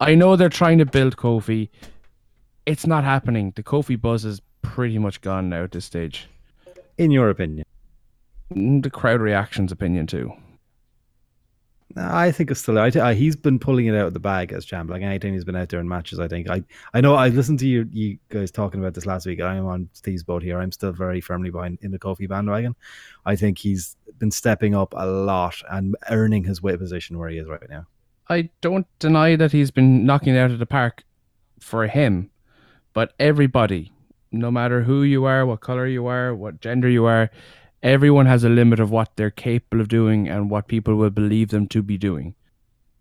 [0.00, 1.68] I know they're trying to build Kofi.
[2.64, 3.52] It's not happening.
[3.56, 6.28] The Kofi buzz is pretty much gone now at this stage.
[6.98, 7.64] In your opinion,
[8.52, 10.32] Mm, The crowd reaction's opinion too.
[11.96, 12.78] I think it's still.
[12.78, 14.90] I, I, he's been pulling it out of the bag as champ.
[14.90, 16.50] Like anytime he's been out there in matches, I think.
[16.50, 17.14] I I know.
[17.14, 19.40] I listened to you you guys talking about this last week.
[19.40, 20.58] I am on Steve's boat here.
[20.58, 22.74] I'm still very firmly behind in the Kofi bandwagon.
[23.26, 27.38] I think he's been stepping up a lot and earning his weight position where he
[27.38, 27.86] is right now.
[28.28, 31.04] I don't deny that he's been knocking it out of the park
[31.60, 32.28] for him,
[32.92, 33.92] but everybody,
[34.34, 37.30] no matter who you are, what color you are, what gender you are,
[37.82, 41.48] everyone has a limit of what they're capable of doing and what people will believe
[41.50, 42.34] them to be doing.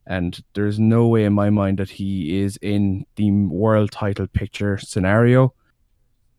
[0.05, 4.77] And there's no way in my mind that he is in the world title picture
[4.77, 5.53] scenario.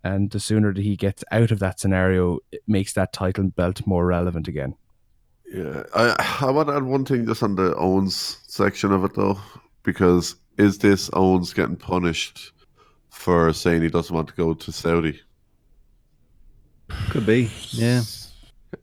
[0.03, 3.87] And the sooner that he gets out of that scenario, it makes that title belt
[3.87, 4.77] more relevant again.
[5.51, 9.15] Yeah, I I want to add one thing just on the Owens section of it
[9.15, 9.39] though,
[9.83, 12.53] because is this Owens getting punished
[13.15, 15.21] for saying he doesn't want to go to Saudi?
[17.11, 17.51] Could be.
[17.71, 18.03] Yeah.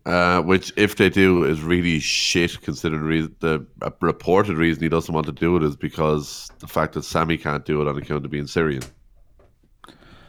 [0.05, 2.59] Uh, which, if they do, is really shit.
[2.61, 6.67] Considering the, the uh, reported reason he doesn't want to do it is because the
[6.67, 8.83] fact that Sami can't do it on account of being Syrian.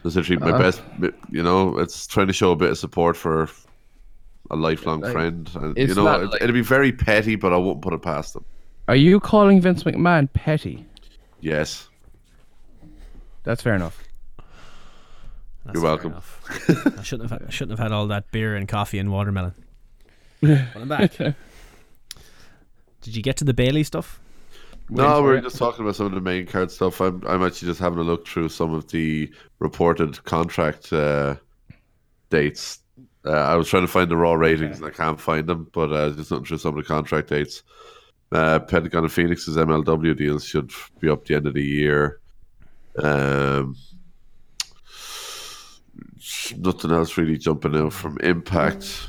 [0.02, 0.58] That's literally my Uh.
[0.58, 0.82] best.
[1.30, 3.48] You know, it's trying to show a bit of support for
[4.50, 7.56] a lifelong Like, friend, and you know, it, like- it'd be very petty, but I
[7.56, 8.44] wouldn't put it past them.
[8.88, 10.84] Are you calling Vince McMahon petty?
[11.40, 11.88] Yes,
[13.44, 14.02] That's fair enough.
[15.64, 16.12] That's You're welcome.
[16.12, 16.40] enough.
[16.98, 17.42] I shouldn't have.
[17.46, 19.54] I shouldn't have had all that beer and coffee and watermelon.
[20.40, 21.16] but I'm back.
[21.16, 24.20] Did you get to the Bayley stuff?
[24.90, 25.42] No, Wait we for were it.
[25.44, 27.00] just talking about some of the main card stuff.
[27.00, 31.36] I'm I'm actually just having a look through some of the reported contract uh,
[32.30, 32.80] dates.
[33.24, 35.92] Uh, I was trying to find the raw ratings and I can't find them, but
[35.92, 37.62] uh, just looking through some of the contract dates.
[38.32, 42.18] Uh, Pentagon and Fenix's MLW deals should be up the end of the year.
[42.96, 43.76] Um,
[46.56, 49.08] nothing else really jumping out from Impact.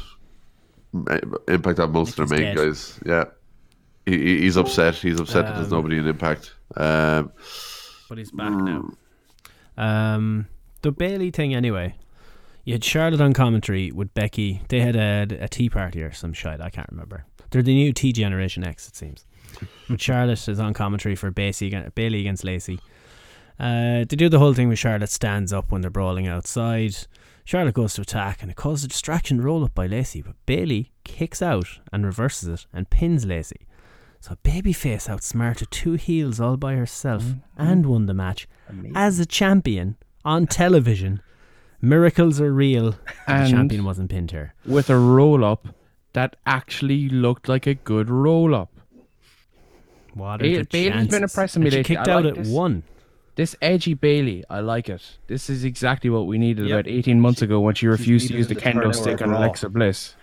[1.47, 2.99] Impact have most of their main guys.
[3.05, 3.25] Yeah,
[4.05, 4.95] he, he- he's upset.
[4.95, 6.53] He's upset that there's Um, nobody in Impact.
[6.77, 7.31] Um,
[8.09, 8.89] But he's back now.
[9.77, 10.47] Um,
[10.81, 11.95] the Bayley thing, anyway.
[12.65, 14.61] You had Charlotte on commentary with Becky.
[14.69, 16.61] They had a, a tea party or some shit.
[16.61, 17.25] I can't remember.
[17.49, 19.25] They're the new T Generation X, it seems.
[19.89, 21.29] But Charlotte is on commentary for
[21.67, 22.79] against, Bayley against Lacey.
[23.59, 26.95] Uh, they do the whole thing where Charlotte stands up when they're brawling outside.
[27.45, 30.91] Charlotte goes to attack and it causes a distraction roll up by Lacey, but Bayley
[31.03, 33.67] kicks out and reverses it and pins Lacey.
[34.21, 37.23] So Babyface outsmarted two heels all by herself
[37.57, 38.47] and won the match
[38.95, 41.21] as a champion on television.
[41.81, 42.95] Miracles are real.
[43.27, 44.53] And the champion wasn't pinned here.
[44.65, 45.67] With a roll up
[46.13, 48.71] that actually looked like a good roll up.
[50.13, 51.21] What are Bayley- the Bayley's been chances?
[51.21, 52.47] impressing me And she kicked I out like at this.
[52.49, 52.83] one.
[53.35, 55.17] This edgy Bayley, I like it.
[55.27, 56.79] This is exactly what we needed Yep.
[56.81, 59.69] about 18 months ago when she refused to use the to kendo stick on Alexa
[59.69, 60.15] Bliss.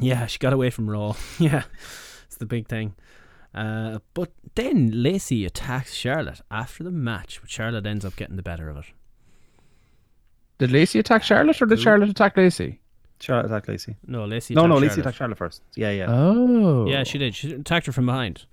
[0.00, 1.14] Yeah, she got away from Raw.
[1.38, 1.62] yeah,
[2.26, 2.94] it's the big thing.
[3.54, 8.42] Uh, but then Lacey attacks Charlotte after the match, but Charlotte ends up getting the
[8.42, 8.86] better of it.
[10.58, 12.80] Did Lacey attack Charlotte or did Charlotte attack Lacey?
[13.20, 13.96] Charlotte attacked Lacey.
[14.08, 14.54] No, Lacey.
[14.54, 15.00] No, no, Lacey Charlotte.
[15.02, 15.62] attacked Charlotte first.
[15.76, 16.06] Yeah, yeah.
[16.08, 16.86] Oh.
[16.86, 17.34] Yeah, she did.
[17.36, 18.44] She attacked her from behind.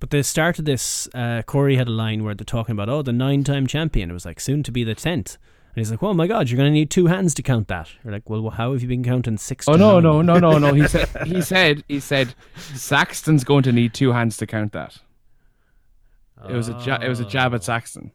[0.00, 3.02] But the start of this, uh, Corey had a line where they're talking about, oh,
[3.02, 4.10] the nine-time champion.
[4.10, 5.36] It was like soon to be the tenth.
[5.74, 7.88] And he's like, oh my God, you're going to need two hands to count that.
[8.04, 9.68] You're like, well, how have you been counting six?
[9.68, 10.72] Oh no, no, no, no, no.
[10.72, 12.34] He said he said he said
[12.74, 14.98] Saxton's going to need two hands to count that.
[16.48, 18.12] It was a ja- it was a jab at Saxton.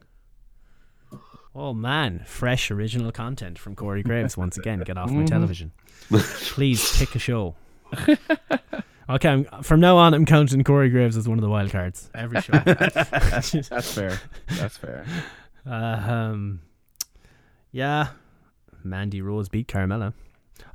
[1.54, 4.80] Oh man, fresh original content from Corey Graves once again.
[4.80, 5.26] Get off my Mhm.
[5.26, 5.72] television.
[6.10, 7.54] Please pick a show.
[9.10, 12.10] okay, I'm, from now on, I'm counting Corey Graves as one of the wild cards
[12.14, 12.52] every show.
[12.64, 14.18] That's fair.
[14.48, 15.04] That's fair.
[15.66, 16.60] Uh, um,
[17.72, 18.08] yeah,
[18.82, 20.12] Mandy Rose beat Carmella.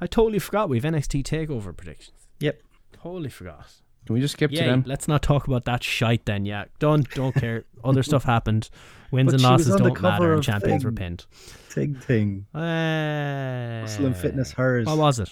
[0.01, 2.27] I totally forgot we've NXT Takeover predictions.
[2.39, 2.61] Yep.
[2.93, 3.67] Totally forgot.
[4.05, 4.83] Can we just skip Yeah, to them?
[4.87, 6.45] let's not talk about that shite then.
[6.45, 7.65] Yeah, don't don't care.
[7.83, 8.69] Other stuff happened.
[9.11, 10.95] Wins But and losses don't matter, and of champions were Thing.
[10.97, 11.25] pinned.
[11.69, 12.45] Tig thing.
[12.53, 14.85] Uh, Muscle and fitness hers.
[14.87, 15.29] What was it?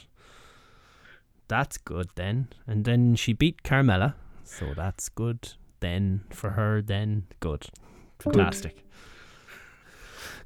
[1.48, 2.48] That's good then.
[2.66, 4.14] And then she beat Carmella,
[4.44, 5.54] so that's good.
[5.80, 7.68] Then for her, then good,
[8.20, 8.84] fantastic.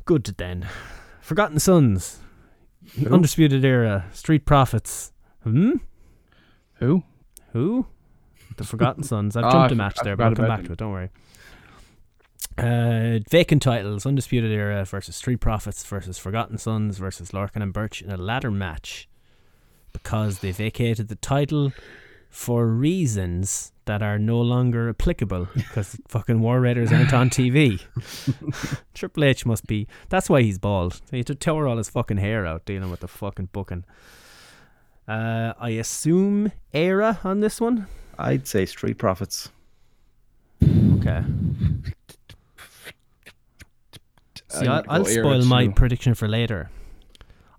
[0.05, 0.67] Good then.
[1.21, 2.19] Forgotten Sons,
[3.09, 5.11] Undisputed Era, Street Profits.
[5.43, 5.73] Hmm.
[6.75, 7.03] Who?
[7.53, 7.87] Who?
[8.57, 9.37] the Forgotten Sons.
[9.37, 10.65] I've Oh, jumped a match there, but I'll come back them.
[10.67, 10.77] to it.
[10.79, 11.09] Don't worry.
[12.57, 18.01] Uh, vacant titles: Undisputed Era versus Street Profits versus Forgotten Sons versus Lorcan and Burch
[18.01, 19.07] in a ladder match
[19.93, 21.71] because they vacated the title
[22.29, 27.81] for reasons that are no longer applicable because fucking War Raiders aren't on TV.
[28.93, 29.87] Triple H must be.
[30.09, 31.01] That's why he's bald.
[31.11, 33.83] He had to tore all his fucking hair out dealing with the fucking booking.
[35.07, 37.87] Uh, I assume Era on this one.
[38.17, 39.49] I'd say Street Profits.
[40.63, 41.23] Okay.
[44.47, 46.69] See, I'm I'll, I'll go Era spoil my prediction for later.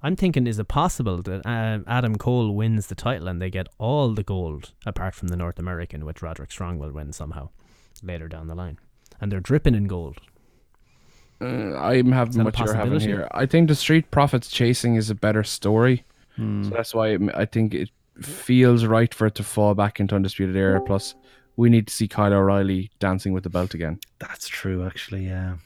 [0.03, 3.69] I'm thinking, is it possible that uh, Adam Cole wins the title and they get
[3.79, 7.51] all the gold apart from the North American, which Roderick Strong will win somehow
[8.03, 8.79] later down the line?
[9.21, 10.19] And they're dripping in gold.
[11.41, 13.29] Uh, I'm having that what you're having here.
[13.33, 16.05] I think the Street Profits chasing is a better story.
[16.37, 16.65] Hmm.
[16.65, 20.57] So that's why I'm- think it feels right for it to fall back into Undisputed
[20.57, 20.81] Era.
[20.81, 21.15] Plus,
[21.57, 23.99] we need to see Kyle O'Reilly dancing with the belt again.
[24.19, 25.27] That's true, actually.
[25.27, 25.57] Yeah.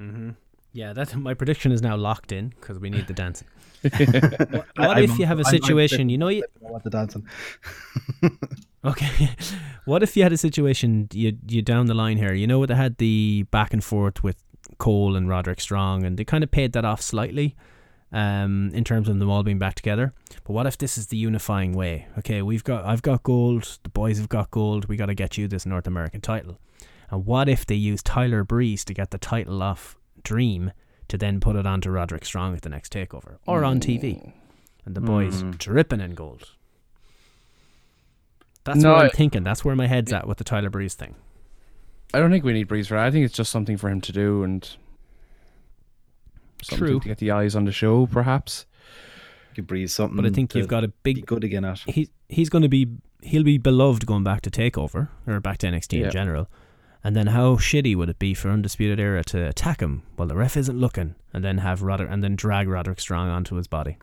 [0.00, 0.30] Mm-hmm.
[0.72, 3.48] Yeah, that my prediction is now locked in because we need the dancing.
[3.90, 6.08] What I- what I'm- if you have a situation?
[6.08, 7.26] You know, you I want the dancing.
[8.84, 9.30] Okay.
[9.84, 12.32] what if you had a situation you you down the line here?
[12.34, 14.36] You know they had the back and forth with
[14.78, 17.56] Cole and Roderick Strong, and they kind of paid that off slightly,
[18.12, 20.12] um, in terms of them all being back together.
[20.44, 22.06] But what if this is the unifying way?
[22.18, 24.84] Okay, we've got I've got gold, the boys have got gold.
[24.84, 26.60] We got to get you this North American title.
[27.10, 30.70] And what if they use Tyler Breeze to get the title off Dream
[31.08, 34.32] to then put it onto Roderick Strong at the next takeover or on TV,
[34.84, 35.56] and the boys Mm.
[35.58, 36.50] dripping in gold?
[38.64, 39.44] That's No, what I'm I- thinking.
[39.44, 41.14] That's where my head's at with the Tyler Breeze thing.
[42.12, 43.04] I don't think we need Breeze for that.
[43.06, 44.68] I think it's just something for him to do and
[46.62, 47.00] something True.
[47.00, 48.66] to get the eyes on the show, perhaps.
[49.54, 50.16] Give Breeze something.
[50.16, 51.26] But I think to you've got a big.
[51.26, 51.78] good again at.
[51.86, 52.88] He he's going to be
[53.22, 56.06] he'll be beloved going back to Takeover or back to NXT Yeah.
[56.06, 56.48] in general.
[57.06, 60.34] And then how shitty would it be for Undisputed Era to attack him while the
[60.34, 63.98] ref isn't looking, and then have Roderick and then drag Roderick Strong onto his body?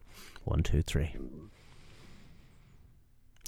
[0.46, 1.14] One, two, three.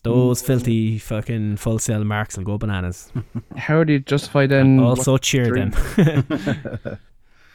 [0.04, 3.14] Those filthy fucking Full Sail marks will go bananas.
[3.56, 4.78] How do you justify then?
[4.78, 6.50] also cheer dream- them.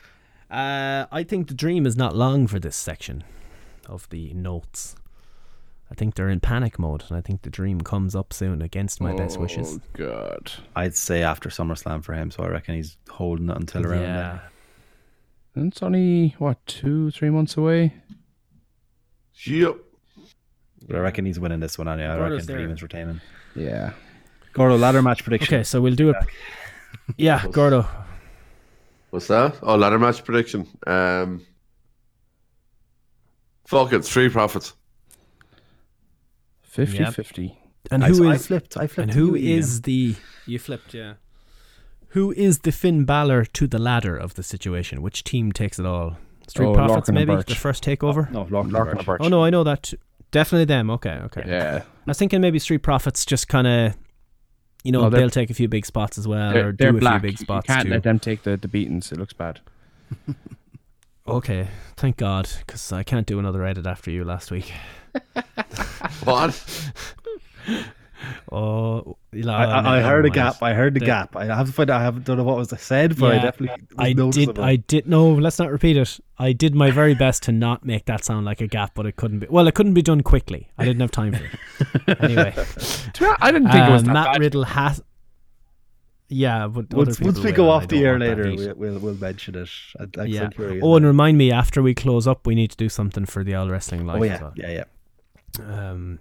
[0.50, 3.24] uh, I think the dream is not long for this section
[3.84, 4.96] of the notes.
[5.90, 9.00] I think they're in panic mode, and I think the dream comes up soon against
[9.00, 9.78] my best wishes.
[9.82, 10.52] Oh God!
[10.76, 14.38] I'd say after SummerSlam for him, so I reckon he's holding it until around Yeah.
[15.54, 15.66] then.
[15.66, 17.92] It's only what two, three months away.
[19.44, 19.76] Yep.
[20.86, 22.08] But I reckon he's winning this one anyway.
[22.08, 22.56] I Gordo's reckon there.
[22.58, 23.20] Dream is retaining.
[23.56, 23.92] Yeah.
[24.52, 25.54] Gordo, ladder match prediction.
[25.56, 26.16] Okay, so we'll do it.
[27.16, 27.86] Yeah, Gordo.
[29.10, 29.58] What's that?
[29.62, 30.66] Oh, ladder match prediction.
[30.86, 31.44] Um,
[33.66, 34.74] fuck it, Street Profits.
[36.70, 37.14] 50 Yep.
[37.14, 37.58] 50.
[37.90, 38.76] And I- who I is flipped.
[38.76, 38.98] I flipped.
[38.98, 39.58] and to who you, Ian.
[39.58, 40.14] is the
[40.46, 40.94] you flipped?
[40.94, 41.14] Yeah.
[42.10, 45.00] Who is the Finn Balor to the ladder of the situation?
[45.02, 46.16] Which team takes it all?
[46.48, 47.46] Street Oh, Profits, Lorcan maybe Burch.
[47.46, 48.30] the first takeover.
[48.30, 49.06] No, Lorcan, Lorcan Burch.
[49.06, 49.20] Burch.
[49.24, 49.82] Oh no, I know that.
[49.84, 49.96] too.
[50.32, 50.90] Definitely them.
[50.90, 51.42] Okay, okay.
[51.46, 51.82] Yeah.
[51.84, 53.96] I was thinking maybe Street Profits just kind of,
[54.84, 56.92] you know, No, they're- they'll take a few big spots as well, They're, or they're
[56.92, 57.20] do a black.
[57.22, 57.92] few big spots you can't too.
[57.94, 59.10] let them take the, the beatings.
[59.12, 59.60] It looks bad.
[61.28, 64.72] Okay, thank God, because I can't do another edit after you last week.
[66.24, 66.92] What?
[68.52, 70.62] Oh, you know, I, I, I heard a gap.
[70.62, 71.34] I heard the The- gap.
[71.36, 71.88] I have to find.
[71.88, 73.86] I haven't don't know what was said, but I definitely.
[73.96, 74.58] was I did.
[74.58, 75.06] I did.
[75.08, 76.20] No, let's not repeat it.
[76.38, 79.16] I did my very best to not make that sound like a gap, but it
[79.16, 79.46] couldn't be.
[79.48, 80.68] Well, it couldn't be done quickly.
[80.76, 81.44] I didn't have time for
[82.08, 82.20] it.
[82.22, 84.40] anyway, To be honest, I didn't think it was uh, that Matt bad.
[84.40, 85.02] Riddle has.
[86.32, 88.74] Yeah, but other Once, once we will, go and I off the air later, we'll,
[88.76, 89.68] we'll we'll mention it.
[89.98, 90.48] I, I'm yeah.
[90.48, 90.80] curious.
[90.84, 93.54] Oh, and remind me after we close up, we need to do something for the
[93.56, 94.20] All Wrestling Live.
[94.20, 94.52] oh as yeah, well.
[94.56, 94.84] yeah,
[95.58, 95.90] yeah.
[95.90, 96.20] Um,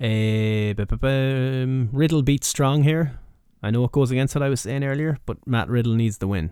[0.00, 3.20] eh, bu- bu- bum, Riddle beats Strong here.
[3.62, 6.26] I know it goes against what I was saying earlier, but Matt Riddle needs the
[6.26, 6.50] win.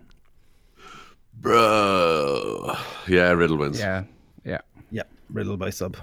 [1.33, 2.75] Bro.
[3.07, 3.79] Yeah, Riddle wins.
[3.79, 4.03] Yeah.
[4.43, 4.61] Yeah.
[4.91, 5.97] Yeah, Riddle by sub.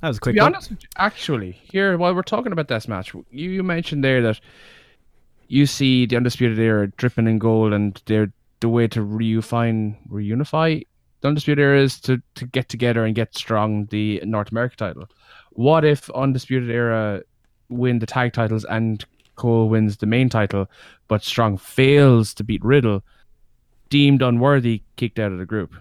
[0.00, 0.34] That was a To quick.
[0.34, 0.54] be one.
[0.54, 4.40] honest, actually, here while we're talking about this match, you, you mentioned there that
[5.48, 10.84] you see the undisputed era dripping in gold, and they're the way to reunify reunify
[11.22, 15.08] the undisputed era is to to get together and get strong the North America title.
[15.52, 17.22] What if undisputed era
[17.68, 19.04] win the tag titles and
[19.36, 20.68] Cole wins the main title,
[21.08, 23.02] but Strong fails to beat Riddle,
[23.88, 25.74] deemed unworthy, kicked out of the group?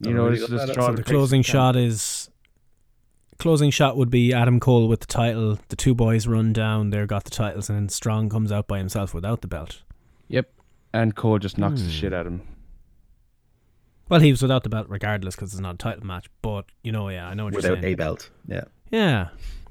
[0.00, 0.38] You know, really?
[0.38, 2.29] it's just the closing shot is
[3.40, 5.58] closing shot would be Adam Cole with the title.
[5.68, 6.90] The two boys run down.
[6.90, 9.82] They're got the titles, and then Strong comes out by himself without the belt.
[10.28, 10.52] Yep.
[10.92, 11.90] And Cole just knocks the Hmm.
[11.92, 12.42] shit out of him.
[14.08, 16.26] Well, he was without the belt regardless because it's not a title match.
[16.42, 17.92] But you know, yeah, I know what you're Without saying.
[17.92, 18.30] a belt.
[18.46, 18.64] Yeah.
[18.90, 19.28] Yeah,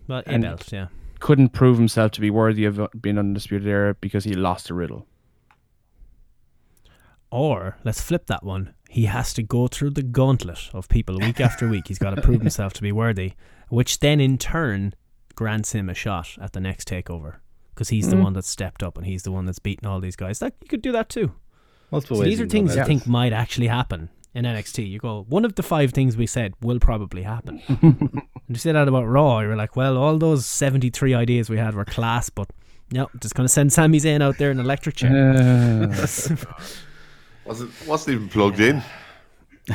[0.07, 0.71] well, a And- belt.
[0.71, 0.87] Yeah,
[1.19, 4.73] couldn't prove himself to be worthy of uh, being undisputed era because he lost to
[4.73, 5.05] Riddle.
[7.31, 8.73] Or let's flip that one.
[8.89, 11.87] He has to go through the gauntlet of people week after week.
[11.87, 13.33] He's got to prove himself to be worthy,
[13.69, 14.93] which then in turn
[15.35, 17.35] grants him a shot at the next takeover
[17.73, 18.23] because he's the Mm.
[18.23, 20.39] one that's stepped up and he's the one that's beaten all these guys.
[20.39, 21.31] That you could do that too.
[21.91, 24.87] Multiple So ways these are things about I think might actually happen in NXT.
[24.89, 27.61] You go, one of the five things we said will probably happen.
[27.67, 31.73] and you say that about Raw, you're like, well, all those 73 ideas we had
[31.73, 32.49] were class, but
[32.91, 35.87] no, just going to send Sami Zayn out there in an electric chair.
[37.45, 38.83] Wasn't wasn't even plugged in.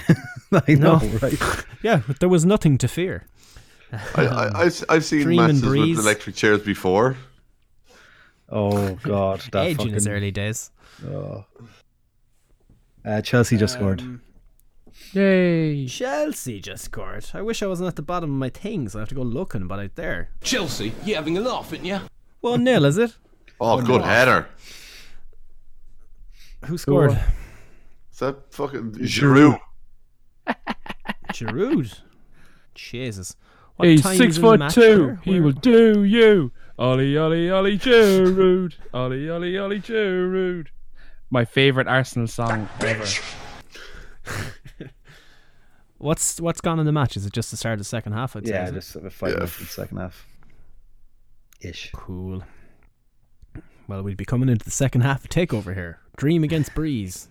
[0.52, 1.18] I know, No.
[1.20, 1.64] right?
[1.82, 3.26] yeah, but there was nothing to fear.
[4.14, 7.16] I, I, I've, I've seen Dream matches with electric chairs before.
[8.48, 9.88] Oh God, that Edge fucking.
[9.88, 10.70] in his early days.
[11.06, 11.44] Oh.
[13.04, 14.00] Uh, Chelsea just scored.
[14.00, 14.22] Um,
[15.12, 15.86] Yay!
[15.86, 17.26] Chelsea just scored.
[17.34, 18.94] I wish I wasn't at the bottom of my things.
[18.94, 20.30] I have to go looking, but out there.
[20.42, 22.00] Chelsea, you having a laugh, ain't you?
[22.42, 23.16] Well, nil, is it?
[23.60, 24.48] Oh, good header.
[26.66, 27.18] Who scored?
[28.12, 29.60] Is that fucking Giroud?
[31.32, 31.98] Giroud.
[32.74, 33.36] Jesus.
[33.76, 34.96] What He's six is in the foot two.
[35.06, 35.20] there?
[35.24, 36.52] He will do you.
[36.78, 38.74] Ollie, Ollie, Ollie, Giroud.
[38.92, 40.68] Ollie, Ollie, Ollie, Giroud.
[41.30, 43.04] My favorite Arsenal song ever.
[45.98, 47.16] What's what's gone in the match?
[47.16, 48.36] Is it just the start of the second half?
[48.36, 48.74] I'd Yeah, is it?
[48.74, 49.36] just about five Yeah.
[49.36, 50.26] minutes in the second half.
[51.60, 51.90] Ish.
[51.94, 52.42] Cool.
[53.88, 56.00] Well, we'd be coming into the second half Takeover here.
[56.16, 57.28] Dream against Breeze.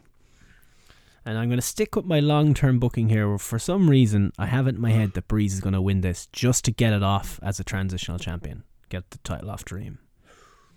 [1.26, 3.30] And I'm going to stick with my long term booking here.
[3.30, 5.82] where For some reason, I have it in my head that Breeze is going to
[5.82, 8.64] win this just to get it off as a transitional champion.
[8.90, 10.00] Get the title off Dream.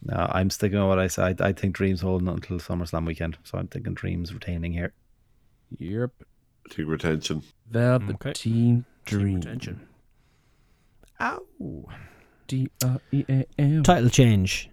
[0.02, 1.40] No, I'm sticking with what I said.
[1.40, 4.92] I think Dreams holding until SummerSlam weekend, so I'm thinking Dreams retaining here.
[5.78, 6.12] Yep.
[6.70, 7.42] Team retention.
[7.70, 9.38] Velveteen mm, Dream.
[9.38, 9.88] Attention.
[11.20, 11.86] Ow.
[12.46, 13.82] D R E A M.
[13.82, 14.70] Title change.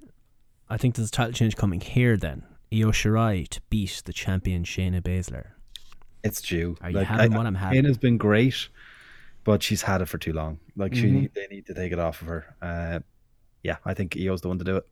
[0.70, 2.44] I think there's a title change coming here then.
[2.72, 5.53] Io Shirai to beat the champion Shayna Baszler.
[6.24, 6.78] It's due.
[6.82, 7.86] Are you having what I'm having?
[7.86, 8.70] has been great,
[9.44, 10.60] but she's had it for too long.
[10.76, 11.34] Like she, Mhm.
[11.34, 12.56] they need to take it off of her.
[12.62, 13.00] Uh,
[13.62, 14.88] yeah, I think Io's the one to do it.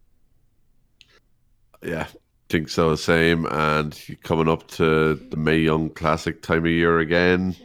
[1.84, 2.08] Yeah,
[2.50, 2.96] think so.
[2.96, 3.46] Same.
[3.48, 7.56] And coming up to the Mae Young Classic time of year again.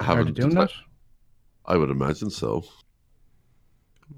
[0.00, 0.72] Are they Haven't doing that?
[1.64, 2.64] I would imagine so.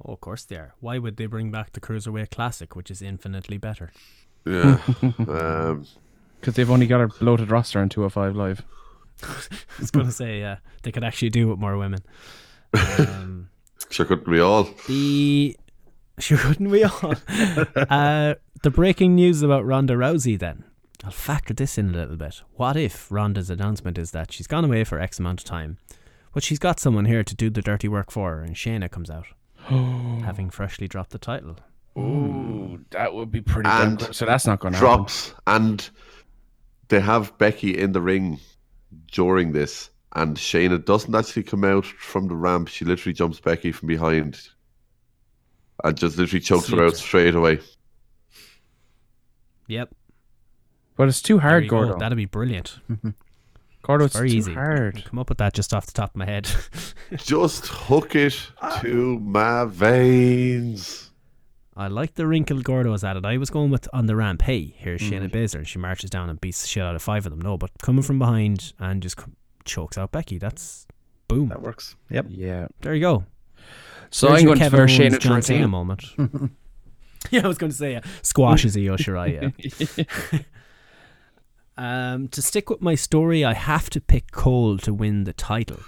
[0.04, 0.74] Oh, of course they are.
[0.80, 3.92] Why would they bring back the Cruiserweight Classic, which is infinitely better?
[4.44, 4.80] Yeah.
[5.28, 5.86] um,
[6.40, 8.62] Because they've only got a bloated roster on 205 Live.
[9.22, 12.00] I was going to say, yeah, they could actually do with more women.
[12.98, 13.48] Um,
[13.90, 14.68] sure couldn't we all?
[14.86, 15.56] the
[16.18, 17.14] sure couldn't we all?
[17.76, 20.38] uh, the breaking news about Ronda Rousey.
[20.38, 20.64] Then
[21.04, 22.42] I'll factor this in a little bit.
[22.54, 25.78] What if Ronda's announcement is that she's gone away for X amount of time,
[26.34, 29.10] but she's got someone here to do the dirty work for her, and Shayna comes
[29.10, 29.26] out,
[29.68, 31.56] having freshly dropped the title.
[31.98, 34.14] Ooh, that would be pretty And good.
[34.14, 34.96] So that's not going to happen.
[34.96, 35.88] drops and
[36.88, 38.38] they have Becky in the ring
[39.12, 43.72] during this and Shayna doesn't actually come out from the ramp she literally jumps Becky
[43.72, 44.40] from behind
[45.84, 47.60] and just literally chokes her out straight away
[49.68, 49.90] Yep,
[50.96, 51.98] But it's too hard, you go.
[51.98, 52.78] That'd be brilliant.
[53.82, 54.54] Gordo, It's it's very too easy.
[54.54, 55.04] hard.
[55.04, 56.48] Come up with that just off the top of my head.
[57.16, 58.50] just hook it
[58.80, 61.05] to my veins
[61.76, 63.24] I like the wrinkle Gordo's at it.
[63.26, 64.42] I was going with on the ramp.
[64.42, 65.10] Hey, here's Mm.
[65.10, 67.40] Shayna Baszler, and she marches down and beats the shit out of five of them.
[67.40, 69.26] No, but coming from behind and just c-
[69.64, 70.38] chokes out Becky.
[70.38, 70.86] That's
[71.28, 71.48] boom.
[71.50, 71.94] That works.
[72.10, 72.26] Yep.
[72.30, 72.68] Yeah.
[72.80, 73.24] There you go.
[74.10, 75.70] So There's I'm your going Kevin for Owens, Shayna to John Cena retain.
[75.70, 76.04] moment.
[77.30, 78.00] yeah, I was going to say yeah.
[78.22, 79.52] squashes Io Shirai.
[79.98, 80.04] Yeah.
[81.76, 85.80] um, to stick with my story, I have to pick Cole to win the title,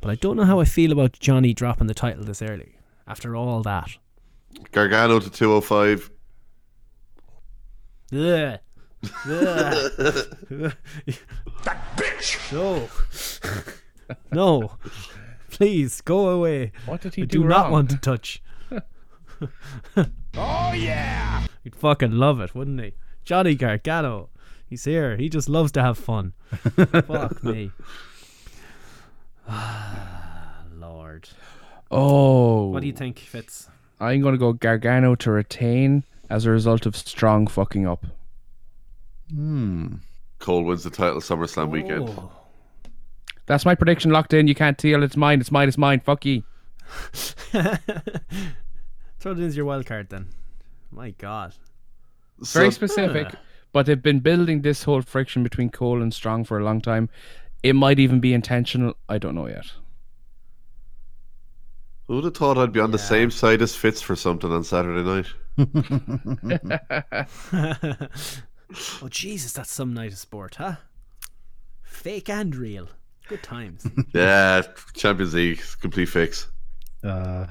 [0.00, 2.78] but I don't know how I feel about Johnny dropping the title this early.
[3.06, 3.96] After all that,
[4.72, 6.10] Gargano to 205
[8.12, 8.18] Ugh.
[9.02, 10.72] Ugh.
[11.64, 12.52] That bitch!
[12.52, 12.88] No.
[14.32, 14.72] no.
[15.50, 16.72] Please go away.
[16.86, 17.24] What did he do?
[17.24, 18.42] I do do not want to touch.
[20.38, 21.46] Oh yeah!
[21.64, 22.92] He'd fucking love it, wouldn't he?
[23.24, 24.28] Johnny Gargano.
[24.66, 25.16] He's here.
[25.16, 26.34] He just loves to have fun.
[26.50, 27.70] Fuck me.
[29.48, 31.28] Ah, Lord.
[31.88, 32.66] Oh.
[32.70, 33.68] What do you think, Fitz?
[34.00, 38.04] I'm going to go Gargano to retain as a result of strong fucking up.
[39.30, 39.94] Hmm.
[40.38, 42.30] Cole wins the title SummerSlam weekend Oh.
[43.46, 44.48] That's my prediction locked in.
[44.48, 45.02] You can't steal.
[45.02, 45.40] It's mine.
[45.40, 45.68] It's mine.
[45.68, 46.00] It's mine.
[46.00, 46.44] Fuck ye.
[47.52, 47.72] Throw
[49.32, 50.28] it into your wild card then.
[50.90, 51.54] My God.
[52.38, 53.28] Very So- specific.
[53.72, 57.08] But they've been building this whole friction between Cole and Strong for a long time.
[57.62, 58.94] It might even be intentional.
[59.08, 59.66] I don't know yet.
[62.08, 64.62] Who would have thought I'd be on the same side as Fitz for something on
[64.64, 65.26] Saturday night?
[69.02, 70.76] oh Jesus, that's some night of sport, huh?
[71.82, 72.88] Fake and real.
[73.28, 73.86] Good times.
[74.14, 74.62] yeah,
[74.94, 76.48] Champions League, complete fix.
[77.02, 77.46] Uh,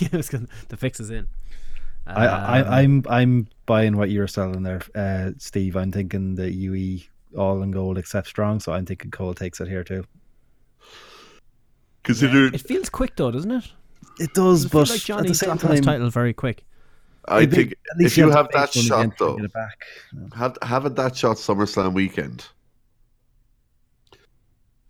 [0.00, 1.28] It was gonna- the fix is in.
[2.06, 5.76] I, Um, I, I'm I'm buying what you're selling there, uh, Steve.
[5.76, 7.00] I'm thinking the UE
[7.36, 10.04] all in gold except strong, so I'm thinking Cole takes it here too.
[12.02, 13.72] Consider, It feels quick though, doesn't it?
[14.18, 16.32] It does, I feel but like at Johnny the same dropped his time, title very
[16.32, 16.64] quick.
[17.28, 19.84] I think think at least if you have have that shot though, get it back.
[20.34, 22.46] have, having that shot SummerSlam weekend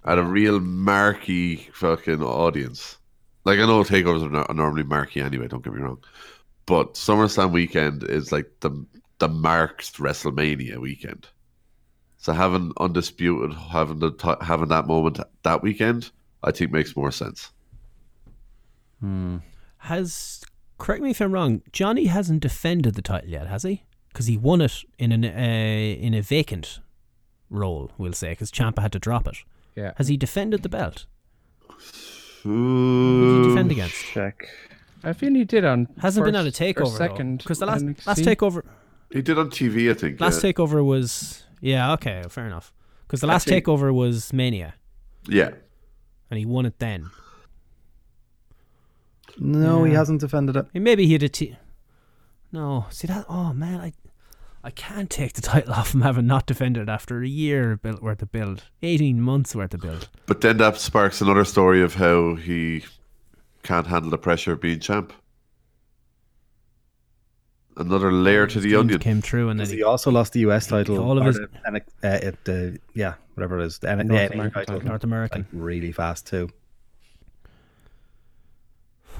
[0.05, 2.99] at a real marquee fucking audience.
[3.45, 5.49] Like I know takeovers are, not, are normally marquee anyway.
[5.49, 6.03] Don't get me wrong,
[6.67, 8.87] but SummerSlam weekend is like the
[9.19, 11.29] the marked WrestleMania weekend.
[12.19, 16.11] So having undisputed, having the having that moment that weekend,
[16.43, 17.51] I think makes more sense.
[19.79, 20.43] Has
[20.79, 21.63] correct me if I'm wrong.
[21.73, 23.85] Johnny hasn't defended the title yet, has he?
[24.09, 26.81] Because he won it in an uh, in a vacant
[27.49, 29.37] role, we'll say, because Ciampa had to drop it.
[29.77, 29.93] Yeah.
[29.97, 31.07] Has he defended the belt?
[32.43, 34.05] Who did he defend against?
[34.13, 34.49] Check.
[35.03, 35.89] I feel he did on.
[36.01, 37.39] Hasn't been on a takeover second.
[37.39, 38.07] because the last NXT.
[38.07, 38.63] last takeover
[39.11, 40.21] He did on TV, I think.
[40.21, 40.53] last yeah.
[40.53, 42.73] takeover was yeah okay fair enough
[43.07, 44.75] because the last think- takeover was Mania
[45.29, 45.51] yeah.
[46.31, 47.11] And he won it then.
[49.39, 50.67] No, he hasn't defended it.
[50.75, 51.57] Maybe he had a t-
[52.53, 53.93] no see that oh man I
[54.63, 58.03] I can't take the title off him having not defended it after a year built
[58.03, 60.09] worth of build eighteen months worth of build.
[60.27, 62.85] But then that sparks another story of how he
[63.63, 65.13] can't handle the pressure of being champ.
[67.77, 68.99] Another layer to the onion.
[68.99, 70.99] came true and then he, he also lost the US title.
[70.99, 74.07] all of or his- the, NX uh, at the yeah, whatever it is, the, N-
[74.07, 74.89] North the NA American title, title.
[74.89, 75.41] North American.
[75.43, 76.51] like really fast too.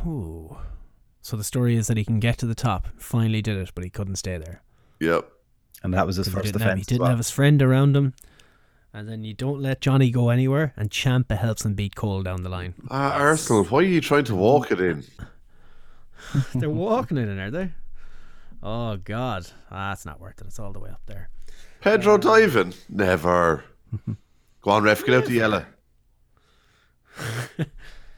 [0.07, 0.57] Ooh.
[1.23, 2.89] So the story is that he can get to the top.
[2.97, 4.63] Finally did it, but he couldn't stay there.
[5.01, 5.31] Yep.
[5.83, 7.11] And that was his first didn't, have, he didn't well.
[7.11, 8.15] have his friend around him.
[8.93, 12.43] And then you don't let Johnny go anywhere, and Ciampa helps him beat Cole down
[12.43, 12.75] the line.
[12.91, 15.05] Ah, Arsenal, why are you trying to walk it in?
[16.55, 17.71] They're walking it in, are they?
[18.63, 20.47] Oh God, ah, that's not worth it.
[20.47, 21.31] It's all the way up there.
[21.81, 22.75] Pedro diving?
[22.89, 23.65] Never.
[24.63, 25.65] Go on, ref, get out the yellow.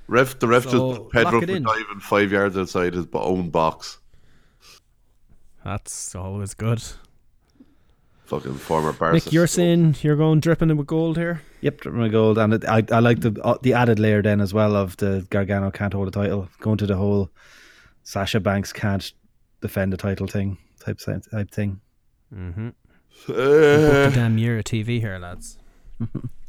[0.09, 1.63] Ref, the ref So, just Pedro lock it for in.
[1.63, 3.99] diving five yards outside his own box.
[5.65, 6.83] That's always good.
[8.25, 9.15] Fucking former Barca.
[9.15, 11.43] Nick, you're saying you're going dripping in with gold here.
[11.61, 14.41] Yep, dripping with gold, and it, I I like the uh, the added layer then
[14.41, 17.31] as well of the Gargano can't hold a title, going to the whole
[18.03, 19.13] Sasha Banks can't
[19.63, 21.81] defend the title thing type type thing.
[22.35, 22.69] Mm-hmm.
[23.29, 25.59] Uh, the damn year of TV here, lads.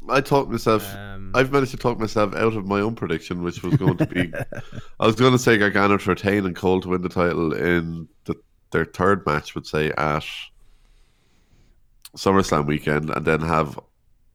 [0.08, 0.94] I talked myself.
[0.94, 4.06] Um, I've managed to talk myself out of my own prediction, which was going to
[4.06, 4.32] be.
[5.00, 8.08] I was going to say Gargano to retain and Cole to win the title in
[8.24, 8.34] the,
[8.70, 10.26] their third match, would say at
[12.16, 13.78] SummerSlam weekend, and then have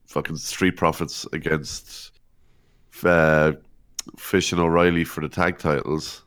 [0.06, 2.18] fucking Street Profits against
[3.04, 3.52] uh,
[4.16, 6.24] Fish and O'Reilly for the tag titles,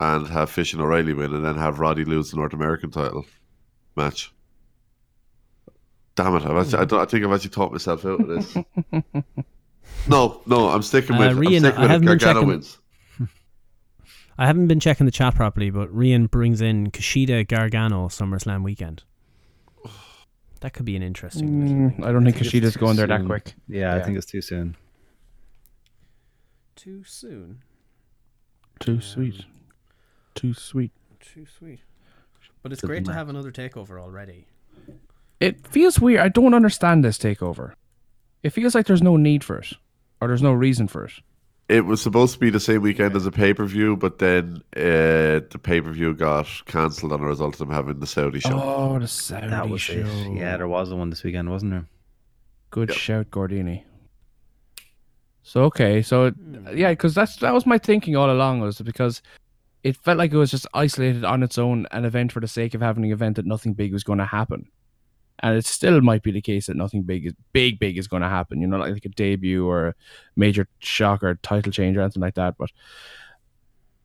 [0.00, 3.26] and have Fish and O'Reilly win, and then have Roddy lose the North American title
[3.96, 4.32] match.
[6.16, 6.44] Damn it!
[6.44, 8.56] I've actually, I, don't, I think I've actually talked myself out of this.
[10.08, 11.28] no, no, I'm sticking with.
[11.28, 11.90] Uh, I'm Rian, sticking I with it.
[11.90, 12.78] haven't been Gargano checking- wins.
[14.38, 19.02] I haven't been checking the chat properly, but Rian brings in Kushida Gargano SummerSlam weekend.
[20.60, 21.92] That could be an interesting.
[21.98, 23.54] Mm, I don't think think Kushida's going there that quick.
[23.66, 24.76] Yeah, I think it's too soon.
[26.76, 27.62] Too soon.
[28.78, 29.44] Too sweet.
[30.34, 30.92] Too sweet.
[31.20, 31.80] Too sweet.
[32.62, 34.46] But it's great to have another takeover already.
[35.40, 36.20] It feels weird.
[36.20, 37.72] I don't understand this takeover.
[38.42, 39.72] It feels like there's no need for it,
[40.20, 41.12] or there's no reason for it.
[41.68, 44.62] It was supposed to be the same weekend as a pay per view, but then
[44.76, 48.40] uh, the pay per view got cancelled on a result of them having the Saudi
[48.40, 48.60] show.
[48.60, 49.94] Oh, the Saudi That was show.
[49.94, 50.36] it.
[50.36, 51.86] Yeah, there was the one this weekend, wasn't there?
[52.70, 52.98] Good Yep.
[52.98, 53.84] shout, Gordini.
[55.42, 56.32] So okay, so
[56.74, 59.22] yeah, because that's that was my thinking all along was because
[59.82, 62.74] it felt like it was just isolated on its own, an event for the sake
[62.74, 64.66] of having an event that nothing big was going to happen,
[65.40, 68.22] and it still might be the case that nothing big is big big is going
[68.22, 68.60] to happen.
[68.60, 69.94] You know, like, like a debut or a
[70.36, 72.56] major shock or title change or anything like that.
[72.58, 72.70] But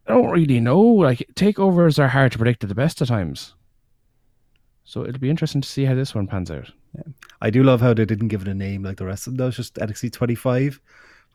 [0.08, 0.80] I don't really know.
[0.80, 3.56] Like takeovers are hard to predict at the best of times.
[4.84, 6.72] So it'll be interesting to see how this one pans out.
[7.42, 9.38] I do love how they didn't give it a name like the rest of them.
[9.38, 10.80] That was just NXT 25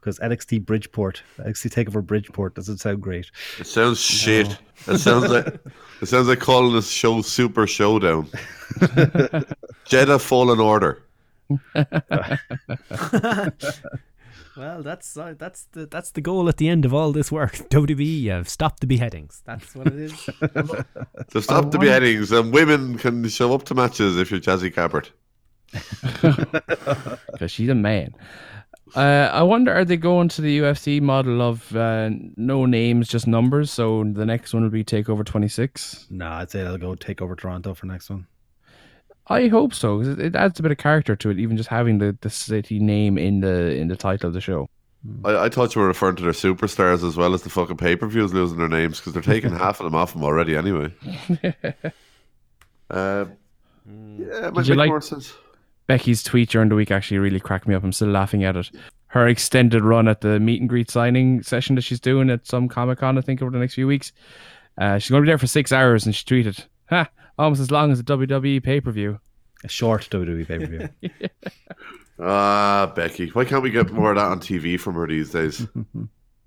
[0.01, 3.31] because NXT Bridgeport, NXT Takeover Bridgeport doesn't sound great.
[3.59, 4.56] It sounds shit.
[4.86, 5.47] It sounds like
[6.01, 8.28] it sounds like calling this show Super Showdown.
[9.85, 11.02] Jeddah Fallen Order.
[14.56, 17.52] Well, that's uh, that's the that's the goal at the end of all this work.
[17.70, 19.43] WWE have stopped the beheadings.
[19.47, 20.28] That's what it is.
[21.31, 25.12] So stop the beheadings, and women can show up to matches if you're Jazzy Gabert.
[27.32, 28.14] because she's a man.
[28.97, 33.27] Uh, I wonder, are they going to the UFC model of uh, no names, just
[33.27, 33.71] numbers?
[33.71, 36.07] So the next one will be Takeover 26.
[36.11, 38.27] Nah, I'd say they'll go take over Toronto for next one.
[39.29, 41.69] I hope so because it, it adds a bit of character to it, even just
[41.69, 44.69] having the, the city name in the in the title of the show.
[45.25, 47.95] I, I thought you were referring to their superstars as well as the fucking pay
[47.95, 50.93] per views losing their names because they're taking half of them off them already anyway.
[52.91, 53.25] uh,
[53.87, 55.33] yeah, it might Did you make like- more sense.
[55.91, 57.83] Becky's tweet during the week actually really cracked me up.
[57.83, 58.71] I'm still laughing at it.
[59.09, 62.69] Her extended run at the meet and greet signing session that she's doing at some
[62.69, 64.12] Comic Con, I think, over the next few weeks.
[64.79, 67.73] Uh, she's going to be there for six hours, and she tweeted, "Ha, almost as
[67.73, 69.19] long as a WWE pay per view."
[69.65, 70.89] A short WWE pay per view.
[72.23, 75.67] Ah, Becky, why can't we get more of that on TV from her these days?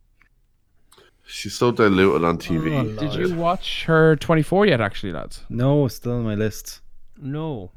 [1.26, 2.98] She's so diluted on TV.
[2.98, 5.44] Did you watch her 24 yet, actually, lads?
[5.50, 6.82] no, still on my list.
[7.18, 7.72] no,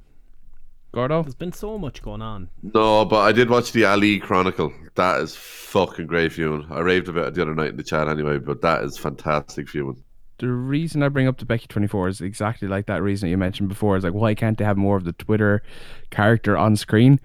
[0.97, 1.23] Gordo?
[1.23, 2.49] there's been so much going on.
[2.63, 4.73] No, but I did watch the Ali Chronicle.
[4.95, 6.67] That is fucking great viewing.
[6.71, 9.69] I raved about it the other night in the chat anyway, but that is fantastic
[9.69, 10.03] viewing.
[10.39, 13.37] the reason I bring up the Becky 24 is exactly like that reason that you
[13.37, 13.99] mentioned before.
[13.99, 15.63] Is like, why can't they have more of the Twitter
[16.11, 17.21] character on screen?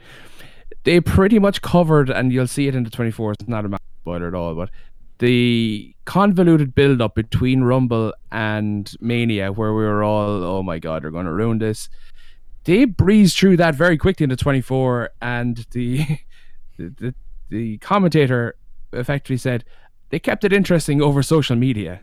[0.84, 3.32] They pretty much covered, and you'll see it in the 24.
[3.32, 4.70] It's not a massive spoiler at all, but
[5.20, 11.04] the convoluted build up between Rumble and Mania, where we were all, oh my god,
[11.04, 11.88] they're going to ruin this.
[12.66, 16.06] They breezed through that very quickly in the 24, and the
[16.78, 17.16] the, the,
[17.50, 18.56] the commentator
[18.94, 19.64] effectively said
[20.10, 22.02] they kept it interesting over social media.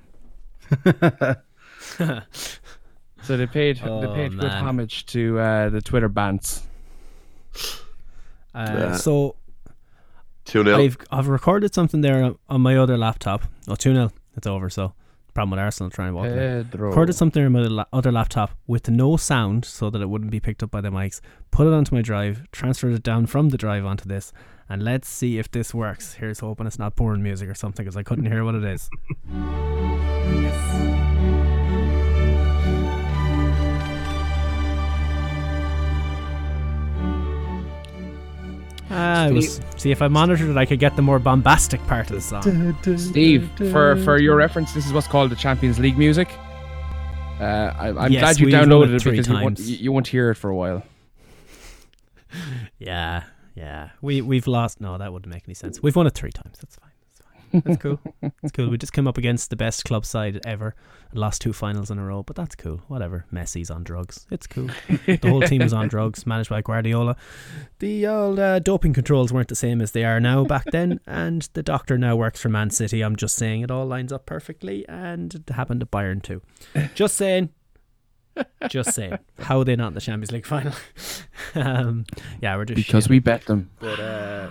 [3.23, 6.63] So they paid they Oh, paid good homage to uh, the Twitter bans.
[8.55, 8.97] Uh, Yeah.
[8.97, 9.35] So
[10.47, 10.79] 2 0.
[10.79, 13.43] I've I've recorded something there on- on my other laptop.
[13.67, 14.11] Oh, 2 0.
[14.37, 14.71] It's over.
[14.71, 14.95] So
[15.39, 16.27] problem with Arsenal trying to walk.
[16.27, 16.65] away.
[16.71, 16.89] Pedro.
[16.89, 20.41] Recorded something on my la- other laptop with no sound so that it wouldn't be
[20.41, 21.21] picked up by the mics.
[21.53, 24.33] Put it onto my drive, transferred it down from the drive onto this,
[24.69, 26.15] and let's see if this works.
[26.15, 28.91] Here's hoping it's not porn music or something because I couldn't hear what it is.
[31.01, 31.48] Ah,
[38.91, 42.17] it was, see if I monitored it, I could get the more bombastic part of
[42.17, 42.99] the song.
[42.99, 46.29] Steve, for for your reference, this is what's called the Champions League music.
[47.41, 50.09] Uh, I, I'm Yes, glad you downloaded it it because you won't, you, you won't
[50.09, 50.83] hear it for a while.
[52.79, 53.25] Yeah,
[53.55, 53.91] yeah.
[54.03, 54.81] We we've lost.
[54.81, 55.83] No, that wouldn't make any sense.
[55.83, 56.59] We've won it three times.
[56.61, 56.88] That's fine.
[57.53, 58.01] That's cool.
[58.21, 58.69] That's cool.
[58.71, 60.75] We just came up against the best club side ever
[61.11, 62.23] and lost two finals in a row.
[62.23, 62.81] But that's cool.
[62.89, 63.25] Whatever.
[63.33, 64.27] Messi's on drugs.
[64.31, 64.69] It's cool.
[64.89, 67.17] the whole team was on drugs, managed by Guardiola.
[67.79, 71.49] The old uh, doping controls weren't the same as they are now back then, and
[71.55, 73.03] the doctor now works for Man City.
[73.03, 76.43] I'm just saying it all lines up perfectly, and it happened at Bayern too.
[76.95, 77.51] Just saying.
[78.69, 79.19] Just saying.
[79.41, 80.73] How are they not in the Champions League final?
[81.57, 82.05] um,
[82.41, 83.11] yeah, we're just Because shitting.
[83.11, 83.71] we bet them.
[83.81, 84.51] But uh,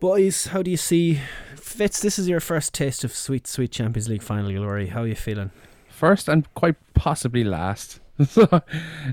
[0.00, 1.20] boys, how do you see
[1.56, 2.00] Fitz?
[2.00, 4.88] This is your first taste of sweet, sweet Champions League final glory.
[4.88, 5.50] How are you feeling?
[5.88, 8.00] First and quite possibly last.
[8.28, 8.48] so,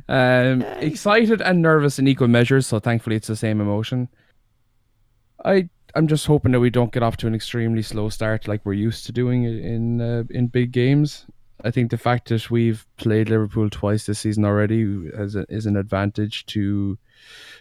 [0.08, 2.68] um, excited and nervous in equal measures.
[2.68, 4.10] So thankfully, it's the same emotion.
[5.44, 8.66] I I'm just hoping that we don't get off to an extremely slow start like
[8.66, 11.26] we're used to doing in uh, in big games.
[11.64, 15.66] I think the fact that we've played Liverpool twice this season already is, a, is
[15.66, 16.98] an advantage to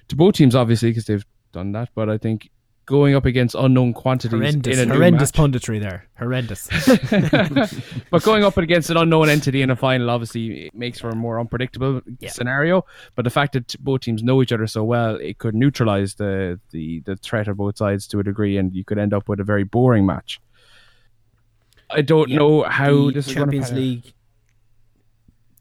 [0.08, 1.90] to both teams, obviously, because they've done that.
[1.94, 2.50] But I think
[2.86, 6.06] going up against unknown quantities Horrendous, in a horrendous match- punditry there.
[6.18, 6.68] Horrendous.
[8.10, 11.40] but going up against an unknown entity in a final obviously makes for a more
[11.40, 12.30] unpredictable Yeah.
[12.30, 12.84] scenario.
[13.14, 16.60] But the fact that both teams know each other so well, it could neutralize the,
[16.72, 19.40] the, the threat of both sides to a degree, and you could end up with
[19.40, 20.40] a very boring match.
[21.90, 23.72] I don't Yeah, know how the this Champions.
[23.72, 24.12] League.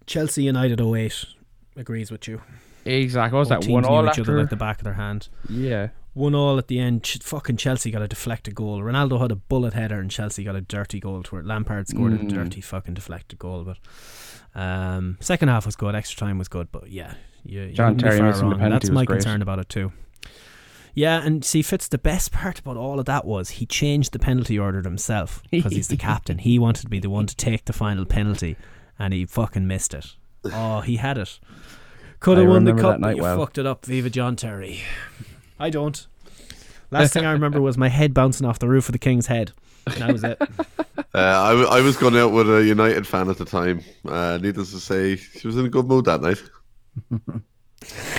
[0.06, 1.26] Chelsea United 08
[1.78, 2.42] agrees with you.
[2.86, 3.34] Exactly.
[3.36, 4.22] What was that one all each after?
[4.24, 5.30] other like the back of their hand.
[5.50, 5.90] yeah.
[6.14, 7.06] One all at the end.
[7.24, 8.82] Fucking Chelsea got a deflected goal.
[8.82, 11.24] Ronaldo had a bullet header, and Chelsea got a dirty goal.
[11.24, 11.46] To it.
[11.46, 12.30] Lampard scored a Mm.
[12.30, 13.64] dirty fucking deflected goal.
[13.64, 13.80] But
[14.60, 15.96] um, second half was good.
[15.96, 16.72] Extra time was good.
[16.72, 19.18] But yeah, you, John Terry missing the penalty That's my great.
[19.18, 19.92] concern about it too.
[20.96, 24.20] Yeah, and see, Fitz, the best part about all of that was he changed the
[24.20, 26.38] penalty order himself because he's the captain.
[26.38, 28.56] He wanted to be the one to take the final penalty,
[29.00, 30.06] and he fucking missed it.
[30.46, 31.40] Oh, he had it.
[32.20, 33.40] Could have won the cup, but you well.
[33.40, 33.86] fucked it up.
[33.88, 34.82] Viva John Terry.
[35.64, 36.06] I don't.
[36.92, 39.54] Last thing I remember was my head bouncing off the roof of the king's head.
[39.86, 40.42] That was it.
[41.16, 43.84] Uh, I, w- I was going out with a United fan at the time.
[44.04, 46.42] Uh, needless to say, she was in a good mood that night.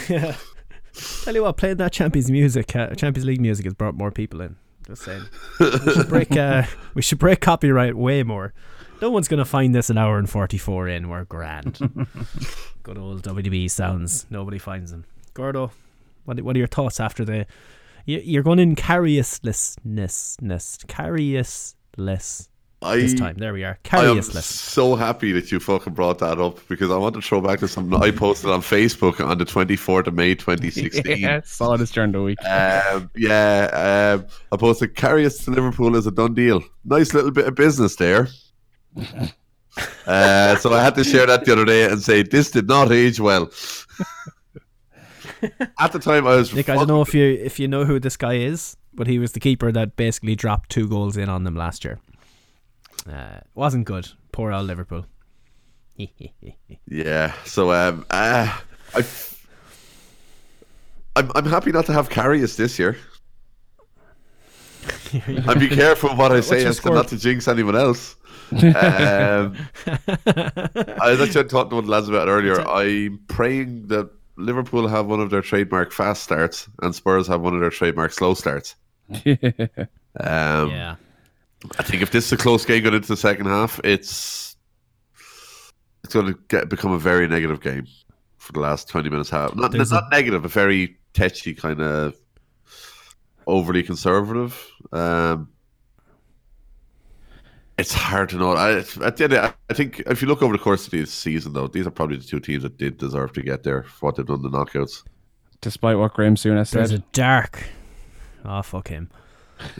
[0.08, 0.36] yeah.
[1.24, 4.40] Tell you what, playing that Champions music, uh, Champions League music has brought more people
[4.40, 4.54] in.
[4.86, 5.24] Just saying.
[5.58, 6.36] We should break.
[6.36, 6.62] Uh,
[6.94, 8.54] we should break copyright way more.
[9.02, 11.08] No one's gonna find this an hour and forty four in.
[11.08, 11.78] We're grand.
[12.84, 14.26] Good old WB sounds.
[14.30, 15.04] Nobody finds them.
[15.32, 15.72] Gordo,
[16.24, 17.46] what what are your thoughts after the?
[18.06, 19.78] You, you're going in carriousness,
[20.36, 22.48] carriosless.
[22.84, 23.78] I, this time, there we are.
[23.92, 27.40] I am so happy that you fucking brought that up because I want to throw
[27.40, 31.16] back to something I posted on Facebook on the 24th of May 2016.
[31.18, 32.44] yeah, saw this during the week.
[32.44, 36.62] Um, yeah, um, I posted Karius to Liverpool is a done deal.
[36.84, 38.28] Nice little bit of business there.
[40.06, 42.92] uh, so I had to share that the other day and say this did not
[42.92, 43.50] age well.
[45.80, 47.98] At the time, I was Nick, I don't know if you if you know who
[48.00, 51.44] this guy is, but he was the keeper that basically dropped two goals in on
[51.44, 51.98] them last year.
[53.10, 54.08] Uh, wasn't good.
[54.32, 55.06] Poor old Liverpool.
[56.88, 57.32] Yeah.
[57.44, 58.58] So um, uh,
[58.94, 59.04] I,
[61.16, 62.96] I'm I'm happy not to have Karius this year.
[65.12, 68.16] and be careful what I say as to not to jinx anyone else.
[68.52, 69.56] um,
[69.86, 72.60] I was actually talking to one of the lads about it earlier.
[72.60, 77.54] I'm praying that Liverpool have one of their trademark fast starts and Spurs have one
[77.54, 78.76] of their trademark slow starts.
[80.20, 80.96] Um, yeah.
[81.78, 84.56] I think if this is a close game going into the second half, it's
[86.04, 87.86] it's going to get become a very negative game
[88.38, 89.30] for the last twenty minutes.
[89.30, 92.14] Half not There's not negative, a very tetchy kind of
[93.46, 94.70] overly conservative.
[94.92, 95.48] Um,
[97.78, 98.52] it's hard to know.
[98.52, 101.12] I, at the end, of, I think if you look over the course of this
[101.12, 104.06] season, though, these are probably the two teams that did deserve to get there for
[104.06, 105.02] what they've done in the knockouts.
[105.60, 107.00] Despite what Graham Souness There's said.
[107.00, 107.64] a dark.
[108.44, 109.10] Oh fuck him.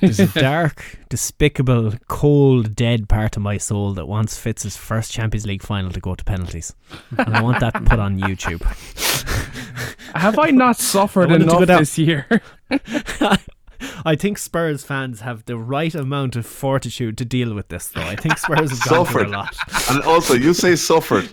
[0.01, 5.47] There's a dark, despicable, cold, dead part of my soul that wants Fitz's first Champions
[5.47, 6.75] League final to go to penalties,
[7.19, 8.63] and I want that put on YouTube.
[10.15, 12.27] Have I not suffered I wanted to go enough down- this year?
[14.05, 18.03] I think Spurs fans have the right amount of fortitude to deal with this, though.
[18.03, 19.55] I think Spurs have gone through a lot.
[19.91, 21.29] And also, you say suffered.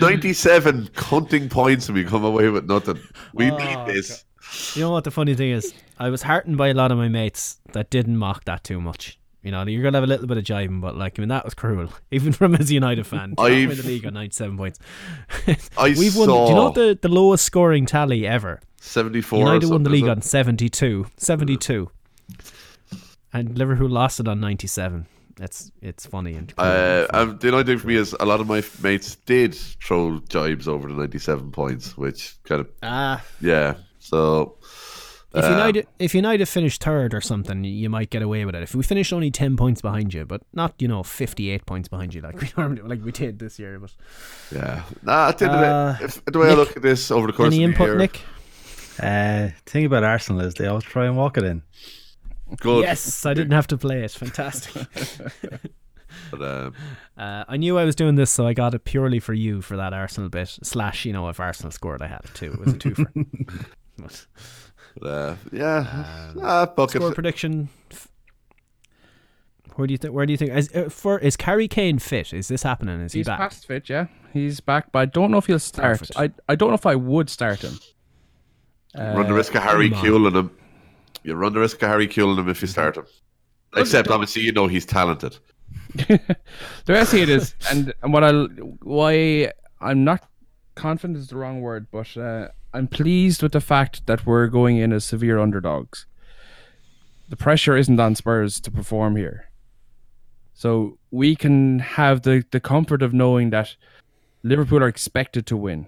[0.00, 3.00] 97 counting points and we come away with nothing.
[3.34, 4.24] We Oh, need this.
[4.74, 5.74] You know what the funny thing is?
[5.98, 9.18] I was heartened by a lot of my mates that didn't mock that too much.
[9.42, 11.44] You know, you're gonna have a little bit of jibing, but like, I mean, that
[11.44, 13.34] was cruel, even from as a United fan.
[13.36, 14.78] Not win the league on 97 points.
[15.78, 16.28] I We've won.
[16.28, 18.60] Do you know the the lowest scoring tally ever?
[18.88, 21.06] 74 or United won the league on 72.
[21.16, 21.90] 72.
[23.32, 25.06] And Liverpool lost it on 97.
[25.40, 26.52] It's it's funny and.
[26.58, 30.18] Uh, um, the only thing for me is a lot of my mates did throw
[30.28, 33.24] jibes over the 97 points, which kind of, ah.
[33.40, 33.74] yeah.
[34.00, 34.56] So,
[35.34, 38.62] If uh, United if United finished third or something, you might get away with it.
[38.62, 41.88] If we finished only ten points behind you, but not you know fifty eight points
[41.88, 43.78] behind you like we normally like we did this year.
[43.78, 43.94] But
[44.50, 44.82] yeah.
[45.02, 47.54] Nah, at the, Uh, the, if, the way I look at this over the course
[47.54, 48.20] any of the input, year, Nick?
[49.00, 51.62] Uh, thing about Arsenal is they always try and walk it in.
[52.60, 52.82] good.
[52.82, 54.10] Yes, I didn't have to play it.
[54.12, 54.86] Fantastic.
[56.30, 56.74] But, um,
[57.16, 59.76] uh, I knew I was doing this, so I got it purely for you for
[59.76, 60.58] that Arsenal bit.
[60.62, 62.52] Slash, you know, if Arsenal scored, I had it too.
[62.52, 63.64] It was a twofer.
[64.00, 64.26] But,
[65.00, 66.30] but, uh, yeah.
[66.40, 67.02] ah, bucket.
[67.02, 67.68] score prediction.
[69.74, 70.14] Where do you think?
[70.14, 70.52] Where do you think?
[70.52, 72.32] Is, uh, for is Harry Kane fit?
[72.32, 73.00] Is this happening?
[73.00, 73.40] Is he back?
[73.40, 74.06] He's past fit, yeah.
[74.32, 75.98] He's back, but I don't know if he'll start.
[75.98, 76.16] Perfect.
[76.16, 77.80] I, I don't know if I would start him.
[78.98, 80.04] Run the risk of Harry come on.
[80.04, 80.50] Kuehling him.
[81.22, 83.06] You run the risk of Harry Kuehling him if you start him.
[83.76, 85.36] Except, obviously, you know he's talented.
[85.94, 86.36] the
[86.88, 88.32] rest of it is, and, and what I
[88.82, 90.28] why I'm not
[90.74, 94.78] confident is the wrong word, but uh, I'm pleased with the fact that we're going
[94.78, 96.06] in as severe underdogs.
[97.28, 99.50] The pressure isn't on Spurs to perform here,
[100.54, 103.76] so we can have the the comfort of knowing that
[104.42, 105.86] Liverpool are expected to win,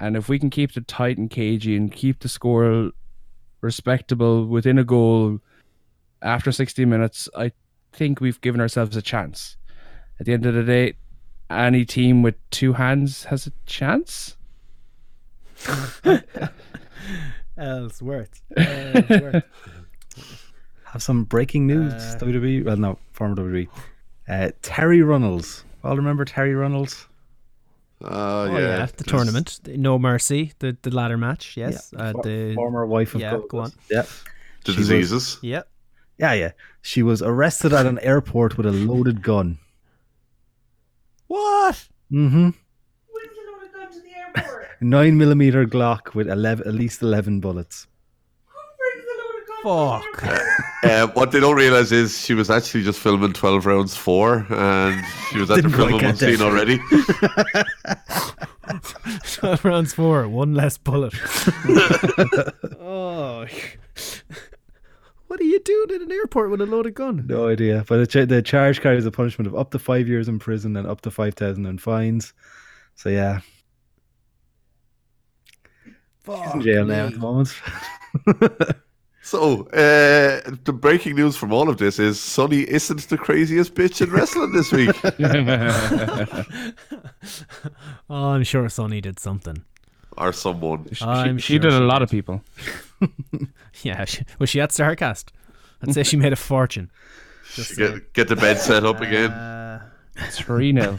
[0.00, 2.90] and if we can keep it tight and cagey and keep the score
[3.60, 5.40] respectable within a goal
[6.22, 7.52] after 60 minutes, I
[7.92, 9.56] think we've given ourselves a chance.
[10.18, 10.94] At the end of the day,
[11.50, 14.36] any team with two hands has a chance.
[17.58, 18.42] Ellsworth.
[18.56, 19.44] Ellsworth.
[20.84, 22.64] Have some breaking news, Uh, WWE.
[22.64, 23.68] Well, no, former WWE.
[24.28, 25.64] Uh, Terri Runnels.
[25.84, 27.06] All remember Terri Runnels?
[28.02, 31.56] Uh, Oh yeah, yeah, the there's- tournament, No Mercy, the the ladder match.
[31.56, 33.48] Yes, uh, For- the former wife of yeah, Goldust.
[33.48, 33.72] go on.
[33.90, 34.02] Yeah.
[34.64, 35.38] The She was- diseases.
[35.42, 35.62] yeah.
[36.18, 36.52] Yeah, yeah.
[36.82, 39.58] She was arrested at an airport with a loaded gun.
[41.28, 41.88] What?
[42.12, 42.50] Mm-hmm.
[44.82, 47.86] Nine millimeter Glock with 11, at least eleven bullets.
[49.62, 50.24] Fuck.
[50.82, 55.04] Uh, what they don't realize is she was actually just filming 12 rounds 4 and
[55.30, 56.80] she was at the Didn't quite filming one scene already.
[59.34, 61.12] 12 rounds four, one less bullet.
[62.80, 63.46] oh.
[65.26, 67.26] What are you doing in an airport with a loaded gun?
[67.26, 67.84] No idea.
[67.86, 70.76] But the, ch- the charge carries a punishment of up to five years in prison
[70.76, 72.32] and up to 5,000 in fines.
[72.94, 73.40] So, yeah.
[76.24, 77.54] She's in jail now at the moment.
[79.22, 84.00] So, uh, the breaking news from all of this is Sunny isn't the craziest bitch
[84.00, 84.96] in wrestling this week.
[88.10, 89.64] Oh, I'm sure Sunny did something.
[90.16, 90.86] or someone.
[91.02, 92.04] I'm she, she sure did a lot did.
[92.04, 92.42] of people.
[93.82, 95.26] Yeah, she, was she at Starcast?
[95.82, 96.90] I'd say she made a fortune.
[97.54, 97.92] Just saying.
[97.94, 99.30] Get, get the bed set up again.
[99.30, 99.80] Uh,
[100.30, 100.96] 3 0.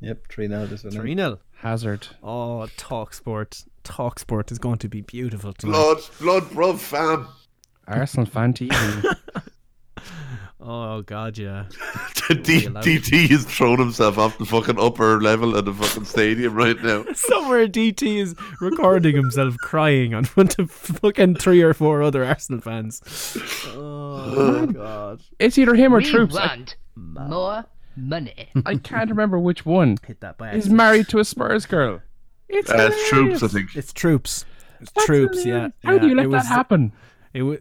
[0.00, 0.66] Yep, 3 now.
[0.66, 0.92] This one.
[0.92, 1.38] 3 0.
[1.56, 2.08] Hazard.
[2.22, 3.64] Oh, Talk Sport.
[3.82, 5.72] Talk Sport is going to be beautiful tonight.
[5.72, 7.28] Blood, blood, bruv, fam.
[7.86, 9.14] Arsenal fan TV.
[10.60, 11.66] Oh, God, yeah.
[12.42, 16.52] D- allowed DT is throwing himself off the fucking upper level of the fucking stadium
[16.54, 17.04] right now.
[17.14, 22.60] Somewhere DT is recording himself crying on front of fucking three or four other Arsenal
[22.60, 23.00] fans.
[23.68, 25.22] Oh, God.
[25.38, 26.36] it's either him or we Troopz.
[26.36, 26.66] I,
[26.96, 27.64] more
[27.98, 28.48] money.
[28.66, 29.96] I can't remember which one.
[30.06, 30.76] Hit that by He's accident.
[30.76, 32.00] married to a Spurs girl.
[32.48, 33.76] It's Uh, it's Troopz, I think.
[33.76, 34.44] It's Troopz.
[34.80, 35.42] It's That's Troopz, yeah.
[35.44, 35.72] hilarious.
[35.84, 35.98] How yeah.
[35.98, 36.92] do you let It that was- happen?
[37.34, 37.58] It was.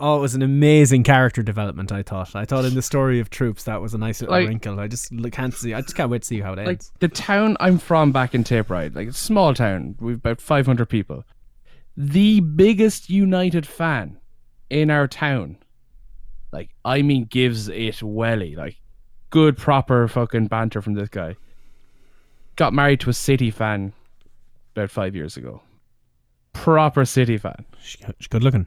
[0.00, 1.90] Oh, it was an amazing character development.
[1.90, 2.36] I thought.
[2.36, 4.78] I thought in the story of Troopz that was a nice little Like- wrinkle.
[4.78, 5.74] I just l- can't see.
[5.74, 6.92] I just can't wait to see how it Like ends.
[7.00, 9.96] the town I'm from back in Tape Ride, like it's a small town.
[10.00, 11.24] We've about 500 people.
[11.96, 14.18] The biggest United fan
[14.70, 15.56] in our town,
[16.52, 18.54] like I mean, gives it welly.
[18.54, 18.76] Like
[19.30, 21.36] good proper fucking banter from this guy.
[22.56, 23.92] Got married to a City fan
[24.74, 25.62] about five years ago.
[26.52, 27.64] Proper City fan.
[27.80, 28.66] She's she's good looking.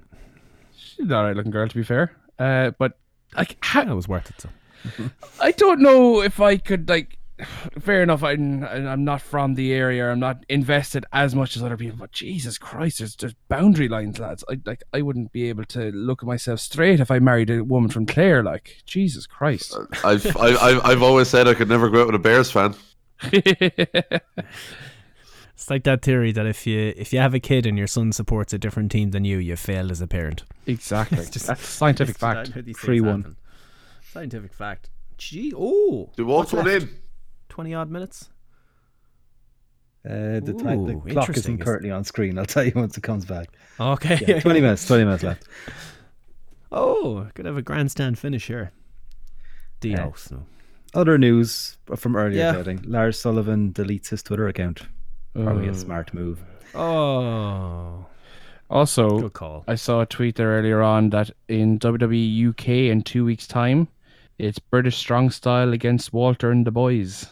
[0.76, 2.16] She's an alright looking girl, to be fair.
[2.40, 2.98] Uh, but
[3.36, 4.42] like, how, That was worth it.
[4.42, 4.50] So.
[5.40, 7.18] I don't know if I could like.
[7.80, 8.24] Fair enough.
[8.24, 10.12] I'm I'm not from the area.
[10.12, 11.98] I'm not invested as much as other people.
[12.00, 14.44] But Jesus Christ, there's there's boundary lines, lads.
[14.50, 17.64] I like I wouldn't be able to look at myself straight if I married a
[17.64, 18.44] woman from Clare.
[18.44, 19.76] Like Jesus Christ.
[19.76, 22.52] Uh, I've, I, I've, I've always said I could never go out with a Bears
[22.52, 22.76] fan.
[25.54, 28.12] It's like that theory that if you if you have a kid and your son
[28.14, 30.44] supports a different team than you, you failed as a parent.
[30.66, 31.18] exactly.
[31.22, 32.50] It's just- That's scientific It's fact.
[32.50, 33.36] how Three one.
[34.12, 34.90] Scientific fact.
[35.20, 36.84] Gee, oh, They walked one left?
[36.86, 36.90] in.
[37.52, 38.30] Twenty odd minutes.
[40.04, 42.40] Uh, the, time, the clock isn't currently on screen.
[42.40, 43.50] I'll tell you once it comes back.
[43.80, 44.18] Okay.
[44.28, 44.88] Yeah, 20 minutes.
[44.88, 45.44] 20 minutes left.
[46.72, 48.72] Oh, could have a grandstand finish here.
[49.84, 49.98] Yeah.
[49.98, 50.32] Dios.
[50.32, 50.44] no.
[50.96, 52.54] Other news from earlier Yeah.
[52.64, 52.80] today.
[52.84, 54.82] Lars Sullivan deletes his Twitter account.
[55.36, 56.42] Probably a smart move.
[56.74, 58.06] Oh,
[58.72, 59.64] Also, good call.
[59.68, 63.88] I saw a tweet there earlier on that in WWE UK in two weeks' time,
[64.40, 67.28] it's British Strong Style against Walter and the Boys.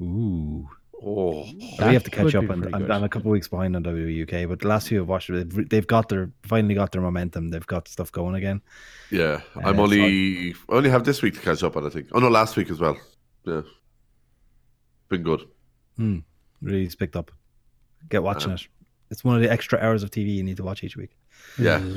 [0.00, 0.68] Ooh.
[1.04, 2.44] Oh, we have to catch up.
[2.44, 2.90] be On, I'm.
[2.90, 5.30] I'm a couple of weeks behind on WWE UK, but the last few I've watched,
[5.30, 7.50] they've, they've got their finally got their momentum.
[7.50, 8.62] They've got stuff going again.
[9.10, 9.42] yeah.
[9.62, 12.08] I'm Uh, only, I only have this week to catch up on, I think.
[12.12, 12.96] Oh, no, last week as well.
[13.44, 13.60] Yeah.
[15.10, 15.42] Been good.
[15.96, 16.20] Hmm.
[16.62, 17.30] Really picked up.
[18.08, 18.66] Get watching it.
[19.10, 21.10] It's one of the extra hours of TV you need to watch each week.
[21.58, 21.78] Yeah.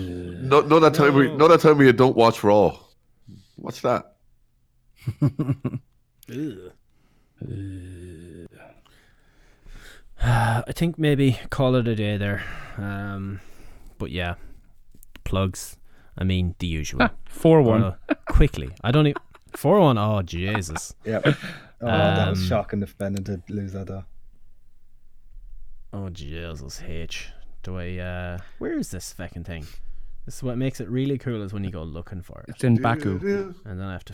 [0.49, 2.77] No, no, that time we, no, that time we don't watch Raw.
[3.55, 4.15] What's that?
[10.21, 12.43] I think maybe call it a day there.
[12.77, 13.39] Um,
[13.97, 14.35] but yeah,
[15.23, 15.77] plugs.
[16.17, 17.07] I mean the usual.
[17.29, 17.83] 4 1.
[17.83, 17.95] Uh,
[18.27, 18.69] quickly.
[18.83, 19.21] I don't even.
[19.55, 19.97] Four one.
[19.97, 20.93] Oh Jesus.
[21.03, 21.21] Yeah.
[21.25, 21.31] Oh,
[21.87, 24.03] that was Um, shocking if Bennett to lose that though.
[25.91, 26.81] Oh Jesus.
[26.85, 27.29] H.
[27.63, 27.97] Do I?
[27.97, 29.65] Uh, where is this fucking thing?
[30.25, 32.63] This is what makes it really cool is when you go looking for it, It's
[32.63, 33.17] in Baku.
[33.65, 34.13] and then I have to.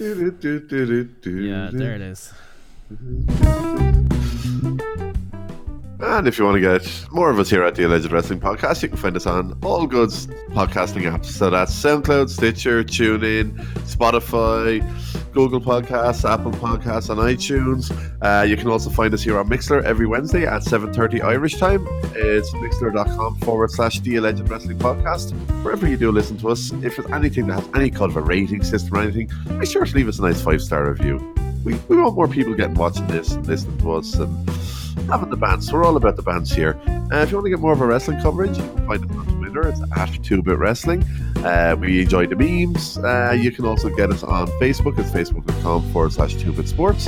[1.26, 2.34] Yeah, there it is.
[6.02, 8.84] And if you want to get more of us here at the Alleged Wrestling Podcast,
[8.84, 10.10] you can find us on all good
[10.52, 11.26] podcasting apps.
[11.26, 14.82] So that's SoundCloud, Stitcher, TuneIn, Spotify,
[15.34, 17.92] Google Podcasts, Apple Podcasts, and iTunes.
[18.22, 21.86] Uh, you can also find us here on Mixlr every Wednesday at 7.30 Irish time.
[22.14, 25.32] It's mixlr.com forward slash the Alleged Wrestling Podcast.
[25.64, 28.22] Wherever you do listen to us, if there's anything that has any kind of a
[28.22, 31.36] rating system or anything, make sure to leave us a nice five-star review.
[31.66, 34.50] We, we want more people getting watching this and listening to us and
[35.10, 35.74] having the bands.
[35.74, 36.80] We're all about the bands here.
[37.12, 39.12] Uh, if you want to get more of our wrestling coverage, you can find it
[39.12, 39.68] on Twitter.
[39.68, 41.04] It's at 2-Bit Wrestling.
[41.38, 43.00] Uh, we enjoy the memes.
[43.00, 45.00] Uh, you can also get us on Facebook.
[45.00, 47.08] It's facebook.com forward slash 2-Bit Sports.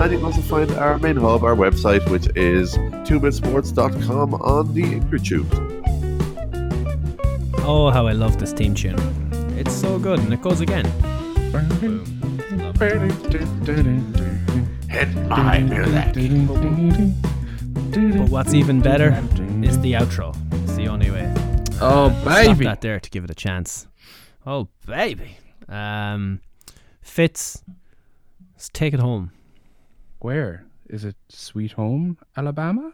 [0.00, 4.84] And you can also find our main hub, our website, which is 2bitsports.com on the
[4.84, 5.46] intertube.
[7.58, 8.98] Oh, how I love this theme tune.
[9.58, 10.90] It's so good, and it goes again.
[11.52, 12.04] Boom.
[14.88, 17.14] Hit my music.
[18.18, 19.10] But what's even better
[19.62, 20.36] is the outro.
[20.64, 21.32] It's the only way.
[21.80, 22.64] Oh, Stop baby.
[22.64, 23.86] that there to give it a chance.
[24.46, 25.36] Oh, baby.
[25.68, 26.40] Um,
[27.00, 27.62] Fitz,
[28.54, 29.32] let's take it home.
[30.18, 30.66] Where?
[30.88, 32.92] Is it Sweet Home, Alabama?